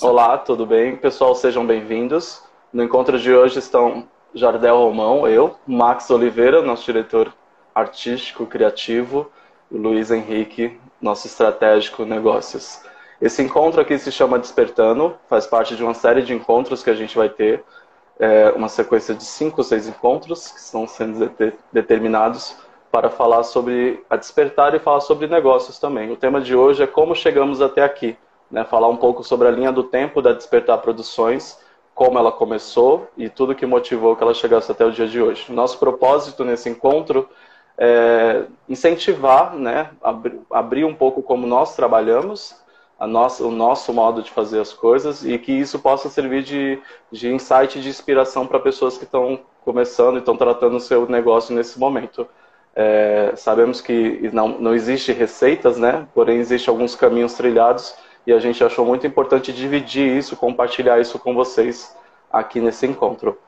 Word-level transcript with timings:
Olá, 0.00 0.38
tudo 0.38 0.64
bem? 0.64 0.96
Pessoal, 0.96 1.34
sejam 1.34 1.66
bem-vindos. 1.66 2.42
No 2.72 2.82
encontro 2.82 3.18
de 3.18 3.32
hoje 3.32 3.58
estão 3.58 4.08
Jardel 4.32 4.76
Romão, 4.76 5.26
eu, 5.26 5.56
Max 5.66 6.08
Oliveira, 6.08 6.62
nosso 6.62 6.84
diretor 6.84 7.32
artístico, 7.74 8.46
criativo, 8.46 9.30
e 9.70 9.76
Luiz 9.76 10.10
Henrique, 10.10 10.78
nosso 11.00 11.26
estratégico 11.26 12.04
negócios. 12.04 12.80
Esse 13.20 13.42
encontro 13.42 13.80
aqui 13.80 13.98
se 13.98 14.10
chama 14.10 14.38
Despertando, 14.38 15.16
faz 15.28 15.46
parte 15.46 15.76
de 15.76 15.82
uma 15.82 15.94
série 15.94 16.22
de 16.22 16.32
encontros 16.32 16.82
que 16.82 16.90
a 16.90 16.94
gente 16.94 17.16
vai 17.16 17.28
ter, 17.28 17.64
é, 18.18 18.50
uma 18.50 18.68
sequência 18.68 19.14
de 19.14 19.24
cinco 19.24 19.60
ou 19.60 19.64
seis 19.64 19.88
encontros 19.88 20.48
que 20.48 20.60
estão 20.60 20.86
sendo 20.86 21.30
determinados 21.72 22.56
para 22.90 23.10
falar 23.10 23.42
sobre 23.42 24.04
a 24.08 24.16
despertar 24.16 24.74
e 24.74 24.78
falar 24.78 25.00
sobre 25.00 25.26
negócios 25.26 25.78
também. 25.78 26.10
O 26.10 26.16
tema 26.16 26.40
de 26.40 26.54
hoje 26.54 26.82
é 26.82 26.86
como 26.86 27.14
chegamos 27.14 27.60
até 27.60 27.82
aqui, 27.82 28.16
né? 28.52 28.64
falar 28.64 28.88
um 28.88 28.96
pouco 28.96 29.24
sobre 29.24 29.48
a 29.48 29.50
linha 29.50 29.72
do 29.72 29.82
tempo 29.82 30.20
da 30.20 30.32
Despertar 30.32 30.78
Produções, 30.78 31.58
como 31.94 32.18
ela 32.18 32.30
começou 32.30 33.08
e 33.16 33.28
tudo 33.28 33.54
que 33.54 33.66
motivou 33.66 34.14
que 34.14 34.22
ela 34.22 34.34
chegasse 34.34 34.70
até 34.70 34.84
o 34.84 34.92
dia 34.92 35.08
de 35.08 35.20
hoje. 35.20 35.50
Nosso 35.50 35.78
propósito 35.78 36.44
nesse 36.44 36.68
encontro 36.68 37.28
é 37.76 38.44
incentivar, 38.68 39.54
né, 39.56 39.90
abrir, 40.02 40.38
abrir 40.50 40.84
um 40.84 40.94
pouco 40.94 41.22
como 41.22 41.46
nós 41.46 41.74
trabalhamos, 41.74 42.54
a 42.98 43.06
nossa, 43.06 43.44
o 43.44 43.50
nosso 43.50 43.92
modo 43.92 44.22
de 44.22 44.30
fazer 44.30 44.60
as 44.60 44.72
coisas 44.72 45.24
e 45.24 45.36
que 45.36 45.50
isso 45.50 45.78
possa 45.80 46.08
servir 46.08 46.44
de, 46.44 46.78
de 47.10 47.32
insight 47.32 47.80
de 47.80 47.88
inspiração 47.88 48.46
para 48.46 48.60
pessoas 48.60 48.96
que 48.96 49.04
estão 49.04 49.40
começando 49.64 50.16
e 50.16 50.18
estão 50.18 50.36
tratando 50.36 50.76
o 50.76 50.80
seu 50.80 51.08
negócio 51.08 51.54
nesse 51.54 51.80
momento. 51.80 52.28
É, 52.74 53.32
sabemos 53.36 53.80
que 53.80 54.30
não, 54.32 54.48
não 54.48 54.74
existe 54.74 55.12
receitas, 55.12 55.76
né? 55.78 56.06
Porém, 56.14 56.38
existem 56.38 56.72
alguns 56.72 56.94
caminhos 56.94 57.34
trilhados 57.34 57.94
e 58.26 58.32
a 58.32 58.38
gente 58.38 58.62
achou 58.62 58.84
muito 58.84 59.06
importante 59.06 59.52
dividir 59.52 60.16
isso, 60.16 60.36
compartilhar 60.36 61.00
isso 61.00 61.18
com 61.18 61.34
vocês 61.34 61.96
aqui 62.32 62.60
nesse 62.60 62.86
encontro. 62.86 63.38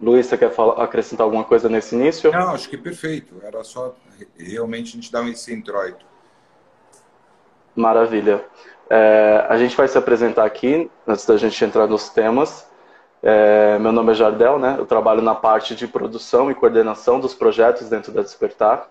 Luiz, 0.00 0.26
você 0.26 0.38
quer 0.38 0.50
falar, 0.50 0.82
acrescentar 0.82 1.24
alguma 1.24 1.42
coisa 1.42 1.68
nesse 1.68 1.96
início? 1.96 2.30
Não, 2.30 2.50
acho 2.50 2.68
que 2.68 2.76
perfeito. 2.76 3.34
Era 3.42 3.64
só 3.64 3.96
realmente 4.38 4.90
a 4.90 4.92
gente 4.92 5.10
dar 5.10 5.28
esse 5.28 5.52
introito. 5.52 6.06
Maravilha. 7.74 8.44
É, 8.88 9.44
a 9.48 9.58
gente 9.58 9.76
vai 9.76 9.88
se 9.88 9.98
apresentar 9.98 10.44
aqui, 10.44 10.90
antes 11.06 11.26
da 11.26 11.36
gente 11.36 11.62
entrar 11.64 11.86
nos 11.86 12.08
temas. 12.08 12.66
É, 13.20 13.78
meu 13.80 13.90
nome 13.90 14.12
é 14.12 14.14
Jardel, 14.14 14.58
né? 14.58 14.76
Eu 14.78 14.86
trabalho 14.86 15.20
na 15.20 15.34
parte 15.34 15.74
de 15.74 15.88
produção 15.88 16.50
e 16.50 16.54
coordenação 16.54 17.18
dos 17.18 17.34
projetos 17.34 17.88
dentro 17.88 18.12
da 18.12 18.22
Despertar. 18.22 18.88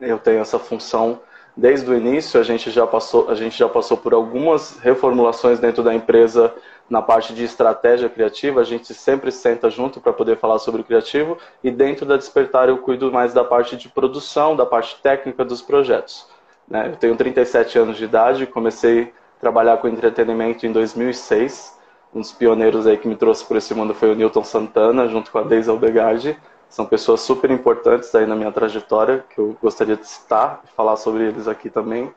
Eu 0.00 0.18
tenho 0.18 0.40
essa 0.40 0.58
função 0.58 1.20
desde 1.56 1.90
o 1.90 1.94
início. 1.94 2.40
A 2.40 2.42
gente 2.42 2.70
já 2.70 2.86
passou, 2.86 3.28
a 3.28 3.34
gente 3.34 3.58
já 3.58 3.68
passou 3.68 3.96
por 3.96 4.14
algumas 4.14 4.78
reformulações 4.78 5.58
dentro 5.58 5.82
da 5.82 5.94
empresa 5.94 6.54
na 6.88 7.00
parte 7.00 7.32
de 7.32 7.42
estratégia 7.42 8.08
criativa, 8.08 8.60
a 8.60 8.64
gente 8.64 8.92
sempre 8.92 9.32
senta 9.32 9.70
junto 9.70 9.98
para 9.98 10.12
poder 10.12 10.36
falar 10.36 10.58
sobre 10.58 10.82
o 10.82 10.84
criativo 10.84 11.38
e 11.64 11.70
dentro 11.70 12.04
da 12.04 12.18
Despertar 12.18 12.68
eu 12.68 12.76
cuido 12.78 13.10
mais 13.10 13.32
da 13.32 13.42
parte 13.42 13.76
de 13.76 13.88
produção, 13.88 14.54
da 14.54 14.66
parte 14.66 15.00
técnica 15.02 15.42
dos 15.42 15.62
projetos. 15.62 16.26
Né? 16.68 16.88
Eu 16.88 16.96
tenho 16.96 17.16
37 17.16 17.78
anos 17.78 17.96
de 17.96 18.04
idade, 18.04 18.46
comecei 18.46 19.04
a 19.38 19.40
trabalhar 19.40 19.78
com 19.78 19.88
entretenimento 19.88 20.66
em 20.66 20.72
2006. 20.72 21.78
Um 22.14 22.20
dos 22.20 22.32
pioneiros 22.32 22.86
aí 22.86 22.98
que 22.98 23.08
me 23.08 23.16
trouxe 23.16 23.42
por 23.44 23.56
esse 23.56 23.72
mundo 23.72 23.94
foi 23.94 24.12
o 24.12 24.14
Newton 24.14 24.44
Santana, 24.44 25.08
junto 25.08 25.30
com 25.30 25.38
a 25.38 25.42
Deise 25.42 25.70
Albegardi. 25.70 26.36
São 26.72 26.86
pessoas 26.86 27.20
super 27.20 27.50
importantes 27.50 28.14
aí 28.14 28.24
na 28.24 28.34
minha 28.34 28.50
trajetória, 28.50 29.22
que 29.28 29.38
eu 29.38 29.54
gostaria 29.60 29.94
de 29.94 30.08
citar 30.08 30.62
e 30.64 30.74
falar 30.74 30.96
sobre 30.96 31.24
eles 31.24 31.46
aqui 31.46 31.68
também. 31.68 32.10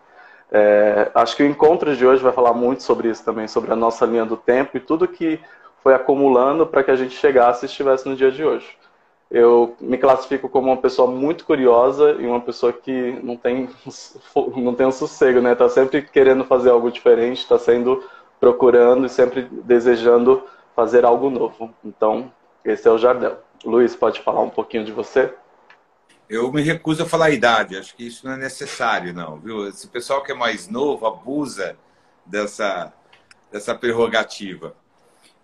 É, 0.50 1.12
acho 1.14 1.36
que 1.36 1.44
o 1.44 1.46
encontro 1.46 1.94
de 1.94 2.06
hoje 2.08 2.24
vai 2.24 2.32
falar 2.32 2.54
muito 2.54 2.82
sobre 2.82 3.10
isso 3.10 3.22
também, 3.26 3.50
sobre 3.50 3.74
a 3.74 3.76
nossa 3.76 4.06
linha 4.06 4.24
do 4.24 4.38
tempo 4.38 4.78
e 4.78 4.80
tudo 4.80 5.10
que 5.10 5.42
foi 5.84 5.94
acumulando 5.94 6.66
para 6.66 6.86
que 6.86 6.90
a 6.90 6.96
gente 6.96 7.14
chegasse 7.18 7.66
e 7.66 7.68
estivesse 7.68 8.08
no 8.08 8.16
dia 8.16 8.32
de 8.32 8.46
hoje. 8.46 8.78
Eu 9.30 9.76
me 9.82 9.98
classifico 9.98 10.48
como 10.48 10.68
uma 10.68 10.78
pessoa 10.78 11.12
muito 11.12 11.44
curiosa 11.44 12.12
e 12.14 12.26
uma 12.26 12.40
pessoa 12.40 12.72
que 12.72 13.20
não 13.22 13.36
tem, 13.36 13.68
não 14.56 14.74
tem 14.74 14.88
um 14.88 14.92
sossego, 14.92 15.42
né? 15.42 15.52
Está 15.52 15.68
sempre 15.68 16.02
querendo 16.02 16.46
fazer 16.46 16.70
algo 16.70 16.90
diferente, 16.90 17.40
está 17.40 17.60
sendo 17.60 18.02
procurando 18.40 19.06
e 19.06 19.10
sempre 19.10 19.50
desejando 19.52 20.44
fazer 20.74 21.04
algo 21.04 21.30
novo. 21.30 21.74
Então, 21.84 22.32
esse 22.64 22.88
é 22.88 22.92
o 22.92 22.98
Jardel. 22.98 23.38
Luiz, 23.66 23.96
pode 23.96 24.22
falar 24.22 24.42
um 24.42 24.50
pouquinho 24.50 24.86
de 24.86 24.92
você? 24.92 25.34
Eu 26.30 26.52
me 26.52 26.62
recuso 26.62 27.04
a 27.04 27.06
falar 27.06 27.26
a 27.26 27.32
idade, 27.32 27.78
acho 27.78 27.96
que 27.96 28.06
isso 28.06 28.26
não 28.26 28.34
é 28.34 28.38
necessário, 28.38 29.14
não, 29.14 29.40
viu? 29.40 29.68
Esse 29.68 29.88
pessoal 29.88 30.24
que 30.24 30.32
é 30.32 30.36
mais 30.36 30.68
novo 30.68 31.06
abusa 31.06 31.76
dessa, 32.26 32.94
dessa 33.52 33.74
prerrogativa. 33.74 34.76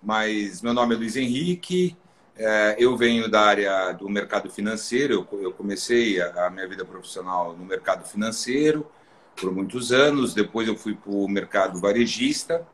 Mas 0.01 0.61
meu 0.61 0.73
nome 0.73 0.93
é 0.95 0.97
Luiz 0.97 1.15
Henrique, 1.15 1.97
é, 2.35 2.75
eu 2.77 2.95
venho 2.95 3.29
da 3.29 3.41
área 3.41 3.91
do 3.91 4.07
mercado 4.07 4.49
financeiro, 4.49 5.27
eu 5.33 5.51
comecei 5.51 6.21
a 6.21 6.49
minha 6.49 6.67
vida 6.67 6.85
profissional 6.85 7.55
no 7.55 7.65
mercado 7.65 8.07
financeiro 8.07 8.89
por 9.35 9.51
muitos 9.51 9.91
anos, 9.91 10.33
depois 10.33 10.67
eu 10.67 10.75
fui 10.75 10.93
para 10.93 11.11
o 11.11 11.27
mercado 11.27 11.79
varejista 11.79 12.67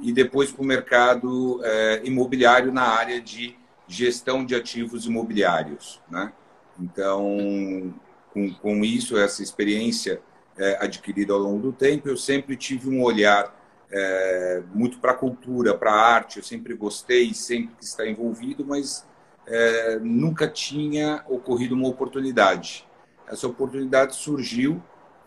e 0.00 0.12
depois 0.12 0.50
para 0.50 0.62
o 0.62 0.66
mercado 0.66 1.60
é, 1.64 2.02
imobiliário 2.04 2.72
na 2.72 2.82
área 2.82 3.20
de 3.20 3.56
gestão 3.86 4.44
de 4.44 4.54
ativos 4.54 5.06
imobiliários, 5.06 6.00
né? 6.10 6.32
Então, 6.80 7.94
com, 8.32 8.52
com 8.54 8.84
isso, 8.84 9.16
essa 9.16 9.42
experiência 9.42 10.20
é, 10.56 10.78
adquirida 10.80 11.32
ao 11.32 11.38
longo 11.38 11.60
do 11.60 11.72
tempo, 11.72 12.08
eu 12.08 12.16
sempre 12.16 12.56
tive 12.56 12.88
um 12.88 13.02
olhar 13.02 13.54
é, 13.90 14.62
muito 14.74 14.98
para 14.98 15.12
a 15.12 15.14
cultura, 15.14 15.76
para 15.76 15.92
a 15.92 16.14
arte. 16.14 16.38
Eu 16.38 16.42
sempre 16.42 16.74
gostei, 16.74 17.34
sempre 17.34 17.74
que 17.76 17.84
está 17.84 18.06
envolvido, 18.06 18.64
mas 18.64 19.06
é, 19.46 19.98
nunca 19.98 20.48
tinha 20.48 21.24
ocorrido 21.28 21.74
uma 21.74 21.88
oportunidade. 21.88 22.86
Essa 23.26 23.46
oportunidade 23.46 24.14
surgiu 24.14 24.82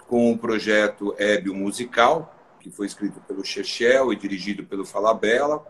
com 0.08 0.32
o 0.32 0.38
projeto 0.38 1.16
Ébio 1.18 1.54
Musical, 1.54 2.34
que 2.60 2.70
foi 2.70 2.88
escrito 2.88 3.20
pelo 3.22 3.44
Chechel 3.44 4.12
e 4.12 4.16
dirigido 4.16 4.64
pelo 4.64 4.86
Falabella. 4.86 5.64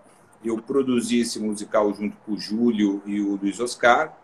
Eu 0.45 0.61
produzi 0.61 1.22
esse 1.22 1.39
musical 1.39 1.94
junto 1.94 2.16
com 2.17 2.33
o 2.33 2.38
Júlio 2.38 3.01
e 3.06 3.19
o 3.19 3.35
Luiz 3.35 3.59
Oscar 3.59 4.16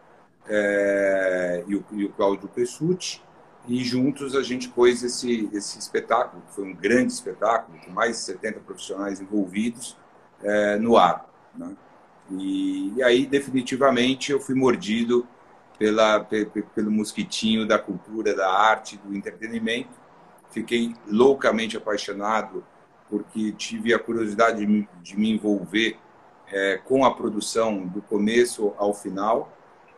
é, 0.47 1.63
e, 1.67 1.75
o, 1.75 1.85
e 1.91 2.05
o 2.05 2.09
Cláudio 2.09 2.47
Pessutti, 2.47 3.21
e 3.67 3.83
juntos 3.83 4.35
a 4.35 4.41
gente 4.41 4.69
pôs 4.69 5.03
esse, 5.03 5.49
esse 5.53 5.77
espetáculo, 5.77 6.41
que 6.47 6.53
foi 6.55 6.65
um 6.65 6.73
grande 6.73 7.13
espetáculo, 7.13 7.77
com 7.79 7.91
mais 7.91 8.17
de 8.17 8.23
70 8.23 8.59
profissionais 8.61 9.21
envolvidos, 9.21 9.97
é, 10.43 10.77
no 10.77 10.97
ar. 10.97 11.29
Né? 11.55 11.75
E, 12.31 12.93
e, 12.95 13.03
aí, 13.03 13.25
definitivamente, 13.25 14.31
eu 14.31 14.39
fui 14.39 14.55
mordido 14.55 15.27
pela, 15.77 16.19
pelo 16.75 16.91
mosquitinho 16.91 17.67
da 17.67 17.77
cultura, 17.77 18.33
da 18.33 18.51
arte, 18.51 18.97
do 18.97 19.15
entretenimento. 19.15 19.99
Fiquei 20.49 20.95
loucamente 21.07 21.77
apaixonado, 21.77 22.63
porque 23.09 23.51
tive 23.51 23.93
a 23.93 23.99
curiosidade 23.99 24.65
de, 24.65 24.87
de 25.01 25.19
me 25.19 25.31
envolver 25.31 25.97
é, 26.51 26.77
com 26.77 27.05
a 27.05 27.13
produção 27.13 27.85
do 27.85 28.01
começo 28.01 28.73
ao 28.77 28.93
final 28.93 29.51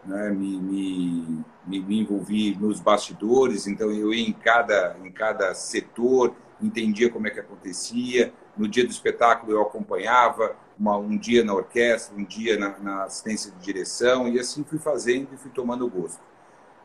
né, 0.06 0.30
me, 0.30 0.60
me, 0.60 1.46
me, 1.66 1.80
me, 1.82 2.00
envolvi 2.02 2.56
nos 2.56 2.80
bastidores, 2.80 3.68
então 3.68 3.92
eu 3.92 4.14
ia 4.14 4.28
em 4.28 4.34
cada, 4.34 4.98
em 5.04 5.12
cada 5.12 5.54
setor, 5.54 6.36
entendia 6.62 7.10
como 7.10 7.28
é 7.28 7.30
que 7.30 7.40
acontecia. 7.40 8.34
No 8.58 8.68
dia 8.68 8.84
do 8.86 8.92
espetáculo 8.92 9.54
eu 9.54 9.62
acompanhava, 9.62 10.56
uma, 10.78 10.98
um 10.98 11.18
dia 11.18 11.44
na 11.44 11.54
orquestra, 11.54 12.16
um 12.16 12.24
dia 12.24 12.58
na, 12.58 12.78
na, 12.80 13.04
assistência 13.04 13.52
de 13.52 13.60
direção, 13.60 14.28
e 14.28 14.40
assim 14.40 14.64
fui 14.64 14.80
fazendo 14.80 15.30
e 15.34 15.38
fui 15.38 15.52
tomando 15.52 15.88
gosto. 15.88 16.22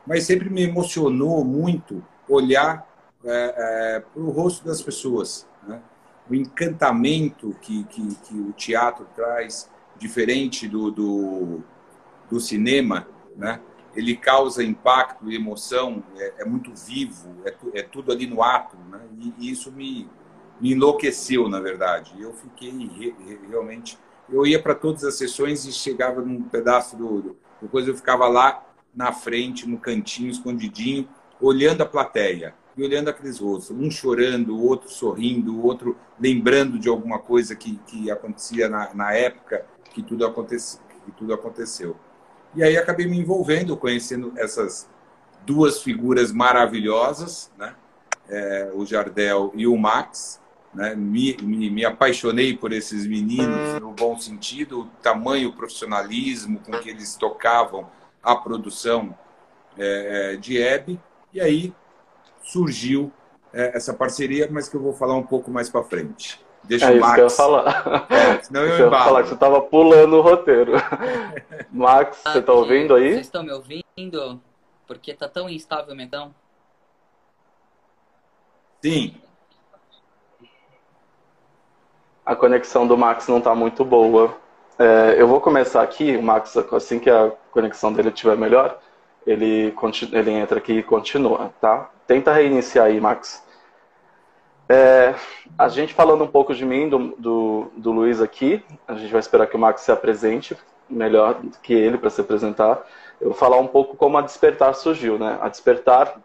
Mas 0.05 0.23
sempre 0.23 0.49
me 0.49 0.63
emocionou 0.63 1.43
muito 1.43 2.03
olhar 2.27 2.87
é, 3.23 3.53
é, 3.57 3.99
para 3.99 4.21
o 4.21 4.29
rosto 4.29 4.65
das 4.65 4.81
pessoas? 4.81 5.47
O 6.29 6.35
encantamento 6.35 7.55
que, 7.61 7.83
que, 7.85 8.15
que 8.15 8.35
o 8.35 8.51
teatro 8.53 9.07
traz, 9.15 9.69
diferente 9.97 10.67
do, 10.67 10.91
do 10.91 11.63
do 12.29 12.39
cinema, 12.39 13.07
né? 13.35 13.59
ele 13.95 14.15
causa 14.15 14.63
impacto 14.63 15.29
e 15.29 15.35
emoção, 15.35 16.03
é, 16.15 16.33
é 16.39 16.45
muito 16.45 16.71
vivo, 16.73 17.35
é, 17.43 17.55
é, 17.73 17.81
tudo 17.81 18.11
ali 18.11 18.27
no 18.27 18.43
ato, 18.43 18.77
né? 18.89 19.01
e, 19.17 19.33
e, 19.39 19.51
isso 19.51 19.71
me, 19.71 20.07
me 20.61 20.73
enlouqueceu, 20.73 21.49
na 21.49 21.59
verdade. 21.59 22.13
Eu 22.19 22.33
fiquei 22.33 22.69
re, 22.69 23.15
realmente. 23.49 23.97
Eu 24.29 24.45
ia 24.45 24.61
para 24.61 24.75
todas 24.75 25.03
as 25.03 25.15
sessões 25.15 25.65
e 25.65 25.71
chegava 25.71 26.21
num 26.21 26.43
pedaço 26.43 26.95
do. 26.95 27.35
Depois 27.59 27.87
eu 27.87 27.95
ficava 27.95 28.27
lá 28.27 28.63
na 28.93 29.11
frente, 29.11 29.67
no 29.67 29.79
cantinho, 29.79 30.29
escondidinho, 30.29 31.09
olhando 31.41 31.81
a 31.81 31.85
plateia 31.85 32.53
e 32.79 32.83
olhando 32.83 33.09
aqueles 33.09 33.39
rostos, 33.39 33.75
um 33.75 33.91
chorando, 33.91 34.55
o 34.55 34.65
outro 34.65 34.89
sorrindo, 34.89 35.53
o 35.53 35.65
outro 35.65 35.97
lembrando 36.19 36.79
de 36.79 36.87
alguma 36.87 37.19
coisa 37.19 37.55
que, 37.55 37.77
que 37.85 38.09
acontecia 38.09 38.69
na, 38.69 38.93
na 38.93 39.13
época 39.13 39.65
que 39.93 40.01
tudo, 40.01 40.25
acontece, 40.25 40.79
que 41.05 41.11
tudo 41.11 41.33
aconteceu. 41.33 41.97
E 42.55 42.63
aí 42.63 42.77
acabei 42.77 43.05
me 43.05 43.17
envolvendo, 43.17 43.75
conhecendo 43.75 44.33
essas 44.37 44.89
duas 45.45 45.81
figuras 45.81 46.31
maravilhosas, 46.31 47.51
né? 47.57 47.75
É, 48.29 48.71
o 48.73 48.85
Jardel 48.85 49.51
e 49.55 49.65
o 49.65 49.75
Max. 49.75 50.39
né? 50.73 50.95
me, 50.95 51.35
me, 51.41 51.69
me, 51.69 51.83
apaixonei 51.83 52.55
por 52.55 52.71
esses 52.71 53.05
meninos 53.07 53.79
no 53.81 53.91
bom 53.91 54.17
sentido, 54.19 54.81
o 54.81 54.85
tamanho, 55.01 55.49
o 55.49 55.53
profissionalismo 55.53 56.59
com 56.59 56.71
que 56.73 56.89
eles 56.89 57.15
tocavam 57.15 57.89
a 58.21 58.35
produção 58.35 59.17
é, 59.75 60.33
é 60.33 60.37
de 60.37 60.61
Hebe, 60.61 60.99
e 61.33 61.41
aí 61.41 61.73
surgiu 62.41 63.11
é, 63.53 63.75
essa 63.75 63.93
parceria, 63.93 64.47
mas 64.51 64.67
que 64.67 64.75
eu 64.75 64.81
vou 64.81 64.93
falar 64.93 65.15
um 65.15 65.23
pouco 65.23 65.49
mais 65.51 65.69
para 65.69 65.83
frente. 65.83 66.39
Deixa 66.63 66.91
é 66.91 66.97
o 66.97 66.99
Max. 66.99 67.05
Isso 67.05 67.15
que 67.15 67.19
eu 67.19 67.23
ia 67.23 67.29
falar. 67.29 68.07
É, 68.09 68.41
senão 68.43 68.61
eu, 68.61 68.77
eu 68.85 68.91
falar 68.91 69.23
que 69.23 69.29
você 69.29 69.33
estava 69.33 69.61
pulando 69.61 70.17
o 70.17 70.21
roteiro. 70.21 70.73
Max, 71.71 72.21
ah, 72.25 72.33
você 72.33 72.39
está 72.39 72.53
ouvindo 72.53 72.95
aí? 72.95 73.13
Vocês 73.13 73.27
estão 73.27 73.43
me 73.43 73.51
ouvindo? 73.51 74.41
Porque 74.85 75.13
tá 75.13 75.27
tão 75.27 75.49
instável, 75.49 75.95
então. 75.99 76.33
Sim. 78.81 79.15
A 82.25 82.35
conexão 82.35 82.87
do 82.87 82.97
Max 82.97 83.27
não 83.27 83.39
está 83.39 83.55
muito 83.55 83.83
boa. 83.83 84.37
É, 84.77 85.15
eu 85.17 85.27
vou 85.27 85.41
começar 85.41 85.81
aqui, 85.81 86.15
o 86.15 86.23
Max, 86.23 86.55
assim 86.55 86.99
que 86.99 87.09
a 87.09 87.31
conexão 87.51 87.91
dele 87.91 88.09
estiver 88.09 88.37
melhor, 88.37 88.79
ele, 89.25 89.73
ele 90.11 90.31
entra 90.31 90.57
aqui 90.57 90.73
e 90.73 90.83
continua, 90.83 91.51
tá? 91.59 91.89
Tenta 92.07 92.33
reiniciar 92.33 92.87
aí, 92.87 92.99
Max. 92.99 93.43
É, 94.67 95.15
a 95.57 95.67
gente 95.67 95.95
falando 95.95 96.23
um 96.23 96.27
pouco 96.27 96.53
de 96.53 96.63
mim, 96.63 96.87
do, 96.87 97.15
do, 97.17 97.71
do, 97.75 97.91
Luiz 97.91 98.21
aqui, 98.21 98.63
a 98.87 98.93
gente 98.93 99.11
vai 99.11 99.19
esperar 99.19 99.47
que 99.47 99.55
o 99.55 99.59
Max 99.59 99.81
se 99.81 99.91
apresente 99.91 100.55
melhor 100.87 101.41
que 101.63 101.73
ele 101.73 101.97
para 101.97 102.11
se 102.11 102.21
apresentar. 102.21 102.85
Eu 103.19 103.29
vou 103.29 103.37
falar 103.37 103.57
um 103.57 103.67
pouco 103.67 103.97
como 103.97 104.17
a 104.17 104.21
Despertar 104.21 104.75
surgiu, 104.75 105.17
né? 105.17 105.39
A 105.41 105.49
Despertar, 105.49 106.21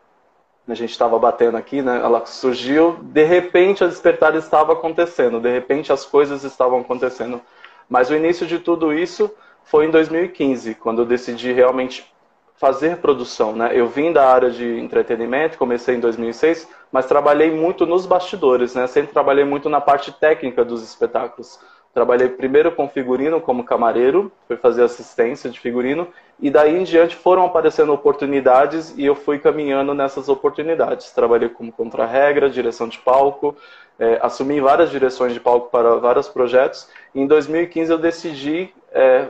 a 0.69 0.75
gente 0.75 0.91
estava 0.91 1.19
batendo 1.19 1.57
aqui, 1.57 1.81
né? 1.81 2.01
Ela 2.03 2.25
surgiu, 2.27 2.99
de 3.03 3.25
repente 3.25 3.83
a 3.83 3.87
Despertar 3.87 4.35
estava 4.35 4.75
acontecendo, 4.75 5.41
de 5.41 5.51
repente 5.51 5.91
as 5.91 6.05
coisas 6.05 6.45
estavam 6.45 6.81
acontecendo. 6.81 7.41
Mas 7.89 8.11
o 8.11 8.15
início 8.15 8.47
de 8.47 8.59
tudo 8.59 8.93
isso 8.93 9.31
foi 9.65 9.87
em 9.87 9.91
2015, 9.91 10.75
quando 10.75 11.03
eu 11.03 11.07
decidi 11.07 11.51
realmente 11.53 12.14
fazer 12.57 12.99
produção, 12.99 13.55
né? 13.55 13.71
Eu 13.73 13.89
vim 13.89 14.13
da 14.13 14.29
área 14.29 14.51
de 14.51 14.79
entretenimento, 14.79 15.59
comecei 15.59 15.97
em 15.97 16.01
2006, 16.01 16.69
mas 16.91 17.07
trabalhei 17.07 17.51
muito 17.51 17.85
nos 17.85 18.07
bastidores, 18.07 18.75
né? 18.75 18.87
Sempre 18.87 19.13
trabalhei 19.13 19.45
muito 19.45 19.69
na 19.69 19.81
parte 19.81 20.13
técnica 20.13 20.65
dos 20.65 20.83
espetáculos. 20.83 21.59
Trabalhei 21.93 22.29
primeiro 22.29 22.73
com 22.73 22.89
figurino 22.89 23.41
como 23.41 23.63
camareiro, 23.63 24.33
fui 24.49 24.57
fazer 24.57 24.83
assistência 24.83 25.49
de 25.49 25.61
figurino, 25.61 26.09
e 26.41 26.51
daí 26.51 26.77
em 26.77 26.83
diante 26.83 27.15
foram 27.15 27.45
aparecendo 27.45 27.93
oportunidades 27.93 28.93
e 28.99 29.05
eu 29.05 29.15
fui 29.15 29.39
caminhando 29.39 29.95
nessas 29.95 30.29
oportunidades. 30.29 31.13
Trabalhei 31.13 31.49
como 31.49 31.71
contra-regra, 31.71 32.51
direção 32.51 32.89
de 32.89 32.99
palco, 32.99 33.57
é, 33.97 34.19
assumi 34.21 34.61
várias 34.61 34.91
direções 34.91 35.33
de 35.33 35.39
palco 35.39 35.71
para 35.71 35.95
vários 35.97 36.29
projetos. 36.29 36.89
E 37.15 37.21
em 37.21 37.29
2015 37.29 37.93
eu 37.93 37.99
decidi 37.99 38.75
é, 38.91 39.29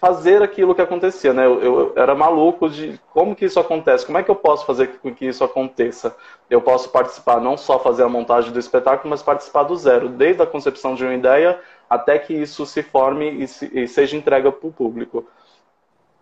fazer 0.00 0.42
aquilo 0.42 0.74
que 0.74 0.82
acontecia, 0.82 1.32
né? 1.32 1.46
Eu, 1.46 1.62
eu, 1.62 1.92
era 1.96 2.14
maluco 2.14 2.68
de 2.68 3.00
como 3.12 3.34
que 3.34 3.44
isso 3.44 3.58
acontece, 3.58 4.04
como 4.04 4.18
é 4.18 4.22
que 4.22 4.30
eu 4.30 4.36
posso 4.36 4.66
fazer 4.66 4.98
com 4.98 5.14
que 5.14 5.26
isso 5.26 5.42
aconteça? 5.42 6.14
Eu 6.50 6.60
posso 6.60 6.90
participar, 6.90 7.40
não 7.40 7.56
só 7.56 7.78
fazer 7.78 8.02
a 8.02 8.08
montagem 8.08 8.52
do 8.52 8.58
espetáculo, 8.58 9.10
mas 9.10 9.22
participar 9.22 9.64
do 9.64 9.76
zero, 9.76 10.08
desde 10.08 10.42
a 10.42 10.46
concepção 10.46 10.94
de 10.94 11.04
uma 11.04 11.14
ideia 11.14 11.58
até 11.88 12.18
que 12.18 12.34
isso 12.34 12.66
se 12.66 12.82
forme 12.82 13.42
e, 13.42 13.48
se, 13.48 13.70
e 13.72 13.88
seja 13.88 14.16
entregue 14.16 14.50
para 14.50 14.68
o 14.68 14.72
público. 14.72 15.26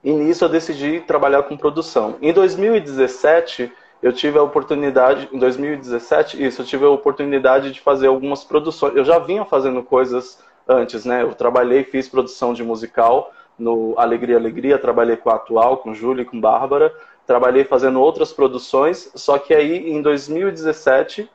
E 0.02 0.12
nisso 0.12 0.44
eu 0.44 0.48
decidi 0.48 1.00
trabalhar 1.00 1.42
com 1.44 1.56
produção. 1.56 2.16
Em 2.20 2.32
2017, 2.32 3.72
eu 4.02 4.12
tive 4.12 4.38
a 4.38 4.42
oportunidade, 4.42 5.30
em 5.32 5.38
2017, 5.38 6.44
isso, 6.44 6.60
eu 6.60 6.66
tive 6.66 6.84
a 6.84 6.90
oportunidade 6.90 7.72
de 7.72 7.80
fazer 7.80 8.08
algumas 8.08 8.44
produções. 8.44 8.94
Eu 8.94 9.04
já 9.04 9.18
vinha 9.18 9.46
fazendo 9.46 9.82
coisas 9.82 10.38
antes, 10.68 11.06
né? 11.06 11.22
Eu 11.22 11.34
trabalhei, 11.34 11.84
fiz 11.84 12.06
produção 12.06 12.52
de 12.52 12.62
musical, 12.62 13.32
no 13.58 13.94
Alegria 13.96 14.36
Alegria, 14.36 14.78
trabalhei 14.78 15.16
com 15.16 15.30
a 15.30 15.34
Atual, 15.34 15.78
com 15.78 15.94
Júlia 15.94 16.22
e 16.22 16.24
com 16.24 16.40
Bárbara, 16.40 16.92
trabalhei 17.26 17.64
fazendo 17.64 18.00
outras 18.00 18.32
produções, 18.32 19.10
só 19.14 19.38
que 19.38 19.54
aí 19.54 19.90
em 19.90 20.02
2017 20.02 21.30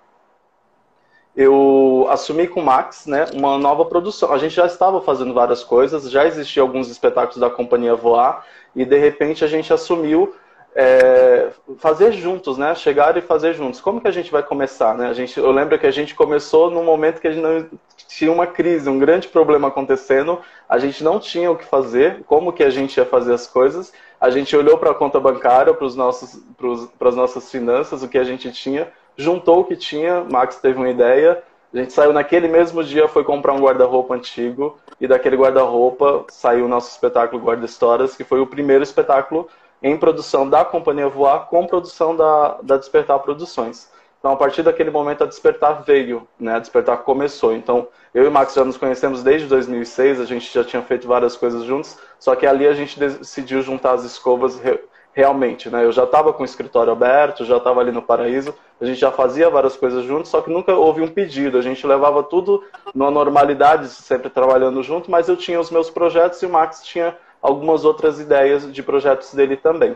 eu 1.36 2.08
assumi 2.10 2.48
com 2.48 2.60
o 2.60 2.66
Max 2.66 3.06
né, 3.06 3.26
uma 3.34 3.58
nova 3.58 3.86
produção. 3.86 4.34
A 4.34 4.38
gente 4.38 4.56
já 4.56 4.66
estava 4.66 5.02
fazendo 5.02 5.34
várias 5.34 5.64
coisas, 5.64 6.10
já 6.10 6.26
existiam 6.26 6.66
alguns 6.66 6.90
espetáculos 6.90 7.38
da 7.38 7.50
companhia 7.50 7.96
Voar, 7.96 8.46
e 8.76 8.84
de 8.84 8.98
repente 8.98 9.44
a 9.44 9.48
gente 9.48 9.72
assumiu 9.72 10.36
é, 10.76 11.50
fazer 11.78 12.12
juntos, 12.12 12.58
né? 12.58 12.74
Chegar 12.76 13.18
e 13.18 13.22
fazer 13.22 13.54
juntos. 13.54 13.82
Como 13.82 14.00
que 14.00 14.08
a 14.08 14.12
gente 14.12 14.32
vai 14.32 14.44
começar, 14.44 14.96
né? 14.96 15.10
A 15.10 15.14
gente, 15.14 15.38
eu 15.38 15.52
lembro 15.52 15.78
que 15.80 15.88
a 15.88 15.92
gente 15.92 16.14
começou 16.16 16.70
num 16.70 16.84
momento 16.84 17.20
que 17.20 17.28
a 17.28 17.32
gente 17.32 17.42
não 17.42 17.66
tinha 18.08 18.32
uma 18.32 18.48
crise, 18.48 18.90
um 18.90 19.00
grande 19.00 19.28
problema 19.28 19.68
acontecendo. 19.68 20.40
A 20.68 20.78
gente 20.78 21.04
não 21.04 21.20
tinha 21.20 21.52
o 21.52 21.56
que 21.56 21.66
fazer. 21.66 22.24
Como 22.26 22.54
que 22.54 22.64
a 22.64 22.70
gente 22.70 22.98
ia 22.98 23.06
fazer 23.06 23.34
as 23.34 23.48
coisas? 23.48 23.92
A 24.22 24.30
gente 24.30 24.56
olhou 24.56 24.78
para 24.78 24.92
a 24.92 24.96
conta 24.96 25.20
bancária, 25.20 25.74
para 25.74 25.88
as 25.88 25.96
nossas 25.96 27.52
finanças, 27.52 28.04
o 28.04 28.08
que 28.08 28.18
a 28.18 28.24
gente 28.24 28.52
tinha, 28.52 28.88
juntou 29.18 29.62
o 29.62 29.66
que 29.66 29.76
tinha. 29.76 30.26
Max 30.32 30.58
teve 30.58 30.78
uma 30.78 30.90
ideia. 30.90 31.42
A 31.74 31.78
gente 31.78 31.94
saiu 31.94 32.12
naquele 32.12 32.48
mesmo 32.48 32.84
dia, 32.84 33.08
foi 33.08 33.24
comprar 33.24 33.54
um 33.54 33.62
guarda-roupa 33.62 34.16
antigo 34.16 34.80
e 35.00 35.08
daquele 35.08 35.38
guarda-roupa 35.38 36.26
saiu 36.30 36.66
o 36.66 36.68
nosso 36.68 36.90
espetáculo 36.90 37.42
Guarda 37.42 37.66
Histórias, 37.66 38.16
que 38.16 38.24
foi 38.24 38.40
o 38.40 38.48
primeiro 38.48 38.84
espetáculo 38.84 39.48
em 39.82 39.98
produção 39.98 40.50
da 40.50 40.66
Companhia 40.66 41.08
Voar 41.08 41.48
com 41.48 41.66
produção 41.66 42.16
da, 42.16 42.60
da 42.62 42.78
Despertar 42.78 43.20
Produções. 43.20 43.90
Então, 44.20 44.32
a 44.32 44.36
partir 44.36 44.64
daquele 44.64 44.92
momento, 44.92 45.24
a 45.24 45.28
Despertar 45.28 45.82
veio, 45.84 46.28
né? 46.38 46.56
A 46.56 46.60
Despertar 46.60 46.98
começou. 46.98 47.54
Então, 47.54 47.88
eu 48.14 48.26
e 48.26 48.28
o 48.28 48.32
Max 48.32 48.54
já 48.54 48.66
nos 48.66 48.78
conhecemos 48.78 49.24
desde 49.24 49.48
2006, 49.48 50.20
a 50.20 50.26
gente 50.26 50.54
já 50.54 50.64
tinha 50.64 50.82
feito 50.82 51.08
várias 51.08 51.38
coisas 51.38 51.64
juntos, 51.64 51.98
só 52.20 52.36
que 52.36 52.46
ali 52.46 52.68
a 52.68 52.74
gente 52.74 53.00
decidiu 53.00 53.62
juntar 53.62 53.94
as 53.94 54.04
escovas 54.04 54.60
re 54.60 54.80
realmente, 55.12 55.70
né? 55.70 55.84
Eu 55.84 55.92
já 55.92 56.04
estava 56.04 56.32
com 56.32 56.44
o 56.44 56.46
escritório 56.46 56.94
aberto, 56.94 57.44
já 57.44 57.58
estava 57.58 57.82
ali 57.82 57.92
no 57.92 58.02
Paraíso, 58.02 58.54
a 58.80 58.86
gente 58.86 59.00
já 59.00 59.12
fazia 59.12 59.50
várias 59.50 59.76
coisas 59.76 60.06
juntos, 60.06 60.30
só 60.30 60.40
que 60.40 60.52
nunca 60.52 60.74
houve 60.74 61.02
um 61.02 61.08
pedido. 61.08 61.58
A 61.58 61.62
gente 61.62 61.86
levava 61.86 62.24
tudo 62.24 62.64
numa 62.94 63.12
normalidade, 63.12 63.90
sempre 63.90 64.30
trabalhando 64.30 64.82
junto, 64.84 65.10
mas 65.10 65.28
eu 65.28 65.36
tinha 65.36 65.60
os 65.60 65.72
meus 65.72 65.90
projetos 65.90 66.42
e 66.42 66.46
o 66.46 66.50
Max 66.50 66.84
tinha 66.84 67.18
algumas 67.42 67.86
outras 67.86 68.20
ideias 68.20 68.72
de 68.72 68.84
projetos 68.84 69.34
dele 69.34 69.58
também. 69.58 69.96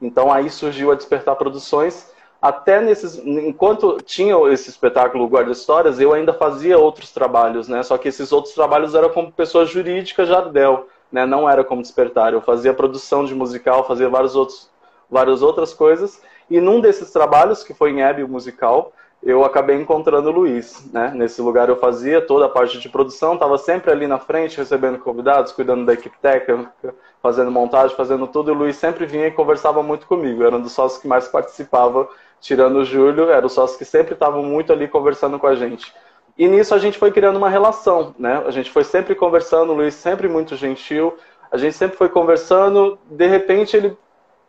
Então 0.00 0.32
aí 0.32 0.48
surgiu 0.48 0.90
a 0.90 0.94
Despertar 0.94 1.36
Produções. 1.36 2.10
Até 2.40 2.80
nesses, 2.80 3.18
enquanto 3.18 3.98
tinha 4.00 4.34
esse 4.50 4.70
espetáculo 4.70 5.28
Guarda 5.28 5.52
Histórias, 5.52 6.00
eu 6.00 6.14
ainda 6.14 6.32
fazia 6.32 6.78
outros 6.78 7.10
trabalhos, 7.12 7.68
né? 7.68 7.82
Só 7.82 7.98
que 7.98 8.08
esses 8.08 8.32
outros 8.32 8.54
trabalhos 8.54 8.94
eram 8.94 9.10
como 9.10 9.30
pessoa 9.30 9.66
jurídica 9.66 10.24
Jardel, 10.24 10.88
né? 11.12 11.26
Não 11.26 11.48
era 11.48 11.62
como 11.62 11.82
Despertar. 11.82 12.32
Eu 12.32 12.40
fazia 12.40 12.72
produção 12.72 13.26
de 13.26 13.34
musical, 13.34 13.86
fazia 13.86 14.08
vários 14.08 14.34
outros, 14.34 14.70
várias 15.10 15.42
outras 15.42 15.74
coisas. 15.74 16.22
E 16.48 16.60
num 16.60 16.80
desses 16.80 17.10
trabalhos, 17.10 17.62
que 17.62 17.74
foi 17.74 17.90
em 17.90 18.02
Hebe, 18.02 18.24
o 18.24 18.28
musical, 18.28 18.92
eu 19.22 19.44
acabei 19.44 19.76
encontrando 19.76 20.30
o 20.30 20.32
Luiz. 20.32 20.88
Né? 20.92 21.12
Nesse 21.14 21.42
lugar 21.42 21.68
eu 21.68 21.76
fazia 21.76 22.20
toda 22.20 22.46
a 22.46 22.48
parte 22.48 22.78
de 22.78 22.88
produção, 22.88 23.34
estava 23.34 23.58
sempre 23.58 23.90
ali 23.90 24.06
na 24.06 24.18
frente, 24.18 24.56
recebendo 24.56 24.98
convidados, 24.98 25.52
cuidando 25.52 25.84
da 25.84 25.92
equipe 25.92 26.16
técnica, 26.20 26.94
fazendo 27.22 27.50
montagem, 27.50 27.96
fazendo 27.96 28.26
tudo. 28.26 28.50
E 28.50 28.54
o 28.54 28.58
Luiz 28.58 28.76
sempre 28.76 29.04
vinha 29.06 29.26
e 29.26 29.30
conversava 29.30 29.82
muito 29.82 30.06
comigo. 30.06 30.42
Era 30.42 30.56
um 30.56 30.62
dos 30.62 30.72
sócios 30.72 31.00
que 31.00 31.08
mais 31.08 31.28
participava, 31.28 32.08
tirando 32.40 32.76
o 32.76 32.84
Júlio, 32.84 33.30
era 33.30 33.44
o 33.44 33.50
sócio 33.50 33.76
que 33.76 33.84
sempre 33.84 34.14
estava 34.14 34.40
muito 34.42 34.72
ali 34.72 34.88
conversando 34.88 35.38
com 35.38 35.46
a 35.46 35.54
gente. 35.54 35.94
E 36.38 36.48
nisso 36.48 36.74
a 36.74 36.78
gente 36.78 36.96
foi 36.96 37.10
criando 37.10 37.36
uma 37.36 37.50
relação, 37.50 38.14
né? 38.18 38.42
A 38.46 38.50
gente 38.50 38.70
foi 38.70 38.84
sempre 38.84 39.14
conversando, 39.14 39.72
o 39.72 39.76
Luiz 39.76 39.94
sempre 39.94 40.26
muito 40.26 40.56
gentil, 40.56 41.14
a 41.50 41.58
gente 41.58 41.76
sempre 41.76 41.98
foi 41.98 42.08
conversando, 42.08 42.98
de 43.10 43.26
repente 43.26 43.76
ele 43.76 43.96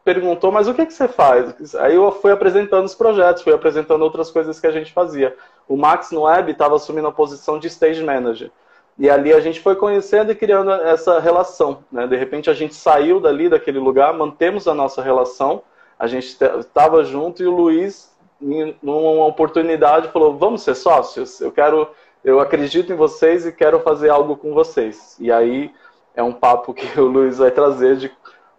perguntou, 0.04 0.52
mas 0.52 0.68
o 0.68 0.74
que, 0.74 0.86
que 0.86 0.94
você 0.94 1.08
faz? 1.08 1.76
Aí 1.76 1.96
eu 1.96 2.12
fui 2.12 2.32
apresentando 2.32 2.86
os 2.86 2.96
projetos, 2.96 3.44
fui 3.44 3.54
apresentando 3.54 4.02
outras 4.02 4.32
coisas 4.32 4.60
que 4.60 4.68
a 4.68 4.72
gente 4.72 4.92
fazia. 4.92 5.36
O 5.68 5.78
Max 5.78 6.12
no 6.12 6.24
Web 6.24 6.52
estava 6.52 6.76
assumindo 6.76 7.08
a 7.08 7.12
posição 7.12 7.60
de 7.60 7.68
stage 7.68 8.04
manager. 8.04 8.52
E 8.98 9.10
ali 9.10 9.34
a 9.34 9.40
gente 9.40 9.60
foi 9.60 9.76
conhecendo 9.76 10.32
e 10.32 10.36
criando 10.36 10.72
essa 10.72 11.20
relação. 11.20 11.84
Né? 11.92 12.08
De 12.08 12.16
repente 12.16 12.50
a 12.50 12.54
gente 12.54 12.76
saiu 12.76 13.20
dali, 13.20 13.50
daquele 13.50 13.80
lugar, 13.80 14.14
mantemos 14.14 14.68
a 14.68 14.74
nossa 14.74 15.02
relação, 15.02 15.64
a 15.98 16.08
gente 16.08 16.38
estava 16.60 17.04
junto 17.04 17.44
e 17.44 17.48
o 17.48 17.52
Luiz, 17.52 18.12
numa 18.40 19.26
oportunidade, 19.26 20.10
falou: 20.10 20.36
vamos 20.36 20.64
ser 20.64 20.76
sócios? 20.76 21.40
Eu 21.40 21.52
quero, 21.52 21.88
eu 22.24 22.40
acredito 22.40 22.92
em 22.92 22.96
vocês 22.96 23.46
e 23.46 23.52
quero 23.52 23.80
fazer 23.82 24.10
algo 24.10 24.36
com 24.36 24.54
vocês. 24.54 25.16
E 25.20 25.32
aí 25.32 25.72
é 26.16 26.24
um 26.24 26.34
papo 26.34 26.74
que 26.74 27.00
o 27.00 27.06
Luiz 27.06 27.38
vai 27.38 27.52
trazer 27.52 27.98
de 27.98 28.12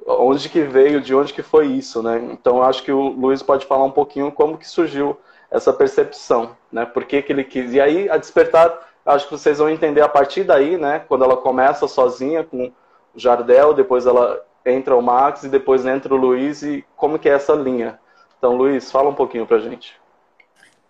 onde 0.06 0.48
que 0.48 0.62
veio, 0.62 1.00
de 1.00 1.14
onde 1.14 1.32
que 1.32 1.42
foi 1.42 1.66
isso, 1.66 2.02
né? 2.02 2.18
Então 2.32 2.62
acho 2.62 2.82
que 2.82 2.92
o 2.92 3.08
Luiz 3.08 3.42
pode 3.42 3.66
falar 3.66 3.84
um 3.84 3.90
pouquinho 3.90 4.32
como 4.32 4.58
que 4.58 4.68
surgiu 4.68 5.16
essa 5.50 5.72
percepção, 5.72 6.56
né? 6.70 6.84
Por 6.84 7.04
que, 7.04 7.22
que 7.22 7.32
ele 7.32 7.44
quis. 7.44 7.72
E 7.72 7.80
aí 7.80 8.08
a 8.08 8.16
despertar, 8.16 8.88
acho 9.04 9.26
que 9.26 9.32
vocês 9.32 9.58
vão 9.58 9.68
entender 9.68 10.00
a 10.00 10.08
partir 10.08 10.44
daí, 10.44 10.76
né? 10.76 11.04
Quando 11.06 11.24
ela 11.24 11.36
começa 11.36 11.86
sozinha 11.86 12.42
com 12.42 12.66
o 13.14 13.18
Jardel, 13.18 13.74
depois 13.74 14.06
ela 14.06 14.44
entra 14.64 14.96
o 14.96 15.02
Max 15.02 15.42
e 15.42 15.48
depois 15.48 15.84
entra 15.84 16.14
o 16.14 16.16
Luiz 16.16 16.62
e 16.62 16.84
como 16.96 17.18
que 17.18 17.28
é 17.28 17.32
essa 17.32 17.52
linha. 17.52 17.98
Então, 18.38 18.56
Luiz, 18.56 18.90
fala 18.90 19.08
um 19.08 19.14
pouquinho 19.14 19.46
pra 19.46 19.58
gente. 19.58 20.00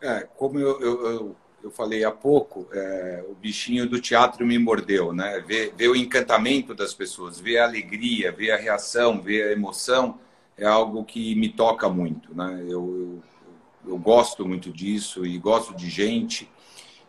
É, 0.01 0.27
como 0.37 0.59
eu, 0.59 0.81
eu, 0.81 1.07
eu, 1.07 1.37
eu 1.63 1.71
falei 1.71 2.05
há 2.05 2.11
pouco, 2.11 2.67
é, 2.73 3.25
o 3.29 3.35
bichinho 3.35 3.89
do 3.89 4.01
teatro 4.01 4.45
me 4.45 4.59
mordeu, 4.59 5.13
né? 5.13 5.43
Ver, 5.47 5.73
ver 5.77 5.89
o 5.89 5.97
encantamento 5.97 6.75
das 6.75 6.93
pessoas, 6.93 7.39
ver 7.39 7.59
a 7.59 7.65
alegria, 7.65 8.33
ver 8.33 8.51
a 8.51 8.57
reação, 8.57 9.21
ver 9.21 9.49
a 9.49 9.53
emoção, 9.53 10.19
é 10.57 10.67
algo 10.67 11.05
que 11.05 11.35
me 11.35 11.49
toca 11.49 11.89
muito, 11.89 12.35
né? 12.35 12.65
Eu, 12.69 13.23
eu, 13.87 13.93
eu 13.93 13.99
gosto 13.99 14.47
muito 14.47 14.71
disso 14.71 15.25
e 15.25 15.39
gosto 15.39 15.75
de 15.75 15.89
gente. 15.89 16.51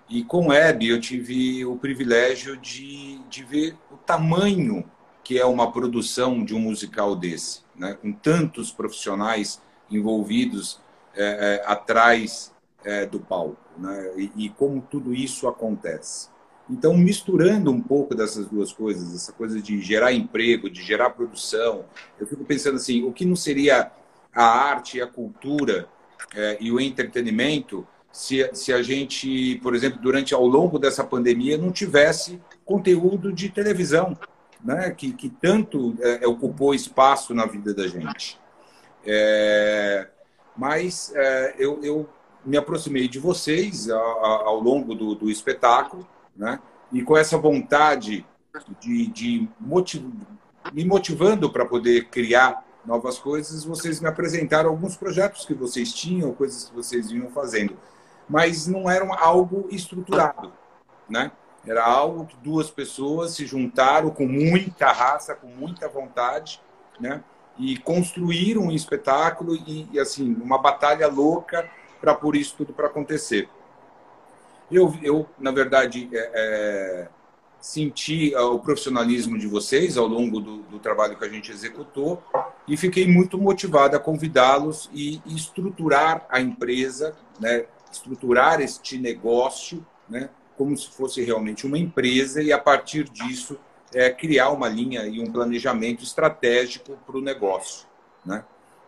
E 0.10 0.24
com 0.24 0.48
Web 0.50 0.88
eu 0.88 1.00
tive 1.00 1.66
o 1.66 1.76
privilégio 1.76 2.56
de, 2.58 3.20
de 3.30 3.44
ver 3.44 3.76
o 3.92 3.98
tamanho 3.98 4.86
que 5.24 5.40
é 5.40 5.46
uma 5.46 5.72
produção 5.72 6.44
de 6.44 6.54
um 6.54 6.60
musical 6.60 7.16
desse, 7.16 7.62
né? 7.76 7.94
com 7.94 8.12
tantos 8.12 8.72
profissionais 8.72 9.62
envolvidos 9.90 10.82
é, 11.16 11.62
é, 11.64 11.72
atrás 11.72 12.53
é, 12.84 13.06
do 13.06 13.20
palco, 13.20 13.58
né? 13.78 14.12
E, 14.18 14.32
e, 14.46 14.50
como 14.50 14.82
tudo 14.82 15.14
isso 15.14 15.48
acontece. 15.48 16.30
Então, 16.70 16.96
misturando 16.96 17.72
um 17.72 17.82
pouco 17.82 18.16
dessas 18.16 18.48
duas 18.48 18.72
coisas, 18.72 19.14
essa 19.14 19.34
coisa 19.34 19.62
de 19.62 19.82
gerar 19.82 20.14
emprego, 20.14 20.70
de 20.70 20.82
gerar 20.82 21.10
produção, 21.10 21.86
eu 22.20 22.26
fico 22.26 22.46
pensando 22.46 22.76
assim, 22.76 23.04
o 23.04 23.12
que 23.12 23.26
não 23.26 23.36
seria 23.36 23.92
a 24.34 24.44
arte, 24.44 25.02
a 25.02 25.08
cultura 25.08 25.88
é, 26.34 26.58
e 26.60 26.72
o 26.72 26.80
entretenimento 26.80 27.86
se, 28.12 28.50
se 28.54 28.72
a 28.72 28.82
gente, 28.82 29.60
por 29.64 29.76
exemplo, 29.76 30.00
durante 30.00 30.34
ao 30.34 30.46
longo 30.46 30.78
dessa 30.78 31.04
pandemia 31.04 31.58
não 31.58 31.72
tivesse 31.72 32.40
conteúdo 32.64 33.34
de 33.34 33.50
televisão, 33.50 34.18
né? 34.64 34.92
que, 34.92 35.12
que 35.12 35.30
tanto 35.30 35.96
é, 36.00 36.26
ocupou 36.28 36.76
espaço 36.76 37.34
na 37.34 37.46
vida 37.46 37.74
da 37.74 37.88
gente. 37.88 38.40
É, 39.06 40.08
mas 40.56 41.12
é, 41.16 41.56
eu, 41.58 41.84
eu 41.84 42.08
me 42.46 42.58
aproximei 42.58 43.08
de 43.08 43.20
vocês 43.20 43.90
ao, 43.90 44.60
longo 44.60 44.94
do, 44.94 45.16
do, 45.16 45.30
espetáculo, 45.30 46.08
né? 46.36 46.60
E 46.92 47.02
com 47.02 47.18
essa 47.18 47.38
vontade 47.38 48.26
de, 48.80 49.08
de 49.08 49.48
motiv... 49.60 50.06
me 50.72 50.86
motivando 50.86 51.52
para 51.52 51.66
poder 51.66 52.06
criar 52.10 52.64
novas 52.86 53.18
coisas, 53.18 53.64
vocês 53.64 54.00
me 54.00 54.08
apresentaram 54.08 54.70
alguns 54.70 54.98
projetos 54.98 55.46
que 55.46 55.54
vocês 55.54 55.94
tinham, 55.94 56.34
coisas 56.34 56.66
que 56.66 56.76
vocês 56.76 57.10
vinham 57.10 57.30
fazendo, 57.30 57.78
mas 58.28 58.68
não 58.68 58.90
eram 58.90 59.14
algo 59.14 59.68
estruturado, 59.72 60.52
né? 61.10 61.32
Era 61.66 61.86
algo 61.86 62.26
que 62.26 62.36
duas 62.38 62.70
pessoas 62.70 63.36
se 63.36 63.46
juntaram 63.46 64.10
com 64.10 64.28
muita 64.28 64.92
raça, 64.92 65.34
com 65.34 65.48
muita 65.48 65.88
vontade, 65.88 66.62
né? 67.00 67.24
E 67.58 67.78
construíram 67.78 68.64
um 68.64 68.72
espetáculo 68.72 69.56
e, 69.56 69.88
e 69.94 70.00
assim 70.00 70.34
uma 70.34 70.58
batalha 70.58 71.08
louca 71.08 71.70
para 72.04 72.14
pôr 72.14 72.36
isso 72.36 72.56
tudo 72.58 72.74
para 72.74 72.88
acontecer. 72.88 73.48
Eu, 74.70 74.94
eu, 75.02 75.26
na 75.40 75.52
verdade, 75.52 76.10
é, 76.12 76.32
é, 76.34 77.08
senti 77.62 78.36
o 78.36 78.60
profissionalismo 78.60 79.40
de 79.40 79.48
vocês 79.48 79.96
ao 79.96 80.06
longo 80.06 80.42
do, 80.42 80.58
do, 80.64 80.80
trabalho 80.80 81.16
que 81.18 81.24
a 81.24 81.30
gente 81.30 81.50
executou 81.50 82.22
e 82.68 82.76
fiquei 82.76 83.08
muito 83.08 83.38
motivado 83.38 83.96
a 83.96 84.00
convidá-los 84.02 84.90
e 84.94 85.22
estruturar 85.26 86.28
a 86.30 86.42
empresa, 86.42 87.16
né, 87.40 87.68
estruturar 87.90 88.60
este 88.60 88.98
negócio, 88.98 89.86
né, 90.10 90.30
como 90.58 90.76
se 90.76 90.90
fosse 90.90 91.24
realmente 91.24 91.66
uma 91.66 91.78
empresa 91.78 92.44
e 92.44 92.52
a 92.52 92.60
partir 92.60 93.06
disso 93.06 93.58
é, 93.94 94.10
criar 94.10 94.50
uma 94.50 94.68
linha 94.68 95.06
e 95.06 95.22
um 95.22 95.32
planejamento 95.32 96.04
estratégico 96.04 96.98
para 97.06 97.18
o 97.18 97.22
negócio, 97.22 97.88
né? 98.26 98.44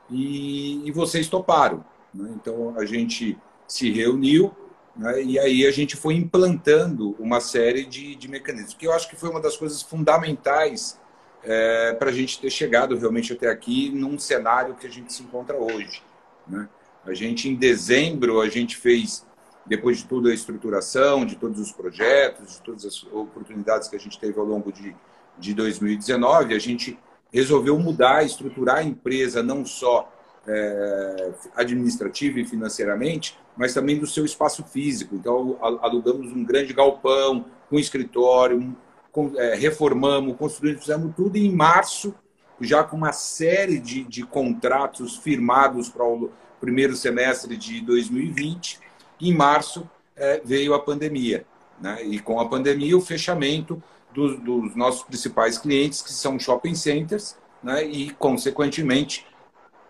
E, 0.09 0.85
e 0.85 0.91
vocês 0.91 1.29
toparam. 1.29 1.83
Né? 2.15 2.33
Então, 2.35 2.73
a 2.77 2.85
gente 2.85 3.37
se 3.67 3.91
reuniu 3.91 4.55
né? 4.95 5.21
e 5.21 5.37
aí 5.37 5.65
a 5.65 5.71
gente 5.71 5.95
foi 5.97 6.13
implantando 6.13 7.15
uma 7.19 7.41
série 7.41 7.85
de, 7.85 8.15
de 8.15 8.27
mecanismos, 8.27 8.73
que 8.73 8.87
eu 8.87 8.93
acho 8.93 9.09
que 9.09 9.15
foi 9.15 9.29
uma 9.29 9.41
das 9.41 9.57
coisas 9.57 9.81
fundamentais 9.81 10.99
é, 11.43 11.93
para 11.93 12.09
a 12.09 12.13
gente 12.13 12.39
ter 12.39 12.49
chegado 12.49 12.97
realmente 12.97 13.33
até 13.33 13.49
aqui 13.49 13.89
num 13.89 14.17
cenário 14.17 14.75
que 14.75 14.87
a 14.87 14.89
gente 14.89 15.11
se 15.11 15.21
encontra 15.21 15.57
hoje. 15.57 16.01
Né? 16.47 16.67
A 17.05 17.13
gente, 17.13 17.49
em 17.49 17.55
dezembro, 17.55 18.41
a 18.41 18.49
gente 18.49 18.77
fez, 18.77 19.25
depois 19.65 19.97
de 19.97 20.05
toda 20.05 20.29
a 20.29 20.33
estruturação, 20.33 21.25
de 21.25 21.35
todos 21.35 21.59
os 21.59 21.71
projetos, 21.71 22.53
de 22.53 22.61
todas 22.61 22.85
as 22.85 23.03
oportunidades 23.03 23.87
que 23.87 23.95
a 23.95 23.99
gente 23.99 24.19
teve 24.19 24.39
ao 24.39 24.45
longo 24.45 24.71
de, 24.71 24.95
de 25.37 25.53
2019, 25.53 26.55
a 26.55 26.59
gente 26.59 26.97
resolveu 27.31 27.77
mudar, 27.77 28.25
estruturar 28.25 28.77
a 28.77 28.83
empresa 28.83 29.43
não 29.43 29.65
só 29.65 30.11
é, 30.47 31.31
administrativa 31.55 32.39
e 32.39 32.45
financeiramente, 32.45 33.37
mas 33.55 33.73
também 33.73 33.97
do 33.97 34.07
seu 34.07 34.25
espaço 34.25 34.63
físico. 34.63 35.15
Então, 35.15 35.57
alugamos 35.61 36.31
um 36.31 36.43
grande 36.43 36.73
galpão, 36.73 37.45
um 37.71 37.79
escritório, 37.79 38.75
com, 39.11 39.31
é, 39.37 39.55
reformamos, 39.55 40.35
construímos, 40.37 40.81
fizemos 40.81 41.15
tudo 41.15 41.37
em 41.37 41.51
março, 41.51 42.13
já 42.61 42.83
com 42.83 42.97
uma 42.97 43.11
série 43.11 43.79
de, 43.79 44.03
de 44.03 44.23
contratos 44.23 45.17
firmados 45.17 45.89
para 45.89 46.05
o 46.05 46.31
primeiro 46.59 46.95
semestre 46.95 47.57
de 47.57 47.81
2020. 47.81 48.79
Em 49.21 49.33
março 49.33 49.89
é, 50.15 50.41
veio 50.43 50.73
a 50.73 50.79
pandemia. 50.79 51.45
Né? 51.79 52.03
E 52.03 52.19
com 52.19 52.39
a 52.39 52.47
pandemia, 52.47 52.97
o 52.97 53.01
fechamento 53.01 53.81
dos, 54.13 54.39
dos 54.39 54.75
nossos 54.75 55.03
principais 55.03 55.57
clientes, 55.57 56.01
que 56.01 56.13
são 56.13 56.39
shopping 56.39 56.75
centers, 56.75 57.37
né? 57.61 57.83
e, 57.85 58.11
consequentemente, 58.11 59.25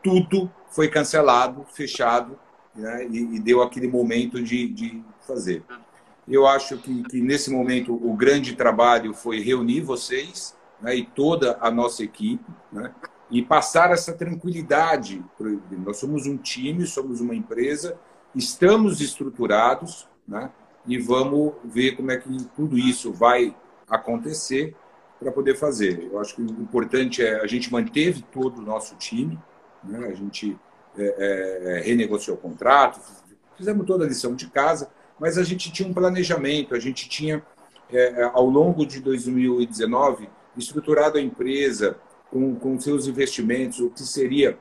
tudo 0.05 0.51
foi 0.69 0.88
cancelado, 0.88 1.65
fechado, 1.74 2.38
né? 2.75 3.07
e, 3.09 3.38
e, 3.38 3.39
deu 3.39 3.63
aquele 3.63 3.88
momento 3.88 4.39
de, 4.39 4.67
de 4.67 5.03
fazer. 5.25 5.63
Eu 6.27 6.45
acho 6.45 6.77
que, 6.77 7.03
que, 7.05 7.19
nesse 7.19 7.50
momento 7.50 7.91
o 7.91 8.13
grande 8.15 8.55
trabalho 8.55 9.15
foi 9.15 9.39
reunir 9.39 9.81
vocês 9.81 10.55
né? 10.79 10.95
e 10.95 11.03
toda 11.03 11.57
a 11.59 11.71
nossa 11.71 12.03
equipe 12.03 12.45
né? 12.71 12.93
e 13.31 13.41
passar 13.41 13.89
essa 13.89 14.13
tranquilidade. 14.13 15.25
Nós 15.83 15.97
somos 15.97 16.27
um 16.27 16.38
time, 16.38 16.85
somos 16.85 17.19
uma 17.19 17.33
empresa, 17.33 17.97
estamos 18.35 19.01
estruturados 19.01 20.07
né? 20.27 20.51
e 20.85 21.00
vamos 21.00 21.53
ver 21.63 21.95
como 21.95 22.12
é 22.12 22.17
que 22.17 22.29
tudo 22.55 22.77
isso 22.77 23.12
vai 23.12 23.55
acontecer 23.89 24.75
para 25.19 25.31
poder 25.31 25.55
fazer. 25.55 26.09
Eu 26.12 26.19
acho 26.19 26.35
que 26.35 26.43
o 26.43 26.62
importante 26.62 27.24
é 27.24 27.41
a 27.41 27.47
gente 27.47 27.71
manteve 27.71 28.24
todo 28.31 28.59
o 28.59 28.62
nosso 28.62 28.95
time, 28.97 29.39
né? 29.88 30.08
A 30.08 30.13
gente 30.13 30.58
é, 30.98 31.04
é, 31.04 31.77
é, 31.77 31.82
renegociou 31.82 32.38
o 32.38 32.39
contrato, 32.39 33.00
fizemos 33.58 33.86
toda 33.86 34.06
a 34.06 34.08
lição 34.08 34.36
de 34.36 34.48
casa, 34.48 34.89
mas 35.20 35.38
a 35.38 35.44
gente 35.44 35.72
tinha 35.72 35.88
um 35.88 35.94
planejamento, 35.94 36.75
a 36.75 36.80
gente 36.80 37.08
tinha, 37.08 37.44
é, 37.92 38.22
é 38.22 38.24
ao 38.34 38.50
longo 38.50 38.86
de 38.86 39.00
2019, 39.00 40.30
estruturado 40.58 41.18
a 41.18 41.22
empresa 41.22 41.98
com, 42.30 42.56
com 42.56 42.80
seus 42.80 43.08
investimentos, 43.08 43.80
o 43.80 43.89
que 43.89 44.04
seria 44.04 44.58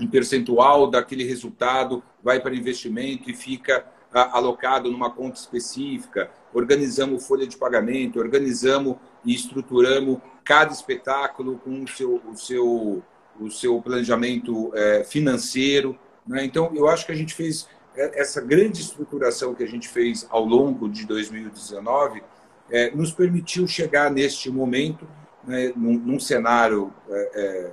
um 0.00 0.06
percentual 0.06 0.90
daquele 0.90 1.24
resultado 1.24 2.02
vai 2.22 2.40
para 2.40 2.54
investimento 2.54 3.30
e 3.30 3.34
fica 3.34 3.84
alocado 4.12 4.90
numa 4.90 5.10
conta 5.10 5.38
específica, 5.38 6.30
organizamos 6.52 7.26
folha 7.26 7.46
de 7.46 7.56
pagamento, 7.56 8.18
organizamos 8.18 8.96
e 9.24 9.34
estruturamos 9.34 10.18
cada 10.44 10.72
espetáculo 10.72 11.58
com 11.58 11.82
o 11.82 11.88
seu, 11.88 12.20
o 12.28 12.36
seu 12.36 13.02
o 13.42 13.50
seu 13.50 13.80
planejamento 13.80 14.70
é, 14.74 15.04
financeiro. 15.04 15.98
Né? 16.26 16.44
Então, 16.44 16.72
eu 16.74 16.88
acho 16.88 17.06
que 17.06 17.12
a 17.12 17.16
gente 17.16 17.34
fez 17.34 17.68
essa 17.94 18.40
grande 18.40 18.80
estruturação 18.80 19.54
que 19.54 19.62
a 19.62 19.68
gente 19.68 19.88
fez 19.88 20.26
ao 20.30 20.44
longo 20.44 20.88
de 20.88 21.06
2019 21.06 22.22
é, 22.70 22.90
nos 22.90 23.12
permitiu 23.12 23.66
chegar 23.66 24.10
neste 24.10 24.50
momento, 24.50 25.06
né, 25.44 25.72
num, 25.76 25.98
num, 25.98 26.18
cenário 26.18 26.92
é, 27.08 27.30
é, 27.34 27.72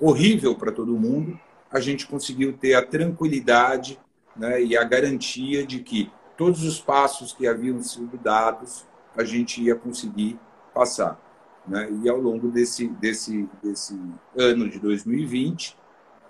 horrível 0.00 0.54
para 0.54 0.72
todo 0.72 0.98
mundo, 0.98 1.38
a 1.70 1.78
gente 1.78 2.06
conseguiu 2.06 2.54
ter 2.54 2.74
a 2.74 2.82
tranquilidade 2.82 3.98
né, 4.34 4.62
e 4.62 4.76
a 4.76 4.82
garantia 4.82 5.66
de 5.66 5.80
que 5.80 6.10
todos 6.36 6.64
os 6.64 6.80
passos 6.80 7.34
que 7.34 7.46
haviam 7.46 7.82
sido 7.82 8.16
dados 8.16 8.86
a 9.14 9.24
gente 9.24 9.62
ia 9.62 9.74
conseguir 9.74 10.38
passar. 10.72 11.20
Né? 11.66 11.88
E 12.02 12.08
ao 12.08 12.18
longo 12.18 12.48
desse, 12.48 12.88
desse, 12.88 13.48
desse 13.62 13.98
ano 14.36 14.68
de 14.68 14.78
2020, 14.78 15.76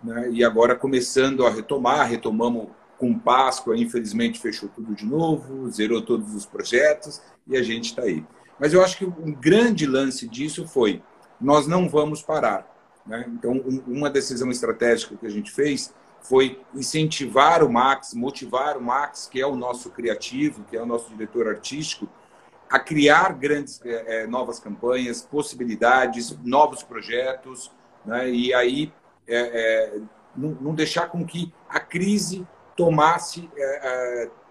né? 0.03 0.31
e 0.31 0.45
agora 0.45 0.75
começando 0.75 1.47
a 1.47 1.51
retomar, 1.51 2.09
retomamos 2.09 2.69
com 2.99 3.19
Páscoa, 3.19 3.77
infelizmente 3.77 4.39
fechou 4.39 4.69
tudo 4.69 4.95
de 4.95 5.07
novo, 5.07 5.71
zerou 5.71 6.03
todos 6.03 6.35
os 6.35 6.45
projetos 6.45 7.23
e 7.47 7.57
a 7.57 7.63
gente 7.63 7.87
está 7.87 8.03
aí. 8.03 8.25
Mas 8.59 8.75
eu 8.75 8.85
acho 8.85 8.99
que 8.99 9.07
um 9.07 9.33
grande 9.33 9.87
lance 9.87 10.29
disso 10.29 10.69
foi: 10.69 11.03
nós 11.41 11.67
não 11.67 11.89
vamos 11.89 12.21
parar. 12.23 12.71
Né? 13.07 13.25
Então, 13.29 13.53
uma 13.87 14.11
decisão 14.11 14.51
estratégica 14.51 15.17
que 15.17 15.27
a 15.27 15.31
gente 15.31 15.51
fez 15.51 15.95
foi 16.21 16.61
incentivar 16.75 17.65
o 17.65 17.73
Max, 17.73 18.13
motivar 18.13 18.77
o 18.77 18.83
Max, 18.83 19.27
que 19.27 19.41
é 19.41 19.47
o 19.47 19.57
nosso 19.57 19.89
criativo, 19.91 20.65
que 20.69 20.77
é 20.77 20.83
o 20.83 20.87
nosso 20.87 21.09
diretor 21.11 21.49
artístico, 21.49 22.07
a 22.71 22.79
criar 22.79 23.33
grandes 23.33 23.81
é, 23.85 24.29
novas 24.29 24.61
campanhas, 24.61 25.23
possibilidades, 25.23 26.39
novos 26.45 26.85
projetos, 26.85 27.71
né? 28.07 28.31
e 28.31 28.55
aí 28.55 28.93
é, 29.27 29.97
é, 29.97 30.01
não, 30.37 30.73
deixar 30.73 31.09
com 31.09 31.27
que 31.27 31.53
a 31.69 31.81
crise 31.81 32.47
tomasse 32.77 33.51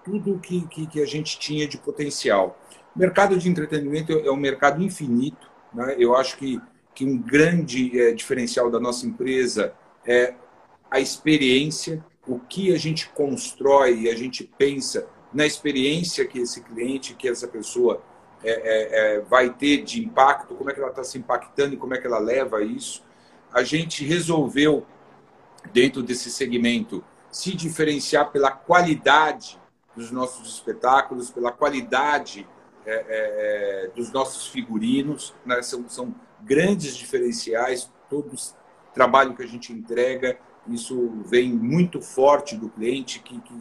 tudo 0.03 0.38
que, 0.39 0.67
que, 0.67 0.85
que, 0.85 1.01
a 1.01 1.05
gente 1.05 1.39
tinha 1.39 1.67
de 1.67 1.77
potencial. 1.77 2.59
O 2.93 2.99
mercado 2.99 3.38
de 3.38 3.49
entretenimento 3.49 4.11
é 4.11 4.29
um 4.29 4.35
mercado 4.35 4.83
infinito. 4.83 5.49
Né? 5.73 5.95
Eu 5.97 6.15
acho 6.15 6.38
que, 6.38 6.61
que 6.93 7.05
um 7.05 7.17
grande 7.17 8.13
diferencial 8.13 8.69
da 8.69 8.79
nossa 8.79 9.07
empresa 9.07 9.73
é 10.05 10.33
a 10.91 10.99
experiência, 10.99 12.03
o 12.27 12.39
que 12.39 12.73
a 12.73 12.77
gente 12.77 13.09
constrói 13.09 14.01
e 14.01 14.09
a 14.09 14.15
gente 14.15 14.43
pensa 14.57 15.07
na 15.33 15.45
experiência 15.45 16.25
que 16.25 16.39
esse 16.39 16.62
cliente, 16.62 17.13
que 17.13 17.27
essa 17.27 17.48
pessoa 17.48 18.01
é, 18.43 18.51
é, 18.51 19.17
é 19.17 19.21
vai 19.21 19.50
ter 19.51 19.83
de 19.83 20.03
impacto, 20.03 20.55
como 20.55 20.69
é 20.69 20.74
que 20.74 20.79
ela 20.79 20.89
está 20.89 21.03
se 21.03 21.17
impactando 21.17 21.74
e 21.74 21.77
como 21.77 21.93
é 21.93 22.00
que 22.00 22.07
ela 22.07 22.19
leva 22.19 22.63
isso. 22.63 23.03
A 23.53 23.63
gente 23.63 24.05
resolveu, 24.05 24.86
dentro 25.74 26.01
desse 26.01 26.31
segmento, 26.31 27.03
se 27.31 27.53
diferenciar 27.55 28.31
pela 28.31 28.51
qualidade 28.51 29.59
dos 29.95 30.12
nossos 30.12 30.55
espetáculos, 30.55 31.29
pela 31.29 31.51
qualidade 31.51 32.48
é, 32.86 32.91
é, 32.93 33.86
é 33.86 33.88
dos 33.95 34.12
nossos 34.12 34.48
figurinos. 34.48 35.33
Né? 35.45 35.62
São, 35.62 35.88
são 35.89 36.15
grandes 36.41 36.95
diferenciais, 36.95 37.91
todo 38.09 38.33
o 38.33 38.93
trabalho 38.93 39.36
que 39.36 39.43
a 39.43 39.48
gente 39.48 39.71
entrega, 39.71 40.39
isso 40.67 41.21
vem 41.25 41.51
muito 41.51 42.01
forte 42.01 42.55
do 42.55 42.69
cliente 42.69 43.19
que, 43.19 43.39
que, 43.41 43.53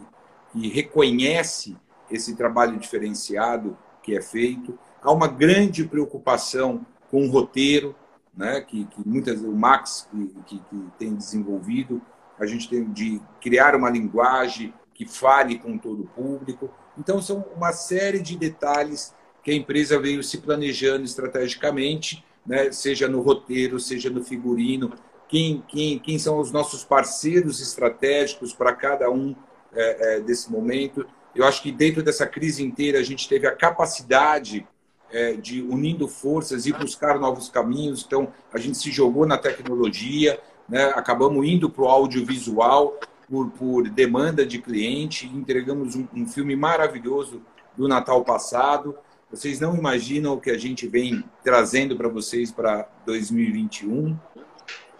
que 0.51 0.67
reconhece 0.67 1.75
esse 2.09 2.35
trabalho 2.35 2.77
diferenciado 2.77 3.77
que 4.01 4.15
é 4.15 4.21
feito. 4.21 4.77
Há 5.01 5.11
uma 5.11 5.27
grande 5.27 5.83
preocupação 5.85 6.85
com 7.09 7.25
o 7.25 7.31
roteiro, 7.31 7.95
né, 8.35 8.61
que, 8.61 8.85
que 8.85 9.07
muitas 9.07 9.41
o 9.41 9.51
Max 9.51 10.07
que, 10.11 10.27
que, 10.45 10.59
que, 10.59 10.83
tem 10.97 11.15
desenvolvido, 11.15 12.01
a 12.39 12.45
gente 12.45 12.69
tem 12.69 12.89
de 12.91 13.21
criar 13.41 13.75
uma 13.75 13.89
linguagem 13.89 14.73
que 14.93 15.05
fale 15.05 15.59
com 15.59 15.77
todo 15.77 16.03
o 16.03 16.07
público. 16.07 16.69
Então 16.97 17.21
são 17.21 17.45
uma 17.55 17.71
série 17.73 18.19
de 18.19 18.37
detalhes 18.37 19.13
que 19.43 19.51
a 19.51 19.53
empresa 19.53 19.99
veio 19.99 20.23
se 20.23 20.37
planejando 20.37 21.03
estrategicamente, 21.03 22.23
né, 22.45 22.71
seja 22.71 23.07
no 23.07 23.21
roteiro, 23.21 23.79
seja 23.79 24.09
no 24.09 24.23
figurino, 24.23 24.93
quem, 25.27 25.63
quem, 25.67 25.99
quem 25.99 26.17
são 26.17 26.39
os 26.39 26.51
nossos 26.51 26.83
parceiros 26.83 27.61
estratégicos 27.61 28.51
para 28.51 28.73
cada 28.73 29.11
um 29.11 29.35
é, 29.73 30.15
é, 30.15 30.19
desse 30.19 30.51
momento. 30.51 31.05
Eu 31.35 31.45
acho 31.45 31.61
que 31.61 31.71
dentro 31.71 32.01
dessa 32.03 32.25
crise 32.25 32.63
inteira 32.63 32.99
a 32.99 33.03
gente 33.03 33.27
teve 33.27 33.47
a 33.47 33.55
capacidade 33.55 34.67
é, 35.11 35.33
de, 35.33 35.61
unindo 35.61 36.07
forças, 36.07 36.65
e 36.65 36.73
buscar 36.73 37.19
novos 37.19 37.49
caminhos. 37.49 38.03
Então, 38.05 38.31
a 38.53 38.57
gente 38.57 38.77
se 38.77 38.91
jogou 38.91 39.25
na 39.25 39.37
tecnologia, 39.37 40.39
né? 40.67 40.85
acabamos 40.95 41.45
indo 41.47 41.69
para 41.69 41.83
o 41.83 41.87
audiovisual 41.87 42.99
por, 43.29 43.49
por 43.51 43.89
demanda 43.89 44.45
de 44.45 44.59
cliente, 44.59 45.27
entregamos 45.27 45.95
um, 45.95 46.07
um 46.13 46.27
filme 46.27 46.55
maravilhoso 46.55 47.41
do 47.75 47.87
Natal 47.87 48.23
passado. 48.23 48.95
Vocês 49.31 49.59
não 49.59 49.75
imaginam 49.75 50.33
o 50.33 50.41
que 50.41 50.49
a 50.49 50.57
gente 50.57 50.87
vem 50.87 51.23
trazendo 51.43 51.95
para 51.95 52.09
vocês 52.09 52.51
para 52.51 52.87
2021. 53.05 54.17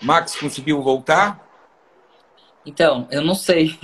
Max 0.02 0.36
conseguiu 0.36 0.82
voltar? 0.82 1.49
Então, 2.66 3.08
eu 3.10 3.22
não 3.22 3.36
sei. 3.36 3.78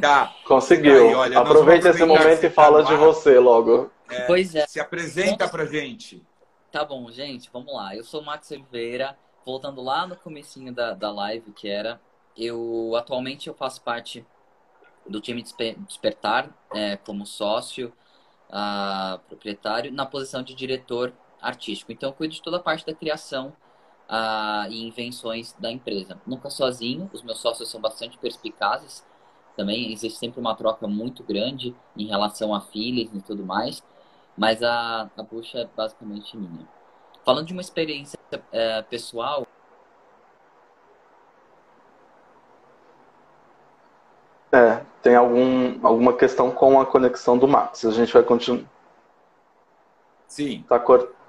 Tá. 0.00 0.34
Conseguiu. 0.46 1.08
Aí, 1.08 1.14
olha, 1.14 1.38
Aproveita 1.38 1.90
esse 1.90 2.04
momento 2.04 2.44
e 2.44 2.50
fala 2.50 2.82
de 2.84 2.94
você 2.94 3.38
logo. 3.38 3.90
É, 4.08 4.22
pois 4.22 4.54
é. 4.54 4.66
Se 4.66 4.80
apresenta 4.80 5.48
pra 5.48 5.66
gente. 5.66 6.22
Tá 6.70 6.84
bom, 6.84 7.10
gente, 7.10 7.50
vamos 7.52 7.72
lá. 7.72 7.96
Eu 7.96 8.04
sou 8.04 8.20
o 8.20 8.24
Max 8.24 8.50
Oliveira, 8.50 9.16
voltando 9.44 9.82
lá 9.82 10.06
no 10.06 10.16
comecinho 10.16 10.72
da, 10.72 10.92
da 10.94 11.10
live, 11.10 11.52
que 11.52 11.68
era... 11.68 12.00
Eu, 12.36 12.94
atualmente, 12.96 13.48
eu 13.48 13.54
faço 13.54 13.82
parte 13.82 14.24
do 15.06 15.20
time 15.20 15.42
Despertar, 15.86 16.48
é, 16.72 16.96
como 16.96 17.26
sócio, 17.26 17.92
uh, 18.48 19.18
proprietário, 19.28 19.92
na 19.92 20.06
posição 20.06 20.42
de 20.42 20.54
diretor 20.54 21.12
artístico. 21.42 21.90
Então, 21.90 22.10
eu 22.10 22.12
cuido 22.12 22.34
de 22.34 22.40
toda 22.40 22.58
a 22.58 22.60
parte 22.60 22.86
da 22.86 22.94
criação 22.94 23.52
uh, 24.10 24.70
e 24.70 24.86
invenções 24.86 25.54
da 25.58 25.70
empresa. 25.70 26.20
Nunca 26.26 26.50
sozinho, 26.50 27.08
os 27.12 27.22
meus 27.22 27.38
sócios 27.38 27.70
são 27.70 27.80
bastante 27.80 28.18
perspicazes. 28.18 29.06
Também 29.56 29.92
existe 29.92 30.18
sempre 30.18 30.40
uma 30.40 30.54
troca 30.54 30.86
muito 30.88 31.22
grande 31.22 31.74
em 31.96 32.06
relação 32.06 32.54
a 32.54 32.60
filhos 32.60 33.14
e 33.14 33.22
tudo 33.22 33.44
mais, 33.44 33.82
mas 34.36 34.62
a, 34.62 35.08
a 35.16 35.22
bucha 35.22 35.58
é 35.60 35.68
basicamente 35.76 36.36
minha. 36.36 36.68
Falando 37.24 37.46
de 37.46 37.52
uma 37.52 37.62
experiência 37.62 38.18
é, 38.52 38.82
pessoal, 38.82 39.46
É, 44.52 44.82
tem 45.00 45.14
algum, 45.14 45.78
alguma 45.86 46.12
questão 46.12 46.50
com 46.50 46.80
a 46.80 46.84
conexão 46.84 47.38
do 47.38 47.46
Max. 47.46 47.84
A 47.84 47.92
gente 47.92 48.12
vai 48.12 48.24
continuar. 48.24 48.64
Sim. 50.26 50.64
Tá 50.68 50.76
cortando. 50.80 51.19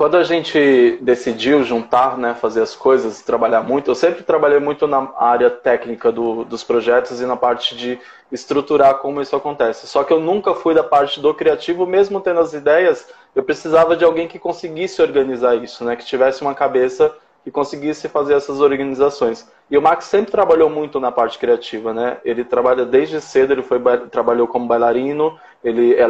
Quando 0.00 0.16
a 0.16 0.24
gente 0.24 0.98
decidiu 1.02 1.62
juntar, 1.62 2.16
né, 2.16 2.34
fazer 2.34 2.62
as 2.62 2.74
coisas, 2.74 3.20
trabalhar 3.20 3.62
muito, 3.62 3.90
eu 3.90 3.94
sempre 3.94 4.22
trabalhei 4.22 4.58
muito 4.58 4.86
na 4.86 5.12
área 5.14 5.50
técnica 5.50 6.10
do, 6.10 6.42
dos 6.42 6.64
projetos 6.64 7.20
e 7.20 7.26
na 7.26 7.36
parte 7.36 7.76
de 7.76 7.98
estruturar 8.32 8.94
como 8.94 9.20
isso 9.20 9.36
acontece. 9.36 9.86
Só 9.86 10.02
que 10.02 10.10
eu 10.10 10.18
nunca 10.18 10.54
fui 10.54 10.72
da 10.72 10.82
parte 10.82 11.20
do 11.20 11.34
criativo, 11.34 11.86
mesmo 11.86 12.18
tendo 12.18 12.40
as 12.40 12.54
ideias, 12.54 13.06
eu 13.36 13.42
precisava 13.42 13.94
de 13.94 14.02
alguém 14.02 14.26
que 14.26 14.38
conseguisse 14.38 15.02
organizar 15.02 15.54
isso, 15.56 15.84
né, 15.84 15.94
que 15.96 16.06
tivesse 16.06 16.40
uma 16.40 16.54
cabeça 16.54 17.14
que 17.42 17.50
conseguisse 17.50 18.08
fazer 18.08 18.34
essas 18.34 18.60
organizações. 18.60 19.48
E 19.70 19.78
o 19.78 19.82
Max 19.82 20.04
sempre 20.06 20.30
trabalhou 20.30 20.68
muito 20.68 20.98
na 20.98 21.12
parte 21.12 21.38
criativa, 21.38 21.94
né? 21.94 22.18
Ele 22.24 22.44
trabalha 22.44 22.84
desde 22.84 23.20
cedo, 23.20 23.52
ele 23.52 23.62
foi 23.62 23.80
trabalhou 24.10 24.46
como 24.46 24.66
bailarino, 24.66 25.38
ele 25.62 25.94
é 25.94 26.04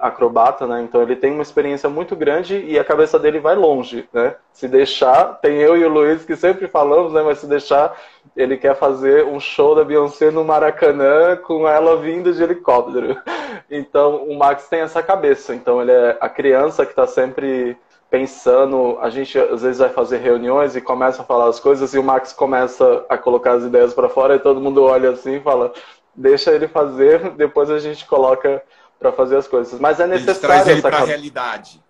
acrobata, 0.00 0.66
né? 0.66 0.82
Então 0.82 1.02
ele 1.02 1.16
tem 1.16 1.32
uma 1.32 1.42
experiência 1.42 1.88
muito 1.88 2.14
grande 2.14 2.56
e 2.66 2.78
a 2.78 2.84
cabeça 2.84 3.18
dele 3.18 3.40
vai 3.40 3.56
longe, 3.56 4.08
né? 4.12 4.36
Se 4.52 4.68
deixar, 4.68 5.40
tem 5.40 5.56
eu 5.56 5.76
e 5.76 5.84
o 5.84 5.88
Luiz 5.88 6.24
que 6.24 6.36
sempre 6.36 6.68
falamos, 6.68 7.12
né? 7.12 7.22
Mas 7.22 7.38
se 7.38 7.46
deixar, 7.46 7.94
ele 8.36 8.56
quer 8.56 8.76
fazer 8.76 9.24
um 9.24 9.40
show 9.40 9.74
da 9.74 9.84
Beyoncé 9.84 10.30
no 10.30 10.44
Maracanã 10.44 11.36
com 11.36 11.68
ela 11.68 11.96
vindo 11.96 12.32
de 12.32 12.42
helicóptero. 12.42 13.16
Então 13.70 14.24
o 14.24 14.38
Max 14.38 14.68
tem 14.68 14.80
essa 14.80 15.02
cabeça. 15.02 15.54
Então 15.54 15.80
ele 15.80 15.90
é 15.90 16.18
a 16.20 16.28
criança 16.28 16.84
que 16.84 16.92
está 16.92 17.06
sempre 17.06 17.76
pensando, 18.14 18.96
a 19.00 19.10
gente 19.10 19.36
às 19.36 19.62
vezes 19.62 19.78
vai 19.78 19.88
fazer 19.88 20.18
reuniões 20.18 20.76
e 20.76 20.80
começa 20.80 21.22
a 21.22 21.24
falar 21.24 21.48
as 21.48 21.58
coisas 21.58 21.92
e 21.94 21.98
o 21.98 22.04
Max 22.04 22.32
começa 22.32 23.04
a 23.08 23.18
colocar 23.18 23.54
as 23.54 23.64
ideias 23.64 23.92
para 23.92 24.08
fora 24.08 24.36
e 24.36 24.38
todo 24.38 24.60
mundo 24.60 24.84
olha 24.84 25.10
assim 25.10 25.38
e 25.38 25.40
fala, 25.40 25.72
deixa 26.14 26.52
ele 26.52 26.68
fazer, 26.68 27.30
depois 27.34 27.68
a 27.70 27.80
gente 27.80 28.06
coloca 28.06 28.62
para 29.00 29.10
fazer 29.10 29.36
as 29.36 29.48
coisas. 29.48 29.80
Mas 29.80 29.98
é 29.98 30.06
necessário 30.06 30.40
traz 30.40 30.68
ele 30.68 30.80
para 30.80 30.98
a 30.98 31.04
realidade. 31.04 31.82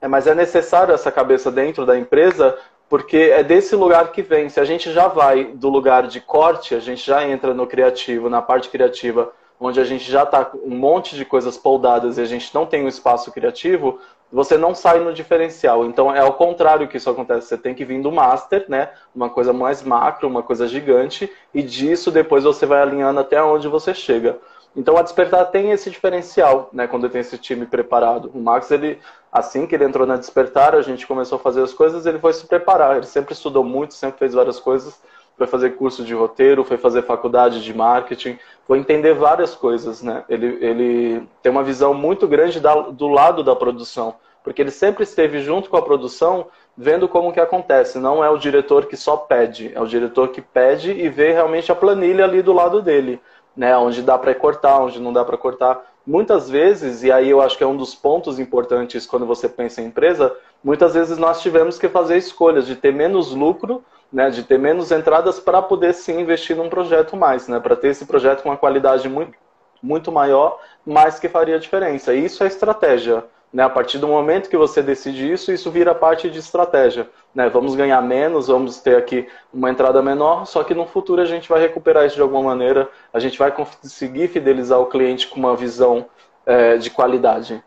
É, 0.00 0.08
mas 0.08 0.26
é 0.26 0.34
necessário 0.34 0.94
essa 0.94 1.12
cabeça 1.12 1.50
dentro 1.50 1.84
da 1.84 1.98
empresa 1.98 2.56
porque 2.88 3.18
é 3.18 3.42
desse 3.42 3.76
lugar 3.76 4.10
que 4.12 4.22
vem. 4.22 4.48
Se 4.48 4.60
a 4.60 4.64
gente 4.64 4.90
já 4.90 5.08
vai 5.08 5.44
do 5.44 5.68
lugar 5.68 6.06
de 6.06 6.22
corte, 6.22 6.74
a 6.74 6.80
gente 6.80 7.06
já 7.06 7.28
entra 7.28 7.52
no 7.52 7.66
criativo, 7.66 8.30
na 8.30 8.40
parte 8.40 8.70
criativa, 8.70 9.30
onde 9.60 9.78
a 9.78 9.84
gente 9.84 10.10
já 10.10 10.22
está 10.22 10.42
com 10.42 10.56
um 10.56 10.74
monte 10.74 11.14
de 11.14 11.26
coisas 11.26 11.58
poldadas 11.58 12.16
e 12.16 12.22
a 12.22 12.24
gente 12.24 12.52
não 12.54 12.64
tem 12.64 12.82
um 12.82 12.88
espaço 12.88 13.30
criativo, 13.30 14.00
você 14.32 14.56
não 14.56 14.74
sai 14.74 15.00
no 15.00 15.12
diferencial. 15.12 15.84
Então 15.84 16.14
é 16.14 16.20
ao 16.20 16.34
contrário 16.34 16.86
que 16.88 16.96
isso 16.96 17.10
acontece. 17.10 17.48
Você 17.48 17.58
tem 17.58 17.74
que 17.74 17.84
vir 17.84 18.00
do 18.00 18.12
master, 18.12 18.64
né? 18.68 18.90
Uma 19.14 19.28
coisa 19.28 19.52
mais 19.52 19.82
macro, 19.82 20.28
uma 20.28 20.42
coisa 20.42 20.68
gigante, 20.68 21.30
e 21.52 21.62
disso 21.62 22.10
depois 22.10 22.44
você 22.44 22.66
vai 22.66 22.80
alinhando 22.80 23.20
até 23.20 23.42
onde 23.42 23.68
você 23.68 23.92
chega. 23.92 24.38
Então 24.76 24.96
a 24.96 25.02
Despertar 25.02 25.46
tem 25.46 25.72
esse 25.72 25.90
diferencial, 25.90 26.70
né? 26.72 26.86
Quando 26.86 27.08
tem 27.08 27.20
esse 27.20 27.36
time 27.38 27.66
preparado. 27.66 28.30
O 28.32 28.40
Max, 28.40 28.70
ele, 28.70 29.00
assim 29.32 29.66
que 29.66 29.74
ele 29.74 29.84
entrou 29.84 30.06
na 30.06 30.16
Despertar, 30.16 30.76
a 30.76 30.82
gente 30.82 31.06
começou 31.06 31.36
a 31.36 31.40
fazer 31.40 31.62
as 31.62 31.72
coisas, 31.72 32.06
ele 32.06 32.20
foi 32.20 32.32
se 32.32 32.46
preparar. 32.46 32.96
Ele 32.96 33.06
sempre 33.06 33.32
estudou 33.32 33.64
muito, 33.64 33.94
sempre 33.94 34.18
fez 34.18 34.32
várias 34.32 34.60
coisas. 34.60 35.00
Foi 35.40 35.46
fazer 35.46 35.70
curso 35.70 36.04
de 36.04 36.12
roteiro, 36.12 36.62
foi 36.64 36.76
fazer 36.76 37.00
faculdade 37.00 37.64
de 37.64 37.72
marketing, 37.72 38.38
foi 38.66 38.78
entender 38.78 39.14
várias 39.14 39.54
coisas, 39.54 40.02
né? 40.02 40.22
Ele, 40.28 40.58
ele 40.60 41.26
tem 41.42 41.50
uma 41.50 41.62
visão 41.62 41.94
muito 41.94 42.28
grande 42.28 42.60
da, 42.60 42.74
do 42.74 43.08
lado 43.08 43.42
da 43.42 43.56
produção, 43.56 44.16
porque 44.44 44.60
ele 44.60 44.70
sempre 44.70 45.02
esteve 45.02 45.40
junto 45.40 45.70
com 45.70 45.78
a 45.78 45.82
produção, 45.82 46.48
vendo 46.76 47.08
como 47.08 47.32
que 47.32 47.40
acontece. 47.40 47.98
Não 47.98 48.22
é 48.22 48.28
o 48.28 48.36
diretor 48.36 48.84
que 48.84 48.98
só 48.98 49.16
pede, 49.16 49.72
é 49.74 49.80
o 49.80 49.86
diretor 49.86 50.28
que 50.28 50.42
pede 50.42 50.92
e 50.92 51.08
vê 51.08 51.32
realmente 51.32 51.72
a 51.72 51.74
planilha 51.74 52.26
ali 52.26 52.42
do 52.42 52.52
lado 52.52 52.82
dele, 52.82 53.18
né? 53.56 53.74
Onde 53.78 54.02
dá 54.02 54.18
para 54.18 54.34
cortar, 54.34 54.78
onde 54.82 55.00
não 55.00 55.10
dá 55.10 55.24
para 55.24 55.38
cortar. 55.38 55.86
Muitas 56.06 56.50
vezes, 56.50 57.02
e 57.02 57.10
aí 57.10 57.30
eu 57.30 57.40
acho 57.40 57.56
que 57.56 57.64
é 57.64 57.66
um 57.66 57.78
dos 57.78 57.94
pontos 57.94 58.38
importantes 58.38 59.06
quando 59.06 59.24
você 59.24 59.48
pensa 59.48 59.80
em 59.80 59.86
empresa, 59.86 60.36
muitas 60.62 60.92
vezes 60.92 61.16
nós 61.16 61.40
tivemos 61.40 61.78
que 61.78 61.88
fazer 61.88 62.18
escolhas 62.18 62.66
de 62.66 62.76
ter 62.76 62.92
menos 62.92 63.32
lucro 63.32 63.82
né, 64.12 64.30
de 64.30 64.42
ter 64.42 64.58
menos 64.58 64.90
entradas 64.90 65.38
para 65.38 65.62
poder 65.62 65.94
sim 65.94 66.20
investir 66.20 66.56
num 66.56 66.68
projeto 66.68 67.16
mais, 67.16 67.48
né, 67.48 67.60
para 67.60 67.76
ter 67.76 67.88
esse 67.88 68.06
projeto 68.06 68.42
com 68.42 68.48
uma 68.48 68.56
qualidade 68.56 69.08
muito, 69.08 69.34
muito 69.82 70.10
maior, 70.10 70.58
mas 70.84 71.18
que 71.18 71.28
faria 71.28 71.58
diferença. 71.58 72.12
E 72.14 72.24
isso 72.24 72.42
é 72.42 72.46
estratégia. 72.46 73.24
Né? 73.52 73.62
A 73.62 73.68
partir 73.68 73.98
do 73.98 74.06
momento 74.06 74.48
que 74.48 74.56
você 74.56 74.82
decide 74.82 75.30
isso, 75.30 75.52
isso 75.52 75.70
vira 75.70 75.94
parte 75.94 76.30
de 76.30 76.38
estratégia. 76.38 77.08
Né? 77.34 77.48
Vamos 77.48 77.74
ganhar 77.74 78.00
menos, 78.02 78.46
vamos 78.46 78.80
ter 78.80 78.96
aqui 78.96 79.28
uma 79.52 79.70
entrada 79.70 80.00
menor, 80.02 80.46
só 80.46 80.62
que 80.62 80.74
no 80.74 80.86
futuro 80.86 81.20
a 81.20 81.26
gente 81.26 81.48
vai 81.48 81.60
recuperar 81.60 82.06
isso 82.06 82.16
de 82.16 82.22
alguma 82.22 82.42
maneira, 82.42 82.88
a 83.12 83.18
gente 83.18 83.38
vai 83.38 83.50
conseguir 83.50 84.28
fidelizar 84.28 84.78
o 84.80 84.86
cliente 84.86 85.28
com 85.28 85.40
uma 85.40 85.56
visão 85.56 86.06
é, 86.46 86.76
de 86.76 86.90
qualidade. 86.90 87.62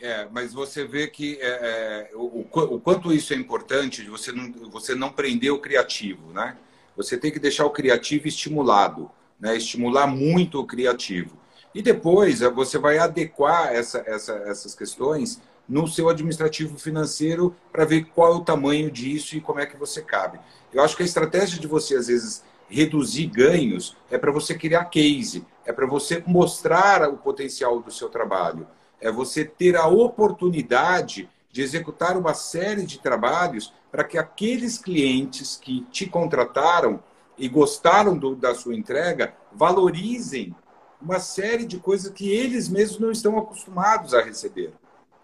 É, 0.00 0.28
mas 0.30 0.54
você 0.54 0.84
vê 0.84 1.08
que 1.08 1.38
é, 1.40 2.10
é, 2.10 2.10
o, 2.14 2.46
o, 2.52 2.80
quanto 2.80 3.12
isso 3.12 3.32
é 3.32 3.36
importante 3.36 4.08
você 4.08 4.30
não, 4.30 4.52
você 4.70 4.94
não 4.94 5.10
prender 5.10 5.52
o 5.52 5.58
criativo, 5.58 6.32
né? 6.32 6.56
Você 6.96 7.16
tem 7.16 7.32
que 7.32 7.40
deixar 7.40 7.64
o 7.64 7.70
criativo 7.70 8.28
estimulado, 8.28 9.10
né? 9.40 9.56
Estimular 9.56 10.06
muito 10.06 10.60
o 10.60 10.66
criativo. 10.66 11.36
E 11.74 11.82
depois 11.82 12.42
eh, 12.42 12.48
você 12.48 12.78
vai 12.78 12.98
adequar 12.98 13.72
essa, 13.72 14.02
essa, 14.06 14.32
essas 14.46 14.74
questões 14.74 15.40
no 15.68 15.86
seu 15.86 16.08
administrativo 16.08 16.78
financeiro 16.78 17.54
para 17.70 17.84
ver 17.84 18.04
qual 18.14 18.32
é 18.32 18.36
o 18.36 18.44
tamanho 18.44 18.90
disso 18.90 19.36
e 19.36 19.40
como 19.40 19.60
é 19.60 19.66
que 19.66 19.76
você 19.76 20.00
cabe. 20.00 20.40
Eu 20.72 20.82
acho 20.82 20.96
que 20.96 21.02
a 21.02 21.06
estratégia 21.06 21.60
de 21.60 21.66
você, 21.66 21.96
às 21.96 22.06
vezes, 22.06 22.42
reduzir 22.68 23.26
ganhos 23.26 23.96
é 24.10 24.16
para 24.16 24.32
você 24.32 24.54
criar 24.54 24.86
case, 24.86 25.44
é 25.66 25.72
para 25.72 25.86
você 25.86 26.22
mostrar 26.26 27.08
o 27.08 27.16
potencial 27.16 27.80
do 27.80 27.90
seu 27.90 28.08
trabalho, 28.08 28.66
é 29.00 29.10
você 29.10 29.44
ter 29.44 29.76
a 29.76 29.86
oportunidade 29.86 31.28
de 31.50 31.62
executar 31.62 32.16
uma 32.16 32.34
série 32.34 32.84
de 32.84 32.98
trabalhos 32.98 33.72
para 33.90 34.04
que 34.04 34.18
aqueles 34.18 34.78
clientes 34.78 35.56
que 35.56 35.80
te 35.90 36.06
contrataram 36.06 37.02
e 37.36 37.48
gostaram 37.48 38.16
do, 38.16 38.34
da 38.34 38.54
sua 38.54 38.74
entrega 38.74 39.34
valorizem 39.52 40.54
uma 41.00 41.20
série 41.20 41.64
de 41.64 41.78
coisas 41.78 42.12
que 42.12 42.30
eles 42.30 42.68
mesmos 42.68 42.98
não 42.98 43.10
estão 43.10 43.38
acostumados 43.38 44.12
a 44.14 44.20
receber. 44.20 44.72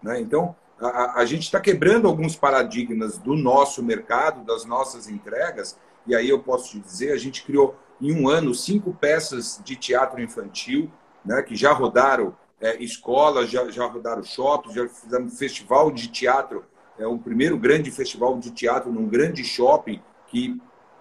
Né? 0.01 0.19
Então, 0.21 0.55
a, 0.79 1.19
a 1.19 1.25
gente 1.25 1.43
está 1.43 1.59
quebrando 1.59 2.07
alguns 2.07 2.35
paradigmas 2.35 3.17
do 3.17 3.35
nosso 3.35 3.83
mercado, 3.83 4.45
das 4.45 4.65
nossas 4.65 5.09
entregas, 5.09 5.77
e 6.07 6.15
aí 6.15 6.29
eu 6.29 6.39
posso 6.39 6.71
te 6.71 6.79
dizer, 6.79 7.11
a 7.11 7.17
gente 7.17 7.43
criou 7.43 7.75
em 8.01 8.13
um 8.13 8.29
ano 8.29 8.53
cinco 8.53 8.93
peças 8.93 9.59
de 9.63 9.75
teatro 9.75 10.21
infantil, 10.21 10.89
né, 11.23 11.41
que 11.41 11.55
já 11.55 11.71
rodaram 11.71 12.35
é, 12.59 12.81
escolas, 12.83 13.49
já, 13.49 13.69
já 13.69 13.85
rodaram 13.85 14.23
shoppings, 14.23 14.75
já 14.75 14.87
fizemos 14.87 15.37
festival 15.37 15.91
de 15.91 16.07
teatro, 16.07 16.65
é 16.97 17.05
o 17.05 17.17
primeiro 17.17 17.57
grande 17.57 17.91
festival 17.91 18.37
de 18.39 18.51
teatro 18.51 18.91
num 18.91 19.07
grande 19.07 19.43
shopping, 19.43 20.01
que 20.27 20.59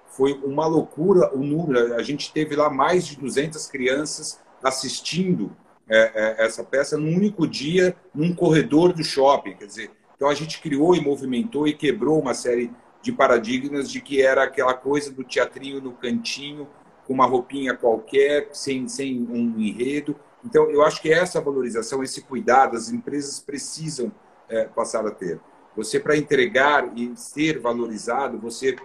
foi 0.08 0.32
uma 0.44 0.66
loucura 0.66 1.34
o 1.34 1.38
número. 1.38 1.94
A 1.94 2.02
gente 2.02 2.32
teve 2.32 2.56
lá 2.56 2.70
mais 2.70 3.06
de 3.06 3.16
200 3.16 3.66
crianças 3.68 4.40
assistindo 4.62 5.54
é, 5.88 6.12
é, 6.40 6.44
essa 6.44 6.64
peça 6.64 6.96
num 6.96 7.14
único 7.14 7.46
dia, 7.46 7.96
num 8.14 8.34
corredor 8.34 8.92
do 8.92 9.04
shopping. 9.04 9.54
Quer 9.54 9.66
dizer, 9.66 9.90
então 10.16 10.28
a 10.28 10.34
gente 10.34 10.60
criou 10.60 10.94
e 10.94 11.00
movimentou 11.00 11.66
e 11.68 11.74
quebrou 11.74 12.20
uma 12.20 12.34
série 12.34 12.70
de 13.02 13.12
paradigmas 13.12 13.90
de 13.90 14.00
que 14.00 14.22
era 14.22 14.42
aquela 14.42 14.72
coisa 14.72 15.12
do 15.12 15.22
teatrinho 15.22 15.80
no 15.80 15.92
cantinho, 15.92 16.66
com 17.06 17.12
uma 17.12 17.26
roupinha 17.26 17.76
qualquer, 17.76 18.48
sem, 18.52 18.88
sem 18.88 19.20
um 19.20 19.60
enredo. 19.60 20.16
Então, 20.44 20.70
eu 20.70 20.82
acho 20.82 21.00
que 21.00 21.12
essa 21.12 21.40
valorização, 21.40 22.02
esse 22.02 22.22
cuidado, 22.22 22.76
as 22.76 22.90
empresas 22.90 23.40
precisam 23.40 24.12
é, 24.48 24.64
passar 24.64 25.06
a 25.06 25.10
ter. 25.10 25.40
Você, 25.76 25.98
para 25.98 26.16
entregar 26.16 26.92
e 26.96 27.16
ser 27.16 27.58
valorizado, 27.58 28.38
você 28.38 28.76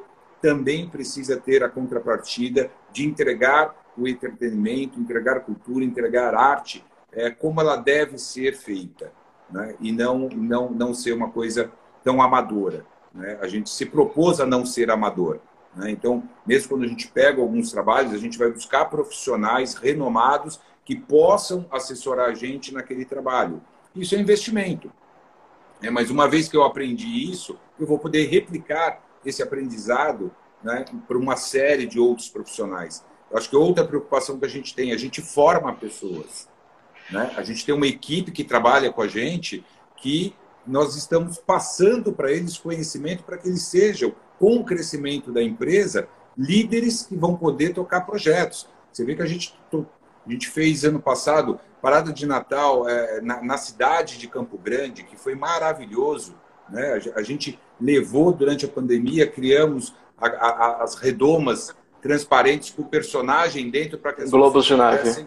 também 0.41 0.89
precisa 0.89 1.37
ter 1.37 1.63
a 1.63 1.69
contrapartida 1.69 2.71
de 2.91 3.05
entregar 3.05 3.75
o 3.97 4.07
entretenimento, 4.07 4.99
entregar 4.99 5.41
cultura, 5.41 5.83
entregar 5.83 6.33
arte, 6.33 6.83
é, 7.11 7.29
como 7.29 7.59
ela 7.59 7.75
deve 7.75 8.17
ser 8.17 8.55
feita, 8.55 9.11
né? 9.51 9.75
e 9.79 9.91
não, 9.91 10.29
não, 10.29 10.69
não 10.71 10.93
ser 10.93 11.11
uma 11.11 11.29
coisa 11.29 11.71
tão 12.03 12.21
amadora. 12.21 12.85
Né? 13.13 13.37
A 13.41 13.47
gente 13.47 13.69
se 13.69 13.85
propôs 13.85 14.39
a 14.39 14.45
não 14.45 14.65
ser 14.65 14.89
amador. 14.89 15.39
Né? 15.75 15.91
Então, 15.91 16.23
mesmo 16.45 16.69
quando 16.69 16.83
a 16.83 16.87
gente 16.87 17.07
pega 17.07 17.41
alguns 17.41 17.71
trabalhos, 17.71 18.13
a 18.13 18.17
gente 18.17 18.37
vai 18.37 18.49
buscar 18.49 18.85
profissionais 18.85 19.75
renomados 19.75 20.59
que 20.89 20.95
possam 20.95 21.67
assessorar 21.69 22.31
a 22.31 22.33
gente 22.33 22.73
naquele 22.73 23.05
trabalho. 23.05 23.61
Isso 23.95 24.15
é 24.15 24.17
investimento. 24.17 24.91
É, 25.83 25.91
mas 25.91 26.09
uma 26.09 26.27
vez 26.27 26.49
que 26.49 26.57
eu 26.57 26.63
aprendi 26.63 27.31
isso, 27.31 27.59
eu 27.79 27.85
vou 27.85 27.99
poder 27.99 28.25
replicar 28.25 28.99
esse 29.23 29.43
aprendizado 29.43 30.31
né, 30.63 30.85
para 31.07 31.15
uma 31.15 31.35
série 31.35 31.85
de 31.85 31.99
outros 31.99 32.27
profissionais. 32.27 33.05
Eu 33.29 33.37
acho 33.37 33.51
que 33.51 33.55
outra 33.55 33.85
preocupação 33.85 34.39
que 34.39 34.45
a 34.45 34.49
gente 34.49 34.73
tem, 34.73 34.91
a 34.91 34.97
gente 34.97 35.21
forma 35.21 35.71
pessoas. 35.75 36.49
Né? 37.11 37.35
A 37.37 37.43
gente 37.43 37.63
tem 37.63 37.75
uma 37.75 37.85
equipe 37.85 38.31
que 38.31 38.43
trabalha 38.43 38.91
com 38.91 39.03
a 39.03 39.07
gente 39.07 39.63
que 39.95 40.35
nós 40.65 40.95
estamos 40.95 41.37
passando 41.37 42.11
para 42.11 42.31
eles 42.31 42.57
conhecimento 42.57 43.23
para 43.23 43.37
que 43.37 43.47
eles 43.47 43.61
sejam, 43.61 44.15
com 44.39 44.55
o 44.55 44.65
crescimento 44.65 45.31
da 45.31 45.43
empresa, 45.43 46.09
líderes 46.35 47.03
que 47.03 47.15
vão 47.15 47.35
poder 47.35 47.75
tocar 47.75 48.01
projetos. 48.07 48.67
Você 48.91 49.05
vê 49.05 49.15
que 49.15 49.21
a 49.21 49.27
gente, 49.27 49.53
a 50.29 50.31
gente 50.31 50.49
fez 50.49 50.83
ano 50.83 50.99
passado 50.99 51.59
parada 51.81 52.13
de 52.13 52.25
Natal 52.25 52.87
é, 52.87 53.21
na, 53.21 53.41
na, 53.41 53.57
cidade 53.57 54.17
de 54.17 54.27
Campo 54.27 54.57
Grande, 54.57 55.03
que 55.03 55.15
foi 55.15 55.33
maravilhoso. 55.33 56.35
Né? 56.69 57.01
A, 57.15 57.23
gente 57.23 57.59
levou 57.79 58.31
durante 58.31 58.65
a 58.65 58.67
pandemia, 58.67 59.25
criamos 59.25 59.95
a, 60.17 60.27
a, 60.27 60.83
as 60.83 60.95
redomas 60.95 61.73
transparentes 62.01 62.69
com 62.69 62.83
o 62.83 62.85
personagem 62.85 63.69
dentro 63.69 63.97
para 63.97 64.13
que 64.13 64.21
as 64.21 64.29
Globos 64.29 64.65
de 64.65 64.75
neve. 64.75 65.25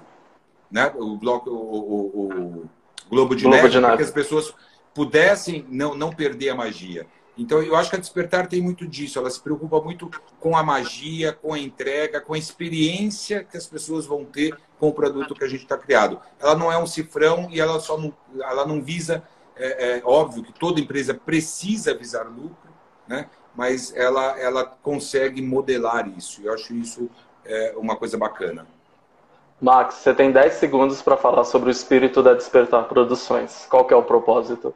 Né? 0.70 0.92
O, 0.96 1.16
bloco, 1.16 1.50
o, 1.50 1.54
o, 1.54 2.62
o 2.62 2.70
Globo 3.10 3.34
de 3.34 3.42
Globo 3.42 3.56
neve, 3.56 3.80
para 3.80 3.96
que 3.96 4.02
as 4.02 4.10
pessoas 4.10 4.54
pudessem 4.94 5.66
não, 5.68 5.94
não 5.94 6.10
perder 6.10 6.50
a 6.50 6.54
magia. 6.54 7.06
Então, 7.36 7.62
eu 7.62 7.74
acho 7.74 7.88
que 7.88 7.96
a 7.96 7.98
Despertar 7.98 8.46
tem 8.46 8.60
muito 8.60 8.86
disso. 8.86 9.18
Ela 9.18 9.30
se 9.30 9.40
preocupa 9.40 9.80
muito 9.80 10.10
com 10.38 10.56
a 10.56 10.62
magia, 10.62 11.32
com 11.32 11.54
a 11.54 11.58
entrega, 11.58 12.20
com 12.20 12.34
a 12.34 12.38
experiência 12.38 13.42
que 13.42 13.56
as 13.56 13.66
pessoas 13.66 14.04
vão 14.04 14.24
ter 14.24 14.56
com 14.78 14.88
o 14.88 14.92
produto 14.92 15.34
que 15.34 15.44
a 15.44 15.48
gente 15.48 15.62
está 15.62 15.78
criado. 15.78 16.20
Ela 16.38 16.54
não 16.54 16.70
é 16.70 16.76
um 16.76 16.86
cifrão 16.86 17.48
e 17.50 17.60
ela 17.60 17.80
só 17.80 17.96
não, 17.96 18.12
ela 18.40 18.66
não 18.66 18.82
visa. 18.82 19.22
É, 19.56 19.98
é 19.98 20.02
óbvio 20.04 20.42
que 20.42 20.52
toda 20.52 20.80
empresa 20.80 21.14
precisa 21.14 21.94
visar 21.94 22.24
lucro, 22.24 22.70
né? 23.06 23.28
mas 23.54 23.94
ela, 23.94 24.38
ela 24.38 24.64
consegue 24.64 25.42
modelar 25.42 26.08
isso. 26.08 26.40
Eu 26.42 26.52
acho 26.52 26.74
isso 26.74 27.10
é, 27.44 27.74
uma 27.76 27.96
coisa 27.96 28.16
bacana. 28.16 28.66
Max, 29.60 29.96
você 29.96 30.12
tem 30.12 30.32
10 30.32 30.54
segundos 30.54 31.00
para 31.00 31.16
falar 31.16 31.44
sobre 31.44 31.68
o 31.68 31.70
espírito 31.70 32.22
da 32.22 32.34
Despertar 32.34 32.88
Produções. 32.88 33.66
Qual 33.70 33.84
que 33.84 33.94
é 33.94 33.96
o 33.96 34.02
propósito? 34.02 34.74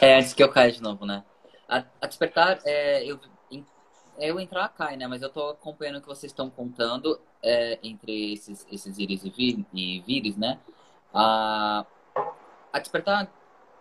É, 0.00 0.18
antes 0.18 0.34
que 0.34 0.42
eu 0.42 0.50
caia 0.50 0.70
de 0.70 0.82
novo, 0.82 1.06
né? 1.06 1.24
A, 1.68 1.84
a 2.00 2.06
Despertar, 2.06 2.58
é, 2.64 3.04
eu, 3.04 3.18
eu 4.18 4.38
entrar 4.40 4.68
cai, 4.68 4.96
né? 4.96 5.06
Mas 5.06 5.22
eu 5.22 5.28
estou 5.28 5.50
acompanhando 5.50 5.96
o 5.96 6.00
que 6.00 6.08
vocês 6.08 6.30
estão 6.30 6.50
contando 6.50 7.20
é, 7.42 7.78
entre 7.82 8.32
esses, 8.32 8.66
esses 8.70 8.98
íris 8.98 9.24
e, 9.24 9.30
vir, 9.30 9.66
e 9.72 10.00
vires, 10.00 10.36
né? 10.36 10.58
A, 11.12 11.86
a 12.72 12.78
Despertar 12.78 13.30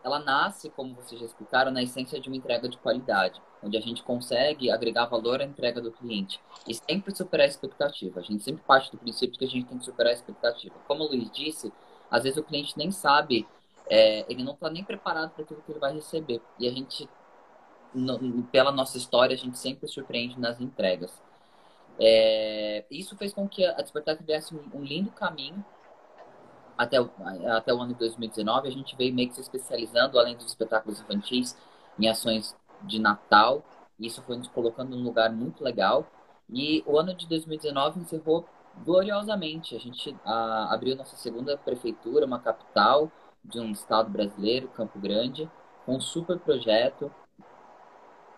ela 0.06 0.20
nasce, 0.20 0.70
como 0.70 0.94
vocês 0.94 1.20
já 1.20 1.26
explicaram, 1.26 1.72
na 1.72 1.82
essência 1.82 2.22
de 2.22 2.30
uma 2.30 2.38
entrega 2.38 2.70
de 2.70 2.78
qualidade, 2.78 3.42
onde 3.64 3.76
a 3.76 3.82
gente 3.82 4.04
consegue 4.04 4.70
agregar 4.70 5.08
valor 5.08 5.42
à 5.42 5.44
entrega 5.44 5.82
do 5.82 5.92
cliente 5.92 6.40
e 6.68 6.76
sempre 6.76 7.16
superar 7.16 7.46
a 7.46 7.50
expectativa. 7.50 8.20
A 8.20 8.24
gente 8.24 8.44
sempre 8.44 8.62
parte 8.62 8.92
do 8.92 9.00
princípio 9.00 9.40
que 9.40 9.46
a 9.46 9.48
gente 9.48 9.66
tem 9.66 9.80
que 9.80 9.84
superar 9.84 10.12
a 10.12 10.14
expectativa. 10.14 10.76
Como 10.88 11.04
o 11.04 11.08
Luiz 11.08 11.32
disse, 11.32 11.74
às 12.12 12.22
vezes 12.22 12.38
o 12.38 12.44
cliente 12.44 12.78
nem 12.78 12.92
sabe, 12.92 13.48
é, 13.90 14.26
ele 14.32 14.44
não 14.44 14.54
está 14.54 14.70
nem 14.70 14.84
preparado 14.84 15.32
para 15.32 15.44
aquilo 15.44 15.62
que 15.62 15.72
ele 15.72 15.80
vai 15.80 15.94
receber. 15.94 16.42
E 16.60 16.68
a 16.68 16.72
gente, 16.72 17.10
no, 17.94 18.44
pela 18.44 18.72
nossa 18.72 18.98
história, 18.98 19.34
a 19.34 19.38
gente 19.38 19.58
sempre 19.58 19.88
surpreende 19.88 20.40
nas 20.40 20.60
entregas. 20.60 21.22
É, 22.00 22.84
isso 22.90 23.16
fez 23.16 23.34
com 23.34 23.48
que 23.48 23.66
a 23.66 23.82
Despertar 23.82 24.18
tivesse 24.18 24.56
um, 24.56 24.84
lindo 24.84 25.12
caminho 25.12 25.64
até 26.78 27.00
o, 27.00 27.10
até 27.56 27.74
o 27.74 27.82
ano 27.82 27.94
de 27.94 28.00
2019, 28.00 28.68
a 28.68 28.72
gente 28.72 28.98
veio 28.98 29.14
meio 29.14 29.30
que 29.30 29.36
se 29.36 29.42
especializando, 29.42 30.20
além 30.20 30.36
dos 30.36 30.48
espetáculos 30.48 31.00
infantis, 31.00 31.56
em 31.98 32.10
ações 32.10 32.54
de 32.82 33.00
Natal. 33.00 33.64
Isso 33.98 34.22
foi 34.24 34.36
nos 34.36 34.50
colocando 34.50 34.96
num 34.96 35.04
lugar 35.04 35.32
muito 35.32 35.64
legal. 35.64 36.06
E 36.50 36.84
o 36.86 37.00
ano 37.00 37.14
de 37.14 37.28
2019 37.28 38.02
encerrou 38.02 38.46
gloriosamente. 38.84 39.74
A 39.74 39.80
gente 39.80 40.14
a, 40.26 40.74
abriu 40.74 40.98
nossa 40.98 41.16
segunda 41.16 41.58
prefeitura, 41.58 42.26
uma 42.26 42.40
capital 42.40 43.10
de 43.46 43.60
um 43.60 43.72
estado 43.72 44.10
brasileiro, 44.10 44.68
Campo 44.70 45.00
Grande, 45.00 45.50
com 45.86 45.96
um 45.96 46.02
super 46.02 46.40
projeto 46.40 47.12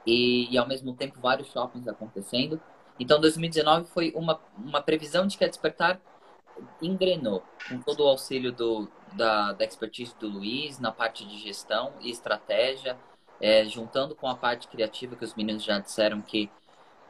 e, 0.06 0.52
e 0.52 0.58
ao 0.58 0.68
mesmo 0.68 0.94
tempo 0.94 1.20
vários 1.20 1.50
shoppings 1.50 1.88
acontecendo. 1.88 2.60
Então 3.00 3.20
2019 3.20 3.90
foi 3.90 4.12
uma, 4.16 4.40
uma 4.58 4.82
previsão 4.82 5.28
de 5.28 5.38
que 5.38 5.44
a 5.44 5.48
Despertar 5.48 6.00
engrenou 6.82 7.44
com 7.68 7.80
todo 7.80 8.04
o 8.04 8.08
auxílio 8.08 8.52
do, 8.52 8.90
da, 9.14 9.54
da 9.54 9.66
expertise 9.66 10.16
do 10.20 10.28
Luiz 10.28 10.80
na 10.80 10.92
parte 10.92 11.26
de 11.26 11.38
gestão 11.38 11.94
e 12.02 12.10
estratégia, 12.10 12.98
é, 13.40 13.66
juntando 13.66 14.16
com 14.16 14.28
a 14.28 14.36
parte 14.36 14.68
criativa 14.68 15.16
que 15.16 15.24
os 15.24 15.36
meninos 15.36 15.64
já 15.64 15.80
disseram 15.80 16.22
que, 16.22 16.50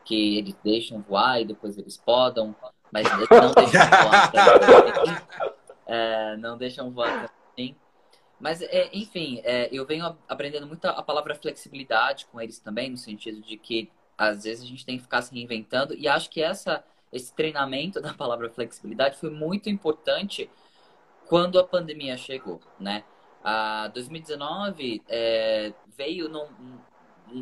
que 0.03 0.37
eles 0.37 0.55
deixam 0.63 1.01
voar 1.01 1.41
e 1.41 1.45
depois 1.45 1.77
eles 1.77 1.97
podam, 1.97 2.53
mas 2.91 3.09
não 3.09 3.53
deixam 3.53 3.89
voar 3.89 4.31
também. 4.31 5.57
É, 5.89 6.35
não 6.35 6.57
deixam 6.57 6.91
voar. 6.91 7.31
Mas, 8.39 8.61
é, 8.61 8.89
enfim, 8.93 9.41
é, 9.43 9.67
eu 9.71 9.85
venho 9.85 10.15
aprendendo 10.27 10.67
muito 10.67 10.85
a 10.85 11.01
palavra 11.01 11.33
flexibilidade 11.35 12.27
com 12.27 12.39
eles 12.39 12.59
também, 12.59 12.89
no 12.89 12.97
sentido 12.97 13.41
de 13.41 13.57
que 13.57 13.89
às 14.17 14.43
vezes 14.43 14.63
a 14.63 14.67
gente 14.67 14.85
tem 14.85 14.97
que 14.97 15.03
ficar 15.03 15.21
se 15.21 15.33
reinventando. 15.33 15.93
E 15.93 16.07
acho 16.07 16.29
que 16.29 16.41
essa, 16.41 16.83
esse 17.11 17.33
treinamento 17.33 17.99
da 18.01 18.13
palavra 18.13 18.49
flexibilidade 18.49 19.17
foi 19.17 19.29
muito 19.29 19.69
importante 19.69 20.49
quando 21.27 21.59
a 21.59 21.63
pandemia 21.63 22.15
chegou, 22.17 22.61
né? 22.79 23.03
A 23.43 23.87
2019 23.89 25.03
é, 25.07 25.73
veio 25.95 26.27
num, 26.29 26.47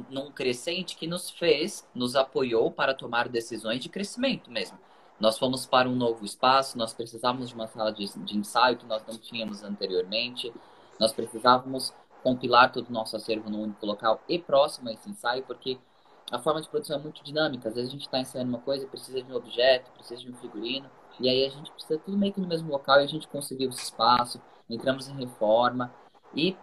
num 0.10 0.32
crescente 0.32 0.96
que 0.96 1.08
nos 1.08 1.30
fez, 1.30 1.88
nos 1.94 2.16
apoiou 2.16 2.72
para 2.72 2.94
tomar 2.94 3.28
decisões 3.28 3.80
de 3.80 3.90
crescimento 3.90 4.52
mesmo. 4.52 4.78
Nós 5.20 5.38
fomos 5.38 5.66
para 5.66 5.88
um 5.88 5.96
novo 5.96 6.26
espaço, 6.26 6.78
nós 6.78 6.94
precisávamos 6.94 7.50
de 7.50 7.56
uma 7.56 7.68
sala 7.68 7.92
de, 7.92 8.06
de 8.20 8.38
ensaio 8.38 8.78
que 8.78 8.86
nós 8.86 9.06
não 9.08 9.18
tínhamos 9.18 9.64
anteriormente, 9.64 10.52
nós 11.00 11.14
precisávamos 11.14 11.94
compilar 12.24 12.72
todo 12.72 12.90
o 12.90 12.94
nosso 12.94 13.16
acervo 13.16 13.50
num 13.50 13.64
único 13.64 13.86
local 13.86 14.22
e 14.28 14.40
próximo 14.40 14.90
a 14.90 14.94
esse 14.94 15.10
ensaio, 15.10 15.44
porque 15.44 15.78
a 16.32 16.40
forma 16.40 16.62
de 16.62 16.68
produção 16.68 16.98
é 16.98 17.00
muito 17.00 17.24
dinâmica. 17.24 17.70
Às 17.70 17.76
vezes 17.76 17.90
a 17.90 17.94
gente 17.94 18.06
está 18.06 18.20
ensaiando 18.20 18.50
uma 18.50 18.62
coisa, 18.62 18.88
precisa 18.88 19.22
de 19.22 19.32
um 19.32 19.36
objeto, 19.36 19.92
precisa 19.92 20.22
de 20.22 20.32
um 20.32 20.36
figurino, 20.36 20.90
e 21.20 21.30
aí 21.30 21.46
a 21.46 21.50
gente 21.50 21.72
precisa 21.72 22.00
tudo 22.00 22.18
meio 22.18 22.34
que 22.34 22.42
no 22.42 22.48
mesmo 22.48 22.72
local 22.72 23.00
e 23.00 23.04
a 23.04 23.08
gente 23.08 23.28
conseguiu 23.28 23.70
esse 23.70 23.84
espaço, 23.84 24.42
entramos 24.70 25.08
em 25.08 25.16
reforma. 25.16 25.94
E, 26.34 26.58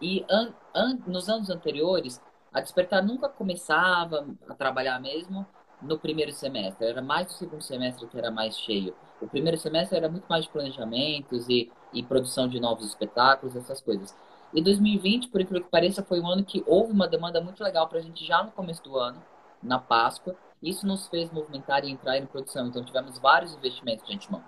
e 0.00 0.24
an, 0.30 0.52
an, 0.74 0.98
nos 1.06 1.28
anos 1.28 1.50
anteriores, 1.50 2.20
a 2.52 2.60
Despertar 2.60 3.04
nunca 3.04 3.28
começava 3.28 4.26
a 4.48 4.54
trabalhar 4.54 4.98
mesmo 5.00 5.46
no 5.82 5.98
primeiro 5.98 6.32
semestre. 6.32 6.86
Era 6.86 7.02
mais 7.02 7.26
no 7.26 7.32
segundo 7.32 7.62
semestre 7.62 8.06
que 8.06 8.18
era 8.18 8.30
mais 8.30 8.58
cheio. 8.58 8.96
O 9.20 9.28
primeiro 9.28 9.58
semestre 9.58 9.96
era 9.96 10.08
muito 10.08 10.26
mais 10.26 10.44
de 10.44 10.50
planejamentos 10.50 11.48
e, 11.48 11.70
e 11.96 12.02
produção 12.02 12.46
de 12.46 12.60
novos 12.60 12.86
espetáculos, 12.86 13.56
essas 13.56 13.80
coisas. 13.80 14.14
E 14.52 14.62
2020, 14.62 15.28
por 15.28 15.40
incrível 15.40 15.64
que 15.64 15.70
pareça, 15.70 16.02
foi 16.02 16.20
um 16.20 16.26
ano 16.26 16.44
que 16.44 16.62
houve 16.66 16.92
uma 16.92 17.08
demanda 17.08 17.40
muito 17.40 17.62
legal 17.62 17.88
para 17.88 17.98
a 17.98 18.02
gente 18.02 18.24
já 18.24 18.42
no 18.42 18.52
começo 18.52 18.82
do 18.82 18.96
ano, 18.96 19.22
na 19.62 19.78
Páscoa. 19.78 20.36
Isso 20.62 20.86
nos 20.86 21.08
fez 21.08 21.30
movimentar 21.32 21.84
e 21.84 21.90
entrar 21.90 22.16
em 22.16 22.26
produção. 22.26 22.66
Então, 22.66 22.84
tivemos 22.84 23.18
vários 23.18 23.54
investimentos 23.54 24.06
de 24.06 24.14
antemão. 24.14 24.42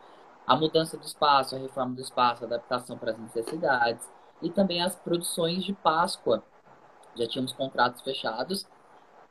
A 0.46 0.56
mudança 0.56 0.96
do 0.96 1.04
espaço, 1.04 1.56
a 1.56 1.58
reforma 1.58 1.94
do 1.94 2.00
espaço, 2.00 2.44
a 2.44 2.46
adaptação 2.46 2.96
para 2.96 3.12
as 3.12 3.18
necessidades 3.18 4.08
e 4.40 4.50
também 4.50 4.82
as 4.82 4.94
produções 4.94 5.64
de 5.64 5.72
Páscoa. 5.72 6.42
Já 7.14 7.26
tínhamos 7.26 7.52
contratos 7.52 8.00
fechados. 8.02 8.66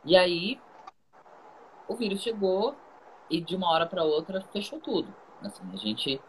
E 0.03 0.15
aí, 0.15 0.59
o 1.87 1.95
vírus 1.95 2.21
chegou 2.21 2.75
e 3.29 3.41
de 3.41 3.55
uma 3.55 3.69
hora 3.69 3.85
para 3.85 4.03
outra 4.03 4.41
fechou 4.51 4.79
tudo. 4.79 5.13
Assim, 5.41 5.63
a 5.71 5.77
gente 5.77 6.21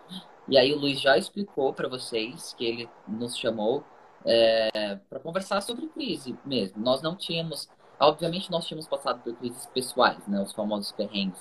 e 0.48 0.56
aí 0.56 0.72
o 0.72 0.78
Luiz 0.78 1.00
já 1.00 1.16
explicou 1.18 1.72
para 1.72 1.88
vocês 1.88 2.54
que 2.54 2.64
ele 2.64 2.90
nos 3.06 3.36
chamou 3.36 3.84
é, 4.24 4.98
para 5.08 5.20
conversar 5.20 5.60
sobre 5.60 5.86
crise 5.88 6.36
mesmo. 6.44 6.82
Nós 6.82 7.02
não 7.02 7.14
tínhamos, 7.14 7.68
obviamente, 8.00 8.50
nós 8.50 8.66
tínhamos 8.66 8.88
passado 8.88 9.20
por 9.22 9.34
crises 9.36 9.66
pessoais, 9.66 10.26
né, 10.26 10.40
os 10.40 10.52
famosos 10.52 10.92
perrengues 10.92 11.40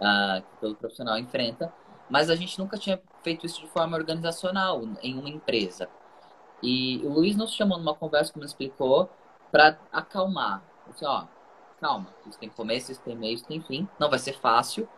uh, 0.00 0.42
que 0.42 0.60
todo 0.60 0.76
profissional 0.76 1.18
enfrenta, 1.18 1.72
mas 2.08 2.30
a 2.30 2.36
gente 2.36 2.58
nunca 2.58 2.78
tinha 2.78 3.00
feito 3.22 3.46
isso 3.46 3.60
de 3.60 3.66
forma 3.68 3.96
organizacional 3.96 4.82
em 5.02 5.18
uma 5.18 5.28
empresa. 5.28 5.88
E 6.62 7.00
o 7.04 7.10
Luiz 7.10 7.36
nos 7.36 7.52
chamou 7.52 7.78
numa 7.78 7.94
conversa, 7.94 8.32
como 8.32 8.44
explicou, 8.44 9.10
para 9.50 9.78
acalmar. 9.92 10.62
Assim, 10.88 11.04
ó, 11.04 11.26
calma, 11.80 12.08
isso 12.26 12.38
tem 12.38 12.48
começo, 12.48 12.92
isso 12.92 13.02
tem 13.02 13.16
meio, 13.16 13.34
isso 13.34 13.46
tem 13.46 13.60
fim. 13.60 13.88
Não 13.98 14.08
vai 14.08 14.18
ser 14.18 14.34
fácil, 14.34 14.88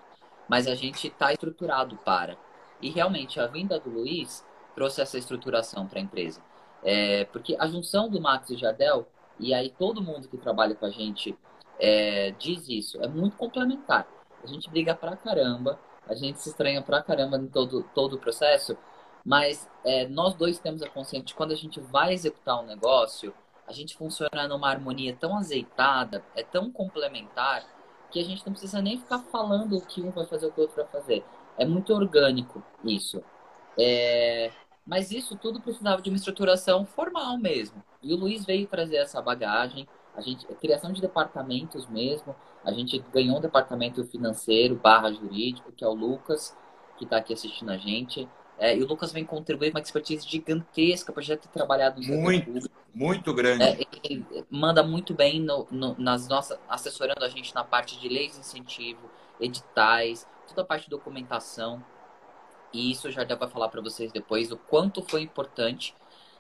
mas 0.49 0.67
a 0.67 0.75
gente 0.75 1.09
está 1.09 1.33
estruturado 1.33 1.97
para. 1.99 2.37
E 2.81 2.91
realmente 2.91 3.41
a 3.41 3.47
vinda 3.47 3.79
do 3.79 3.91
Luiz 3.91 4.45
trouxe 4.75 5.01
essa 5.01 5.19
estruturação 5.19 5.87
para 5.87 5.99
a 5.99 6.03
empresa. 6.03 6.41
É, 6.83 7.25
porque 7.27 7.57
a 7.59 7.67
junção 7.67 8.09
do 8.09 8.21
Max 8.21 8.51
e 8.51 8.57
Jardel, 8.57 9.09
e 9.39 9.53
aí 9.53 9.71
todo 9.71 10.03
mundo 10.03 10.29
que 10.29 10.37
trabalha 10.37 10.75
com 10.75 10.87
a 10.87 10.91
gente 10.91 11.37
é, 11.79 12.33
diz 12.39 12.69
isso, 12.69 13.03
é 13.03 13.09
muito 13.09 13.37
complementar. 13.37 14.07
A 14.43 14.47
gente 14.47 14.71
briga 14.71 14.95
pra 14.95 15.17
caramba, 15.17 15.79
a 16.07 16.15
gente 16.15 16.41
se 16.41 16.51
estranha 16.51 16.81
pra 16.81 17.03
caramba 17.03 17.37
em 17.37 17.49
todo, 17.49 17.83
todo 17.95 18.15
o 18.15 18.19
processo, 18.19 18.77
mas 19.25 19.69
é, 19.85 20.07
nós 20.07 20.35
dois 20.35 20.59
temos 20.59 20.83
a 20.83 20.89
consciência 20.89 21.27
de 21.27 21.35
quando 21.35 21.53
a 21.53 21.57
gente 21.57 21.81
vai 21.81 22.13
executar 22.13 22.61
um 22.63 22.67
negócio, 22.67 23.35
a 23.67 23.73
gente 23.73 23.97
funciona 23.97 24.49
numa 24.49 24.71
harmonia 24.71 25.15
tão 25.15 25.37
azeitada, 25.37 26.25
é 26.35 26.43
tão 26.43 26.71
complementar, 26.71 27.67
que 28.11 28.19
a 28.19 28.25
gente 28.25 28.45
não 28.47 28.53
precisa 28.53 28.81
nem 28.81 28.99
ficar 28.99 29.19
falando 29.19 29.77
o 29.77 29.85
que 29.85 30.01
um 30.01 30.11
vai 30.11 30.25
fazer 30.25 30.47
o 30.47 30.53
que 30.53 30.61
o 30.61 30.63
outro 30.63 30.77
vai 30.77 30.87
fazer. 30.87 31.23
É 31.59 31.67
muito 31.67 31.93
orgânico 31.93 32.63
isso. 32.85 33.23
É... 33.79 34.51
Mas 34.87 35.11
isso 35.11 35.37
tudo 35.37 35.61
precisava 35.61 36.01
de 36.01 36.09
uma 36.09 36.17
estruturação 36.17 36.87
formal 36.87 37.37
mesmo. 37.37 37.83
E 38.03 38.15
o 38.15 38.17
Luiz 38.17 38.47
veio 38.47 38.67
trazer 38.67 38.97
essa 38.97 39.21
bagagem, 39.21 39.87
a 40.17 40.21
gente, 40.21 40.47
a 40.51 40.55
criação 40.55 40.93
de 40.93 41.01
departamentos 41.01 41.87
mesmo. 41.89 42.35
A 42.65 42.73
gente 42.73 42.99
ganhou 43.13 43.37
um 43.37 43.41
departamento 43.41 44.03
financeiro 44.05 44.77
barra 44.77 45.13
jurídico, 45.13 45.73
que 45.73 45.85
é 45.85 45.89
o 45.89 45.93
Lucas, 45.93 46.57
que 46.97 47.05
está 47.05 47.19
aqui 47.19 47.35
assistindo 47.35 47.71
a 47.71 47.77
gente. 47.77 48.29
É, 48.59 48.77
e 48.77 48.83
o 48.83 48.87
Lucas 48.87 49.13
vem 49.13 49.25
contribuir 49.25 49.71
com 49.71 49.79
uma 49.79 49.83
expertise 49.83 50.29
gigantesca 50.29 51.13
para 51.13 51.23
já 51.23 51.37
ter 51.37 51.49
trabalhado 51.49 52.03
muito, 52.03 52.71
muito 52.93 53.33
grande. 53.33 53.63
É, 53.63 53.79
ele 54.03 54.27
manda 54.51 54.83
muito 54.83 55.15
bem 55.15 55.41
no, 55.41 55.67
no, 55.71 55.95
nas 55.97 56.27
nossas, 56.29 56.59
assessorando 56.69 57.25
a 57.25 57.29
gente 57.29 57.55
na 57.55 57.63
parte 57.63 58.01
de 58.01 58.09
leis 58.09 58.33
de 58.33 58.41
incentivo, 58.41 59.09
editais, 59.41 60.27
toda 60.47 60.63
a 60.63 60.65
parte 60.65 60.85
de 60.85 60.91
documentação. 60.91 61.85
E 62.73 62.91
isso 62.91 63.11
já 63.11 63.25
vai 63.25 63.49
falar 63.49 63.69
para 63.69 63.81
vocês 63.81 64.13
depois 64.13 64.53
o 64.53 64.57
quanto 64.57 65.03
foi 65.03 65.23
importante 65.23 65.95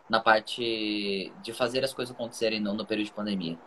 na 0.09 0.21
parte 0.21 1.33
de 1.43 1.53
fazer 1.53 1.85
as 1.85 1.93
coisas 1.93 2.15
acontecerem 2.15 2.61
no, 2.61 2.75
no 2.75 2.87
período 2.87 3.07
de 3.07 3.13
pandemia. 3.13 3.59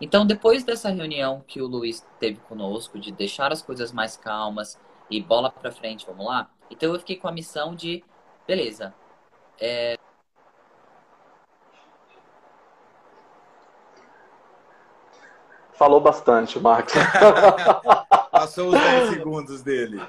Então, 0.00 0.24
depois 0.24 0.64
dessa 0.64 0.88
reunião 0.88 1.44
que 1.46 1.60
o 1.60 1.66
Luiz 1.66 2.06
teve 2.18 2.40
conosco, 2.40 2.98
de 2.98 3.12
deixar 3.12 3.52
as 3.52 3.60
coisas 3.60 3.92
mais 3.92 4.16
calmas 4.16 4.78
e 5.10 5.20
bola 5.20 5.50
para 5.50 5.70
frente, 5.70 6.06
vamos 6.06 6.24
lá, 6.24 6.50
então 6.70 6.92
eu 6.92 6.98
fiquei 6.98 7.16
com 7.16 7.28
a 7.28 7.32
missão 7.32 7.74
de, 7.74 8.02
beleza, 8.46 8.94
é... 9.60 9.98
Falou 15.72 16.00
bastante, 16.00 16.58
Max. 16.58 16.92
Passou 18.50 18.70
os 18.70 18.80
10 18.80 19.10
segundos 19.14 19.62
dele. 19.62 20.02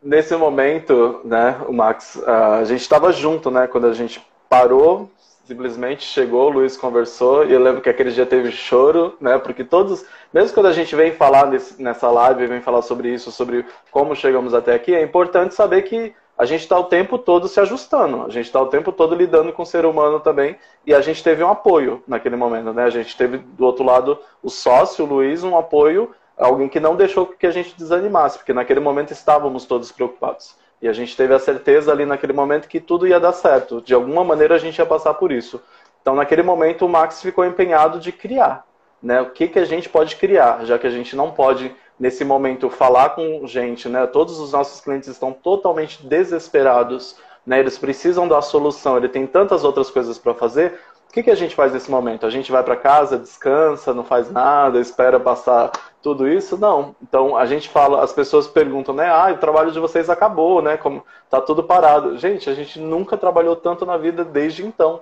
Nesse 0.00 0.36
momento, 0.36 1.20
né, 1.24 1.60
o 1.66 1.72
Max, 1.72 2.22
a 2.24 2.62
gente 2.62 2.80
estava 2.80 3.12
junto, 3.12 3.50
né, 3.50 3.66
quando 3.66 3.88
a 3.88 3.92
gente 3.92 4.24
parou, 4.48 5.10
simplesmente 5.44 6.04
chegou, 6.04 6.46
o 6.46 6.52
Luiz 6.52 6.76
conversou, 6.76 7.44
e 7.44 7.52
eu 7.52 7.60
lembro 7.60 7.82
que 7.82 7.88
aquele 7.88 8.12
dia 8.12 8.24
teve 8.24 8.52
choro, 8.52 9.16
né? 9.20 9.36
Porque 9.38 9.64
todos, 9.64 10.06
mesmo 10.32 10.54
quando 10.54 10.66
a 10.66 10.72
gente 10.72 10.94
vem 10.94 11.12
falar 11.12 11.48
nesse, 11.48 11.82
nessa 11.82 12.08
live, 12.08 12.46
vem 12.46 12.60
falar 12.60 12.82
sobre 12.82 13.12
isso, 13.12 13.32
sobre 13.32 13.66
como 13.90 14.14
chegamos 14.14 14.54
até 14.54 14.72
aqui, 14.72 14.94
é 14.94 15.02
importante 15.02 15.54
saber 15.54 15.82
que 15.82 16.14
a 16.38 16.44
gente 16.44 16.60
está 16.60 16.78
o 16.78 16.84
tempo 16.84 17.18
todo 17.18 17.48
se 17.48 17.60
ajustando, 17.60 18.22
a 18.22 18.30
gente 18.30 18.46
está 18.46 18.62
o 18.62 18.68
tempo 18.68 18.92
todo 18.92 19.14
lidando 19.14 19.52
com 19.52 19.62
o 19.62 19.66
ser 19.66 19.84
humano 19.84 20.20
também, 20.20 20.56
e 20.86 20.94
a 20.94 21.00
gente 21.00 21.22
teve 21.22 21.42
um 21.42 21.50
apoio 21.50 22.02
naquele 22.06 22.36
momento, 22.36 22.72
né? 22.72 22.84
A 22.84 22.90
gente 22.90 23.16
teve 23.16 23.38
do 23.38 23.66
outro 23.66 23.84
lado 23.84 24.18
o 24.42 24.48
sócio, 24.48 25.04
o 25.04 25.08
Luiz, 25.08 25.42
um 25.42 25.58
apoio, 25.58 26.14
alguém 26.46 26.68
que 26.68 26.80
não 26.80 26.96
deixou 26.96 27.26
que 27.26 27.46
a 27.46 27.50
gente 27.50 27.76
desanimasse, 27.76 28.38
porque 28.38 28.52
naquele 28.52 28.80
momento 28.80 29.12
estávamos 29.12 29.64
todos 29.66 29.92
preocupados. 29.92 30.54
E 30.82 30.88
a 30.88 30.92
gente 30.92 31.14
teve 31.14 31.34
a 31.34 31.38
certeza 31.38 31.92
ali 31.92 32.06
naquele 32.06 32.32
momento 32.32 32.66
que 32.66 32.80
tudo 32.80 33.06
ia 33.06 33.20
dar 33.20 33.32
certo. 33.32 33.82
De 33.82 33.92
alguma 33.92 34.24
maneira 34.24 34.54
a 34.54 34.58
gente 34.58 34.78
ia 34.78 34.86
passar 34.86 35.14
por 35.14 35.30
isso. 35.30 35.60
Então, 36.00 36.14
naquele 36.14 36.42
momento, 36.42 36.86
o 36.86 36.88
Max 36.88 37.20
ficou 37.20 37.44
empenhado 37.44 38.00
de 38.00 38.10
criar. 38.10 38.64
Né? 39.02 39.20
O 39.20 39.30
que, 39.30 39.48
que 39.48 39.58
a 39.58 39.64
gente 39.64 39.88
pode 39.88 40.16
criar, 40.16 40.64
já 40.64 40.78
que 40.78 40.86
a 40.86 40.90
gente 40.90 41.14
não 41.14 41.30
pode, 41.30 41.74
nesse 41.98 42.24
momento, 42.24 42.70
falar 42.70 43.10
com 43.10 43.46
gente. 43.46 43.88
Né? 43.88 44.06
Todos 44.06 44.40
os 44.40 44.52
nossos 44.52 44.80
clientes 44.80 45.08
estão 45.08 45.32
totalmente 45.32 46.06
desesperados. 46.06 47.16
Né? 47.46 47.60
Eles 47.60 47.76
precisam 47.76 48.26
da 48.26 48.40
solução. 48.40 48.96
Ele 48.96 49.10
tem 49.10 49.26
tantas 49.26 49.64
outras 49.64 49.90
coisas 49.90 50.18
para 50.18 50.32
fazer. 50.32 50.80
O 51.10 51.12
que, 51.12 51.24
que 51.24 51.30
a 51.30 51.34
gente 51.34 51.56
faz 51.56 51.72
nesse 51.72 51.90
momento? 51.90 52.24
A 52.24 52.30
gente 52.30 52.52
vai 52.52 52.62
para 52.62 52.76
casa, 52.76 53.18
descansa, 53.18 53.92
não 53.92 54.04
faz 54.04 54.30
nada, 54.30 54.78
espera 54.78 55.18
passar 55.18 55.72
tudo 56.00 56.28
isso? 56.28 56.56
Não. 56.56 56.94
Então 57.02 57.36
a 57.36 57.46
gente 57.46 57.68
fala, 57.68 58.04
as 58.04 58.12
pessoas 58.12 58.46
perguntam, 58.46 58.94
né? 58.94 59.10
Ah, 59.10 59.32
o 59.32 59.38
trabalho 59.38 59.72
de 59.72 59.80
vocês 59.80 60.08
acabou, 60.08 60.62
né? 60.62 60.76
Como 60.76 61.04
tá 61.28 61.40
tudo 61.40 61.64
parado. 61.64 62.16
Gente, 62.16 62.48
a 62.48 62.54
gente 62.54 62.78
nunca 62.78 63.16
trabalhou 63.16 63.56
tanto 63.56 63.84
na 63.84 63.96
vida 63.96 64.24
desde 64.24 64.64
então, 64.64 65.00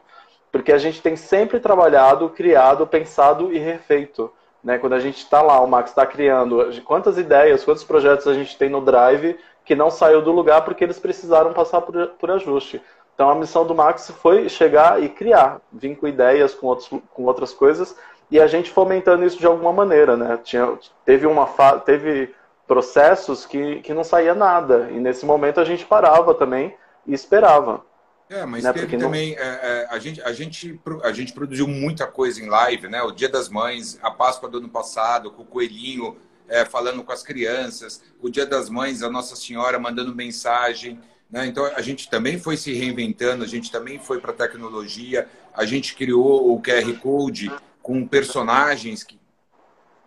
porque 0.50 0.72
a 0.72 0.78
gente 0.78 1.02
tem 1.02 1.14
sempre 1.14 1.60
trabalhado, 1.60 2.30
criado, 2.30 2.86
pensado 2.86 3.52
e 3.52 3.58
refeito. 3.58 4.32
Né? 4.64 4.78
Quando 4.78 4.94
a 4.94 5.00
gente 5.00 5.18
está 5.18 5.42
lá, 5.42 5.60
o 5.60 5.68
Max 5.68 5.90
está 5.90 6.06
criando, 6.06 6.70
quantas 6.86 7.18
ideias, 7.18 7.66
quantos 7.66 7.84
projetos 7.84 8.26
a 8.26 8.32
gente 8.32 8.56
tem 8.56 8.70
no 8.70 8.80
Drive 8.80 9.36
que 9.68 9.74
não 9.74 9.90
saiu 9.90 10.22
do 10.22 10.32
lugar 10.32 10.64
porque 10.64 10.82
eles 10.82 10.98
precisaram 10.98 11.52
passar 11.52 11.82
por, 11.82 12.06
por 12.18 12.30
ajuste. 12.30 12.80
Então 13.18 13.30
a 13.30 13.34
missão 13.34 13.66
do 13.66 13.74
Max 13.74 14.12
foi 14.22 14.48
chegar 14.48 15.02
e 15.02 15.08
criar, 15.08 15.60
vir 15.72 15.96
com 15.96 16.06
ideias, 16.06 16.54
com, 16.54 16.68
outros, 16.68 16.88
com 17.12 17.24
outras 17.24 17.52
coisas, 17.52 17.96
e 18.30 18.38
a 18.38 18.46
gente 18.46 18.70
fomentando 18.70 19.24
isso 19.24 19.36
de 19.36 19.44
alguma 19.44 19.72
maneira, 19.72 20.16
né? 20.16 20.38
Tinha, 20.44 20.78
teve 21.04 21.26
uma 21.26 21.44
teve 21.80 22.32
processos 22.64 23.44
que, 23.44 23.80
que 23.80 23.92
não 23.92 24.04
saía 24.04 24.36
nada, 24.36 24.88
e 24.92 25.00
nesse 25.00 25.26
momento 25.26 25.58
a 25.58 25.64
gente 25.64 25.84
parava 25.84 26.32
também 26.32 26.76
e 27.04 27.12
esperava. 27.12 27.84
É, 28.30 28.46
mas 28.46 28.62
né? 28.62 28.72
teve 28.72 28.96
também. 28.96 29.34
Não... 29.34 29.42
É, 29.42 29.48
é, 29.48 29.86
a, 29.90 29.98
gente, 29.98 30.22
a, 30.22 30.32
gente, 30.32 30.80
a 31.02 31.10
gente 31.10 31.32
produziu 31.32 31.66
muita 31.66 32.06
coisa 32.06 32.40
em 32.40 32.48
live, 32.48 32.86
né? 32.86 33.02
O 33.02 33.10
Dia 33.10 33.28
das 33.28 33.48
Mães, 33.48 33.98
a 34.00 34.12
Páscoa 34.12 34.48
do 34.48 34.58
ano 34.58 34.68
passado, 34.68 35.32
com 35.32 35.42
o 35.42 35.46
Coelhinho 35.46 36.16
é, 36.46 36.64
falando 36.64 37.02
com 37.02 37.10
as 37.10 37.24
crianças, 37.24 38.00
o 38.22 38.30
Dia 38.30 38.46
das 38.46 38.70
Mães, 38.70 39.02
a 39.02 39.10
Nossa 39.10 39.34
Senhora 39.34 39.76
mandando 39.76 40.14
mensagem. 40.14 41.00
Né? 41.30 41.46
Então 41.46 41.64
a 41.64 41.82
gente 41.82 42.08
também 42.08 42.38
foi 42.38 42.56
se 42.56 42.72
reinventando, 42.72 43.44
a 43.44 43.46
gente 43.46 43.70
também 43.70 43.98
foi 43.98 44.20
para 44.20 44.32
a 44.32 44.34
tecnologia, 44.34 45.28
a 45.54 45.64
gente 45.64 45.94
criou 45.94 46.52
o 46.52 46.62
QR 46.62 46.92
Code 47.00 47.50
com 47.82 48.06
personagens 48.06 49.02
que. 49.02 49.18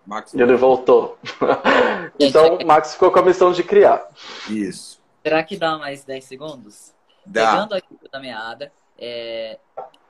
Max... 0.06 0.34
Ele 0.34 0.56
voltou. 0.56 1.18
então, 2.20 2.58
o 2.58 2.66
Max 2.66 2.94
ficou 2.94 3.12
com 3.12 3.20
a 3.20 3.26
missão 3.26 3.52
de 3.52 3.64
criar. 3.64 4.10
Isso. 4.50 5.00
Será 5.24 5.44
que 5.44 5.56
dá 5.56 5.78
mais 5.78 6.04
10 6.04 6.24
segundos? 6.26 6.94
Dá. 7.24 7.52
Pegando 7.52 7.76
aqui 7.76 7.96
da 8.12 8.20
meada, 8.20 8.72
é, 8.98 9.60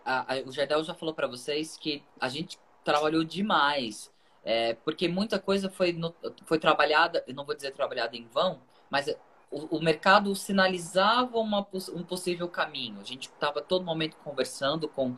a, 0.06 0.34
a, 0.34 0.38
o 0.46 0.52
Jardel 0.52 0.82
já 0.84 0.94
falou 0.94 1.14
para 1.14 1.28
vocês 1.28 1.78
que 1.78 2.02
a 2.20 2.30
gente 2.30 2.58
trabalhou 2.86 3.24
demais. 3.24 4.10
É, 4.44 4.74
porque 4.86 5.08
muita 5.08 5.38
coisa 5.38 5.70
foi, 5.70 5.94
no, 5.94 6.16
foi 6.46 6.58
trabalhada, 6.58 7.24
eu 7.28 7.36
não 7.36 7.46
vou 7.46 7.54
dizer 7.54 7.72
trabalhada 7.72 8.16
em 8.16 8.26
vão, 8.26 8.62
mas 8.90 9.08
o, 9.52 9.78
o 9.78 9.84
mercado 9.84 10.34
sinalizava 10.34 11.38
uma, 11.38 11.68
um 11.94 12.04
possível 12.04 12.48
caminho. 12.48 13.00
A 13.02 13.04
gente 13.04 13.26
estava 13.26 13.62
todo 13.62 13.84
momento 13.84 14.16
conversando 14.24 14.88
com, 14.88 15.16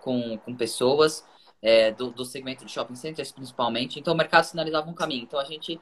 com, 0.00 0.36
com 0.38 0.56
pessoas 0.56 1.24
é, 1.62 1.92
do, 1.92 2.10
do 2.10 2.24
segmento 2.24 2.64
de 2.64 2.72
shopping 2.72 2.96
centers, 2.96 3.30
principalmente. 3.30 4.00
Então, 4.00 4.12
o 4.12 4.16
mercado 4.16 4.44
sinalizava 4.44 4.90
um 4.90 4.94
caminho. 4.94 5.22
Então, 5.22 5.38
a 5.38 5.44
gente 5.44 5.80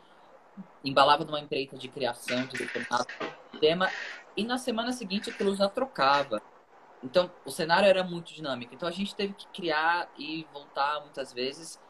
embalava 0.85 1.25
numa 1.25 1.41
empreita 1.41 1.77
de 1.77 1.89
criação 1.89 2.47
de 2.47 2.59
determinado 2.59 3.07
tema 3.59 3.91
e 4.37 4.45
na 4.45 4.59
semana 4.59 4.93
seguinte 4.93 5.31
aquilo 5.31 5.57
já 5.57 5.69
trocava. 5.69 6.43
Então, 7.03 7.31
o 7.45 7.51
cenário 7.51 7.89
era 7.89 8.05
muito 8.05 8.33
dinâmico. 8.33 8.75
Então, 8.75 8.89
a 8.89 8.93
gente 8.93 9.15
teve 9.15 9.33
que 9.33 9.47
criar 9.49 10.11
e 10.19 10.47
voltar 10.53 11.01
muitas 11.01 11.33
vezes. 11.33 11.81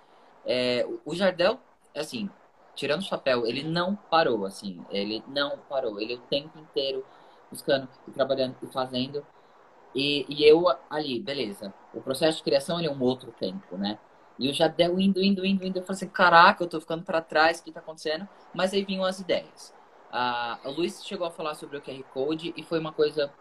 É, 0.47 0.87
o 1.05 1.15
Jardel, 1.15 1.59
assim, 1.95 2.31
tirando 2.75 3.01
o 3.01 3.05
chapéu, 3.05 3.47
ele 3.47 3.63
não 3.63 3.95
parou, 3.95 4.45
assim. 4.45 4.85
Ele 4.91 5.23
não 5.29 5.59
parou. 5.69 6.01
Ele 6.01 6.15
o 6.15 6.19
tempo 6.19 6.59
inteiro 6.59 7.05
buscando 7.51 7.89
e 8.07 8.11
trabalhando 8.11 8.57
e 8.63 8.67
fazendo. 8.67 9.25
E, 9.95 10.27
e 10.29 10.45
eu 10.45 10.65
ali, 10.91 11.21
beleza. 11.21 11.73
O 11.93 12.01
processo 12.01 12.39
de 12.39 12.45
criação 12.45 12.81
é 12.81 12.91
um 12.91 13.01
outro 13.01 13.33
tempo, 13.33 13.77
né? 13.77 13.99
E 14.39 14.49
eu 14.49 14.53
já 14.53 14.67
deu 14.67 14.99
indo, 14.99 15.23
indo, 15.23 15.45
indo, 15.47 15.65
indo. 15.65 15.79
Eu 15.79 15.83
falei 15.83 15.97
assim, 15.97 16.09
caraca, 16.09 16.65
eu 16.65 16.69
tô 16.69 16.81
ficando 16.81 17.05
para 17.05 17.21
trás, 17.21 17.61
o 17.61 17.65
que 17.65 17.73
tá 17.73 17.81
acontecendo? 17.81 18.29
Mas 18.53 18.73
aí 18.73 18.85
vinham 18.85 19.05
as 19.05 19.21
ideias. 19.21 19.73
Ah, 20.11 20.59
o 20.65 20.71
Luiz 20.71 21.05
chegou 21.05 21.27
a 21.27 21.31
falar 21.31 21.55
sobre 21.55 21.77
o 21.77 21.83
QR 21.83 22.03
Code 22.13 22.53
e 22.57 22.63
foi 22.63 22.79
uma 22.79 22.93
coisa 22.93 23.33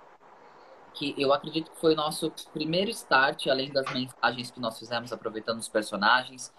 que 0.93 1.15
eu 1.17 1.33
acredito 1.33 1.71
que 1.71 1.79
foi 1.79 1.93
o 1.93 1.95
nosso 1.95 2.31
primeiro 2.53 2.91
start, 2.91 3.47
além 3.47 3.71
das 3.71 3.91
mensagens 3.91 4.51
que 4.51 4.59
nós 4.59 4.77
fizemos 4.77 5.11
aproveitando 5.11 5.59
os 5.59 5.67
personagens. 5.67 6.53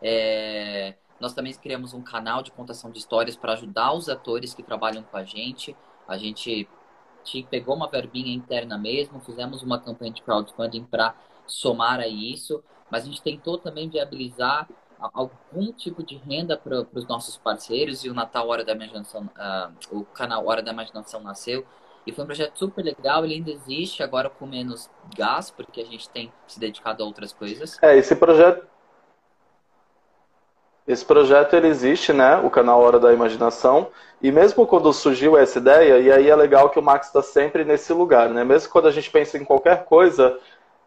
É, 0.00 0.94
nós 1.20 1.34
também 1.34 1.52
criamos 1.52 1.92
um 1.92 2.02
canal 2.02 2.42
de 2.42 2.50
contação 2.50 2.90
de 2.90 2.98
histórias 2.98 3.36
para 3.36 3.52
ajudar 3.52 3.92
os 3.92 4.08
atores 4.08 4.54
que 4.54 4.62
trabalham 4.62 5.02
com 5.02 5.16
a 5.16 5.24
gente. 5.24 5.76
A 6.08 6.16
gente 6.16 6.66
pegou 7.50 7.76
uma 7.76 7.88
verbinha 7.88 8.34
interna 8.34 8.78
mesmo, 8.78 9.20
fizemos 9.20 9.62
uma 9.62 9.78
campanha 9.78 10.12
de 10.12 10.22
crowdfunding 10.22 10.84
para 10.84 11.14
somar 11.46 12.00
a 12.00 12.08
isso, 12.08 12.62
mas 12.90 13.04
a 13.04 13.06
gente 13.06 13.22
tentou 13.22 13.58
também 13.58 13.88
viabilizar 13.88 14.68
algum 14.98 15.72
tipo 15.72 16.02
de 16.02 16.16
renda 16.16 16.56
para 16.56 16.86
os 16.92 17.06
nossos 17.06 17.36
parceiros 17.36 18.04
e 18.04 18.10
o 18.10 18.14
Natal 18.14 18.48
Hora 18.48 18.64
da 18.64 18.72
Imaginação, 18.72 19.24
uh, 19.24 19.98
o 19.98 20.04
canal 20.04 20.46
Hora 20.46 20.62
da 20.62 20.72
Imaginação 20.72 21.20
nasceu 21.20 21.66
e 22.06 22.12
foi 22.12 22.24
um 22.24 22.26
projeto 22.26 22.58
super 22.58 22.82
legal, 22.82 23.24
ele 23.24 23.34
ainda 23.34 23.50
existe 23.50 24.02
agora 24.02 24.30
com 24.30 24.46
menos 24.46 24.90
gás, 25.16 25.50
porque 25.50 25.80
a 25.80 25.84
gente 25.84 26.08
tem 26.08 26.32
se 26.46 26.58
dedicado 26.58 27.02
a 27.02 27.06
outras 27.06 27.32
coisas. 27.32 27.78
É, 27.82 27.96
esse 27.96 28.16
projeto 28.16 28.66
esse 30.90 31.04
projeto 31.04 31.54
ele 31.54 31.68
existe, 31.68 32.12
né? 32.12 32.36
O 32.38 32.50
canal 32.50 32.80
Hora 32.80 32.98
da 32.98 33.12
Imaginação. 33.12 33.88
E 34.20 34.32
mesmo 34.32 34.66
quando 34.66 34.92
surgiu 34.92 35.36
essa 35.36 35.58
ideia, 35.58 35.98
e 35.98 36.10
aí 36.10 36.28
é 36.28 36.34
legal 36.34 36.68
que 36.68 36.78
o 36.78 36.82
Max 36.82 37.06
está 37.06 37.22
sempre 37.22 37.64
nesse 37.64 37.92
lugar, 37.92 38.28
né? 38.28 38.44
Mesmo 38.44 38.70
quando 38.70 38.88
a 38.88 38.90
gente 38.90 39.08
pensa 39.08 39.38
em 39.38 39.44
qualquer 39.44 39.84
coisa, 39.84 40.36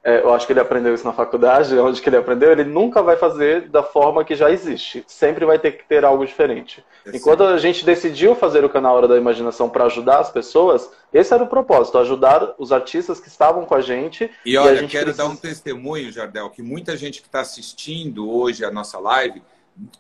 é, 0.04 0.20
eu 0.20 0.34
acho 0.34 0.46
que 0.46 0.52
ele 0.52 0.60
aprendeu 0.60 0.94
isso 0.94 1.06
na 1.06 1.14
faculdade, 1.14 1.74
onde 1.80 2.02
que 2.02 2.10
ele 2.10 2.18
aprendeu, 2.18 2.52
ele 2.52 2.66
nunca 2.66 3.02
vai 3.02 3.16
fazer 3.16 3.70
da 3.70 3.82
forma 3.82 4.26
que 4.26 4.36
já 4.36 4.52
existe. 4.52 5.06
Sempre 5.08 5.46
vai 5.46 5.58
ter 5.58 5.72
que 5.72 5.86
ter 5.86 6.04
algo 6.04 6.26
diferente. 6.26 6.84
É 7.06 7.16
Enquanto 7.16 7.44
a 7.44 7.58
gente 7.58 7.86
decidiu 7.86 8.36
fazer 8.36 8.66
o 8.66 8.70
canal 8.70 8.98
Hora 8.98 9.08
da 9.08 9.18
Imaginação 9.18 9.70
para 9.70 9.86
ajudar 9.86 10.20
as 10.20 10.30
pessoas, 10.30 10.92
esse 11.14 11.34
era 11.34 11.44
o 11.44 11.48
propósito, 11.48 11.98
ajudar 11.98 12.56
os 12.58 12.74
artistas 12.74 13.22
que 13.22 13.30
estavam 13.30 13.66
com 13.66 13.74
a 13.74 13.82
gente. 13.82 14.30
E 14.46 14.58
olha, 14.58 14.82
e 14.82 14.88
quero 14.88 15.06
precisa... 15.06 15.24
dar 15.24 15.30
um 15.30 15.36
testemunho, 15.36 16.12
Jardel, 16.12 16.50
que 16.50 16.62
muita 16.62 16.98
gente 16.98 17.22
que 17.22 17.28
está 17.28 17.40
assistindo 17.40 18.30
hoje 18.30 18.66
a 18.66 18.70
nossa 18.70 19.00
live 19.00 19.42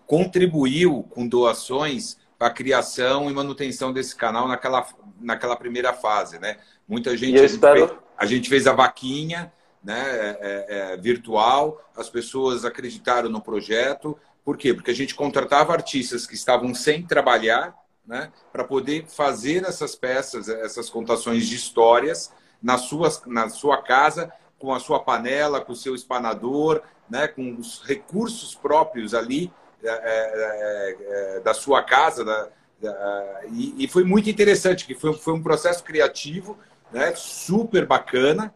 contribuiu 0.06 1.04
com 1.10 1.28
doações 1.28 2.18
para 2.38 2.48
a 2.48 2.52
criação 2.52 3.30
e 3.30 3.34
manutenção 3.34 3.94
desse 3.94 4.16
canal 4.16 4.48
naquela, 4.48 4.86
naquela 5.20 5.56
primeira 5.56 5.94
fase, 5.94 6.40
né? 6.40 6.58
Muita 6.88 7.16
gente, 7.16 7.36
a 7.36 7.42
gente, 7.42 7.52
espero... 7.52 7.88
fez, 7.88 8.00
a 8.18 8.26
gente 8.26 8.50
fez 8.50 8.68
a 8.68 8.74
vaquinha, 8.74 9.52
né, 9.84 10.00
é, 10.00 10.38
é, 10.40 10.94
é, 10.94 10.98
virtual, 10.98 11.82
as 11.96 12.10
pessoas 12.10 12.64
acreditaram 12.64 13.30
no 13.30 13.42
projeto. 13.42 14.18
Por 14.44 14.58
quê? 14.58 14.74
Porque 14.74 14.92
a 14.92 14.96
gente 14.96 15.14
contratava 15.14 15.74
artistas 15.74 16.26
que 16.26 16.36
estavam 16.36 16.74
sem 16.74 17.04
trabalhar, 17.06 17.76
né, 18.06 18.32
para 18.52 18.64
poder 18.64 19.06
fazer 19.08 19.64
essas 19.64 19.96
peças, 19.96 20.48
essas 20.48 20.90
contações 20.90 21.48
de 21.48 21.56
histórias 21.56 22.32
na 22.62 22.78
sua, 22.78 23.10
na 23.26 23.50
sua 23.50 23.82
casa, 23.82 24.32
com 24.60 24.74
a 24.74 24.80
sua 24.80 25.00
panela, 25.02 25.60
com 25.60 25.74
o 25.74 25.76
seu 25.76 25.96
espanador, 25.96 26.82
né, 27.10 27.28
com 27.28 27.56
os 27.56 27.82
recursos 27.84 28.56
próprios 28.56 29.14
ali 29.14 29.52
é, 29.84 29.90
é, 29.90 30.98
é, 31.36 31.40
da 31.42 31.54
sua 31.54 31.84
casa. 31.84 32.24
Da, 32.24 32.48
da, 32.82 33.42
e, 33.52 33.84
e, 33.84 33.88
foi 33.88 34.04
muito 34.04 34.30
interessante, 34.30 34.86
que 34.86 34.96
foi, 34.96 35.14
foi 35.14 35.34
um 35.34 35.44
processo 35.44 35.84
criativo 35.84 36.58
né, 36.92 37.14
super 37.16 37.86
bacana 37.86 38.54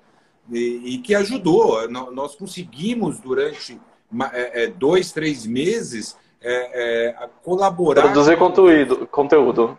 e, 0.50 0.96
e 0.96 0.98
que 1.00 1.14
ajudou. 1.16 1.90
Nós 1.90 2.36
conseguimos, 2.36 3.20
durante 3.20 3.80
dois, 4.78 5.12
três 5.12 5.46
meses, 5.46 6.16
colaborar. 7.44 8.04
Produzir 8.04 8.38
conteúdo, 8.38 9.08
conteúdo. 9.08 9.78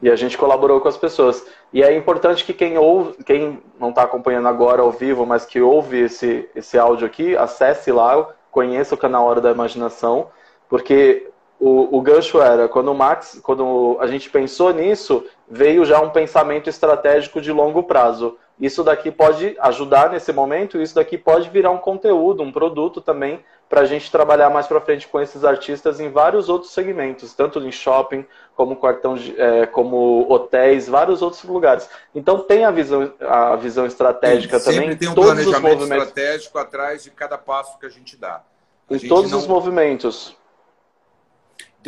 E 0.00 0.08
a 0.08 0.16
gente 0.16 0.38
colaborou 0.38 0.80
com 0.80 0.88
as 0.88 0.96
pessoas. 0.96 1.44
E 1.72 1.82
é 1.82 1.94
importante 1.94 2.44
que 2.44 2.54
quem 2.54 2.78
ouve, 2.78 3.22
quem 3.24 3.60
não 3.78 3.90
está 3.90 4.04
acompanhando 4.04 4.48
agora 4.48 4.80
ao 4.80 4.92
vivo, 4.92 5.26
mas 5.26 5.44
que 5.44 5.60
ouve 5.60 5.98
esse, 5.98 6.48
esse 6.54 6.78
áudio 6.78 7.06
aqui, 7.06 7.36
acesse 7.36 7.90
lá, 7.90 8.32
conheça 8.50 8.94
o 8.94 8.98
canal 8.98 9.26
Hora 9.26 9.40
da 9.40 9.50
Imaginação, 9.50 10.30
porque 10.68 11.28
o, 11.58 11.98
o 11.98 12.00
gancho 12.00 12.40
era, 12.40 12.68
quando 12.68 12.92
o 12.92 12.94
Max, 12.94 13.40
quando 13.42 13.96
a 14.00 14.06
gente 14.06 14.30
pensou 14.30 14.72
nisso, 14.72 15.24
veio 15.50 15.84
já 15.84 16.00
um 16.00 16.10
pensamento 16.10 16.70
estratégico 16.70 17.40
de 17.40 17.50
longo 17.50 17.82
prazo. 17.82 18.36
Isso 18.60 18.82
daqui 18.82 19.10
pode 19.10 19.56
ajudar 19.60 20.10
nesse 20.10 20.32
momento, 20.32 20.80
isso 20.80 20.94
daqui 20.94 21.16
pode 21.16 21.48
virar 21.48 21.70
um 21.70 21.78
conteúdo, 21.78 22.42
um 22.42 22.50
produto 22.50 23.00
também, 23.00 23.44
para 23.68 23.82
a 23.82 23.84
gente 23.84 24.10
trabalhar 24.10 24.50
mais 24.50 24.66
para 24.66 24.80
frente 24.80 25.06
com 25.06 25.20
esses 25.20 25.44
artistas 25.44 26.00
em 26.00 26.10
vários 26.10 26.48
outros 26.48 26.72
segmentos, 26.72 27.34
tanto 27.34 27.60
em 27.60 27.70
shopping, 27.70 28.24
como 28.56 28.74
cartão 28.76 29.16
é, 29.36 29.66
como 29.66 30.26
hotéis, 30.28 30.88
vários 30.88 31.22
outros 31.22 31.44
lugares. 31.44 31.88
Então 32.14 32.40
tem 32.40 32.64
a 32.64 32.70
visão, 32.70 33.12
a 33.20 33.54
visão 33.56 33.86
estratégica 33.86 34.58
também. 34.58 34.80
Sempre 34.80 34.96
tem 34.96 35.08
um 35.08 35.14
planejamento 35.14 35.82
estratégico 35.82 36.58
atrás 36.58 37.04
de 37.04 37.10
cada 37.10 37.36
passo 37.36 37.78
que 37.78 37.86
a 37.86 37.90
gente 37.90 38.16
dá. 38.16 38.42
A 38.90 38.94
em 38.94 39.06
todos 39.06 39.30
não... 39.30 39.38
os 39.38 39.46
movimentos. 39.46 40.37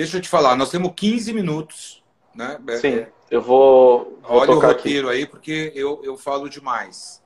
Deixa 0.01 0.17
eu 0.17 0.23
te 0.23 0.31
falar, 0.31 0.57
nós 0.57 0.71
temos 0.71 0.93
15 0.97 1.31
minutos. 1.35 2.03
Né? 2.35 2.59
Sim, 2.81 3.01
é, 3.01 3.09
eu 3.31 3.43
vou. 3.43 4.19
vou 4.27 4.39
Olha 4.39 4.53
o 4.53 4.59
roteiro 4.59 5.09
aqui. 5.09 5.19
aí, 5.19 5.27
porque 5.27 5.73
eu, 5.75 6.01
eu 6.03 6.17
falo 6.17 6.49
demais. 6.49 7.23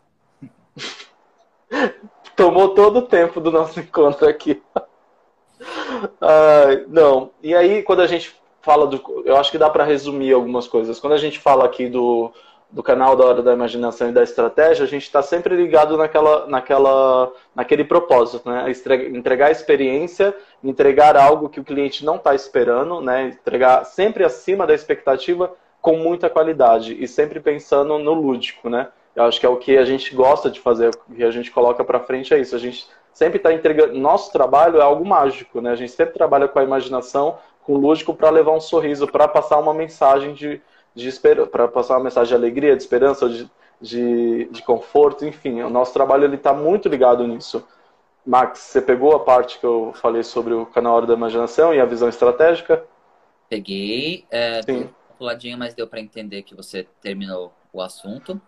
Tomou 2.34 2.70
todo 2.70 2.96
o 2.96 3.02
tempo 3.02 3.40
do 3.40 3.52
nosso 3.52 3.78
encontro 3.78 4.28
aqui. 4.28 4.60
não, 6.88 7.30
e 7.40 7.54
aí 7.54 7.84
quando 7.84 8.02
a 8.02 8.08
gente 8.08 8.34
fala 8.60 8.88
do. 8.88 9.22
Eu 9.24 9.36
acho 9.36 9.52
que 9.52 9.58
dá 9.58 9.70
para 9.70 9.84
resumir 9.84 10.32
algumas 10.32 10.66
coisas. 10.66 10.98
Quando 10.98 11.12
a 11.12 11.18
gente 11.18 11.38
fala 11.38 11.66
aqui 11.66 11.88
do, 11.88 12.32
do 12.74 12.82
canal 12.82 13.14
da 13.14 13.24
Hora 13.24 13.40
da 13.40 13.52
Imaginação 13.52 14.08
e 14.08 14.12
da 14.12 14.24
Estratégia, 14.24 14.84
a 14.84 14.88
gente 14.88 15.04
está 15.04 15.22
sempre 15.22 15.54
ligado 15.54 15.96
naquela, 15.96 16.44
naquela, 16.48 17.32
naquele 17.54 17.84
propósito, 17.84 18.50
né? 18.50 18.66
Entregar 19.12 19.52
experiência, 19.52 20.34
entregar 20.62 21.16
algo 21.16 21.48
que 21.48 21.60
o 21.60 21.64
cliente 21.64 22.04
não 22.04 22.16
está 22.16 22.34
esperando, 22.34 23.00
né? 23.00 23.28
Entregar 23.28 23.84
sempre 23.84 24.24
acima 24.24 24.66
da 24.66 24.74
expectativa 24.74 25.54
com 25.80 25.96
muita 25.98 26.28
qualidade 26.28 27.00
e 27.00 27.06
sempre 27.06 27.38
pensando 27.38 27.96
no 27.96 28.12
lúdico, 28.12 28.68
né? 28.68 28.88
Eu 29.14 29.22
acho 29.22 29.38
que 29.38 29.46
é 29.46 29.48
o 29.48 29.56
que 29.56 29.78
a 29.78 29.84
gente 29.84 30.12
gosta 30.12 30.50
de 30.50 30.58
fazer, 30.58 30.90
o 31.08 31.14
que 31.14 31.22
a 31.22 31.30
gente 31.30 31.52
coloca 31.52 31.84
para 31.84 32.00
frente 32.00 32.34
é 32.34 32.40
isso. 32.40 32.56
A 32.56 32.58
gente 32.58 32.88
sempre 33.12 33.36
está 33.36 33.52
entregando. 33.52 33.94
Nosso 33.94 34.32
trabalho 34.32 34.80
é 34.80 34.82
algo 34.82 35.06
mágico, 35.06 35.60
né? 35.60 35.70
A 35.70 35.76
gente 35.76 35.92
sempre 35.92 36.14
trabalha 36.14 36.48
com 36.48 36.58
a 36.58 36.64
imaginação, 36.64 37.38
com 37.62 37.74
o 37.74 37.78
lúdico 37.78 38.12
para 38.12 38.30
levar 38.30 38.50
um 38.50 38.60
sorriso, 38.60 39.06
para 39.06 39.28
passar 39.28 39.58
uma 39.58 39.72
mensagem 39.72 40.34
de, 40.34 40.60
de 40.94 41.12
para 41.50 41.68
passar 41.68 41.94
uma 41.94 42.04
mensagem 42.04 42.28
de 42.28 42.34
alegria, 42.34 42.76
de 42.76 42.82
esperança, 42.82 43.28
de, 43.28 43.50
de, 43.80 44.44
de 44.46 44.62
conforto, 44.62 45.24
enfim, 45.24 45.62
o 45.62 45.70
nosso 45.70 45.92
trabalho 45.92 46.24
ele 46.24 46.36
está 46.36 46.52
muito 46.52 46.88
ligado 46.88 47.26
nisso. 47.26 47.66
Max, 48.24 48.60
você 48.60 48.80
pegou 48.80 49.14
a 49.14 49.20
parte 49.20 49.58
que 49.58 49.66
eu 49.66 49.92
falei 49.94 50.22
sobre 50.22 50.54
o 50.54 50.64
canal 50.64 50.94
Hora 50.94 51.06
da 51.06 51.14
Imaginação 51.14 51.74
e 51.74 51.80
a 51.80 51.84
visão 51.84 52.08
estratégica? 52.08 52.84
Peguei, 53.50 54.24
é, 54.30 54.62
Sim. 54.62 54.88
puladinho, 55.18 55.58
mas 55.58 55.74
deu 55.74 55.86
para 55.86 56.00
entender 56.00 56.42
que 56.42 56.54
você 56.54 56.86
terminou 57.02 57.52
o 57.72 57.82
assunto. 57.82 58.40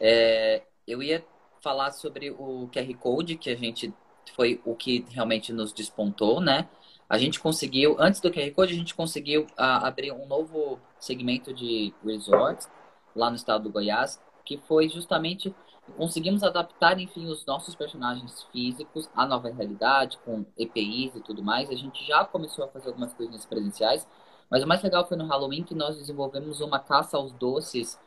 É, 0.00 0.62
eu 0.86 1.02
ia 1.02 1.24
falar 1.60 1.90
sobre 1.90 2.30
o 2.30 2.68
QR 2.72 2.94
Code, 2.98 3.36
que 3.36 3.50
a 3.50 3.56
gente 3.56 3.92
foi 4.36 4.60
o 4.64 4.74
que 4.74 5.04
realmente 5.10 5.52
nos 5.52 5.72
despontou, 5.72 6.40
né? 6.40 6.68
A 7.08 7.18
gente 7.18 7.40
conseguiu, 7.40 7.96
antes 7.98 8.20
do 8.20 8.30
QR 8.30 8.50
Code, 8.52 8.74
a 8.74 8.76
gente 8.76 8.94
conseguiu 8.94 9.46
a, 9.56 9.88
abrir 9.88 10.12
um 10.12 10.26
novo 10.26 10.78
segmento 10.98 11.52
de 11.52 11.94
resorts 12.04 12.68
lá 13.14 13.30
no 13.30 13.36
estado 13.36 13.64
do 13.64 13.70
Goiás, 13.70 14.22
que 14.44 14.58
foi 14.58 14.88
justamente 14.88 15.54
conseguimos 15.96 16.42
adaptar, 16.42 16.98
enfim, 16.98 17.26
os 17.26 17.44
nossos 17.46 17.74
personagens 17.74 18.42
físicos 18.52 19.08
à 19.14 19.26
nova 19.26 19.48
realidade, 19.48 20.18
com 20.24 20.44
EPIs 20.56 21.16
e 21.16 21.20
tudo 21.20 21.42
mais. 21.42 21.70
A 21.70 21.74
gente 21.74 22.04
já 22.06 22.24
começou 22.24 22.64
a 22.64 22.68
fazer 22.68 22.88
algumas 22.88 23.14
coisas 23.14 23.44
presenciais, 23.46 24.06
mas 24.50 24.62
o 24.62 24.66
mais 24.66 24.82
legal 24.82 25.06
foi 25.06 25.16
no 25.16 25.26
Halloween 25.26 25.62
que 25.62 25.74
nós 25.74 25.96
desenvolvemos 25.96 26.60
uma 26.60 26.78
caça 26.78 27.16
aos 27.16 27.32
doces 27.32 27.98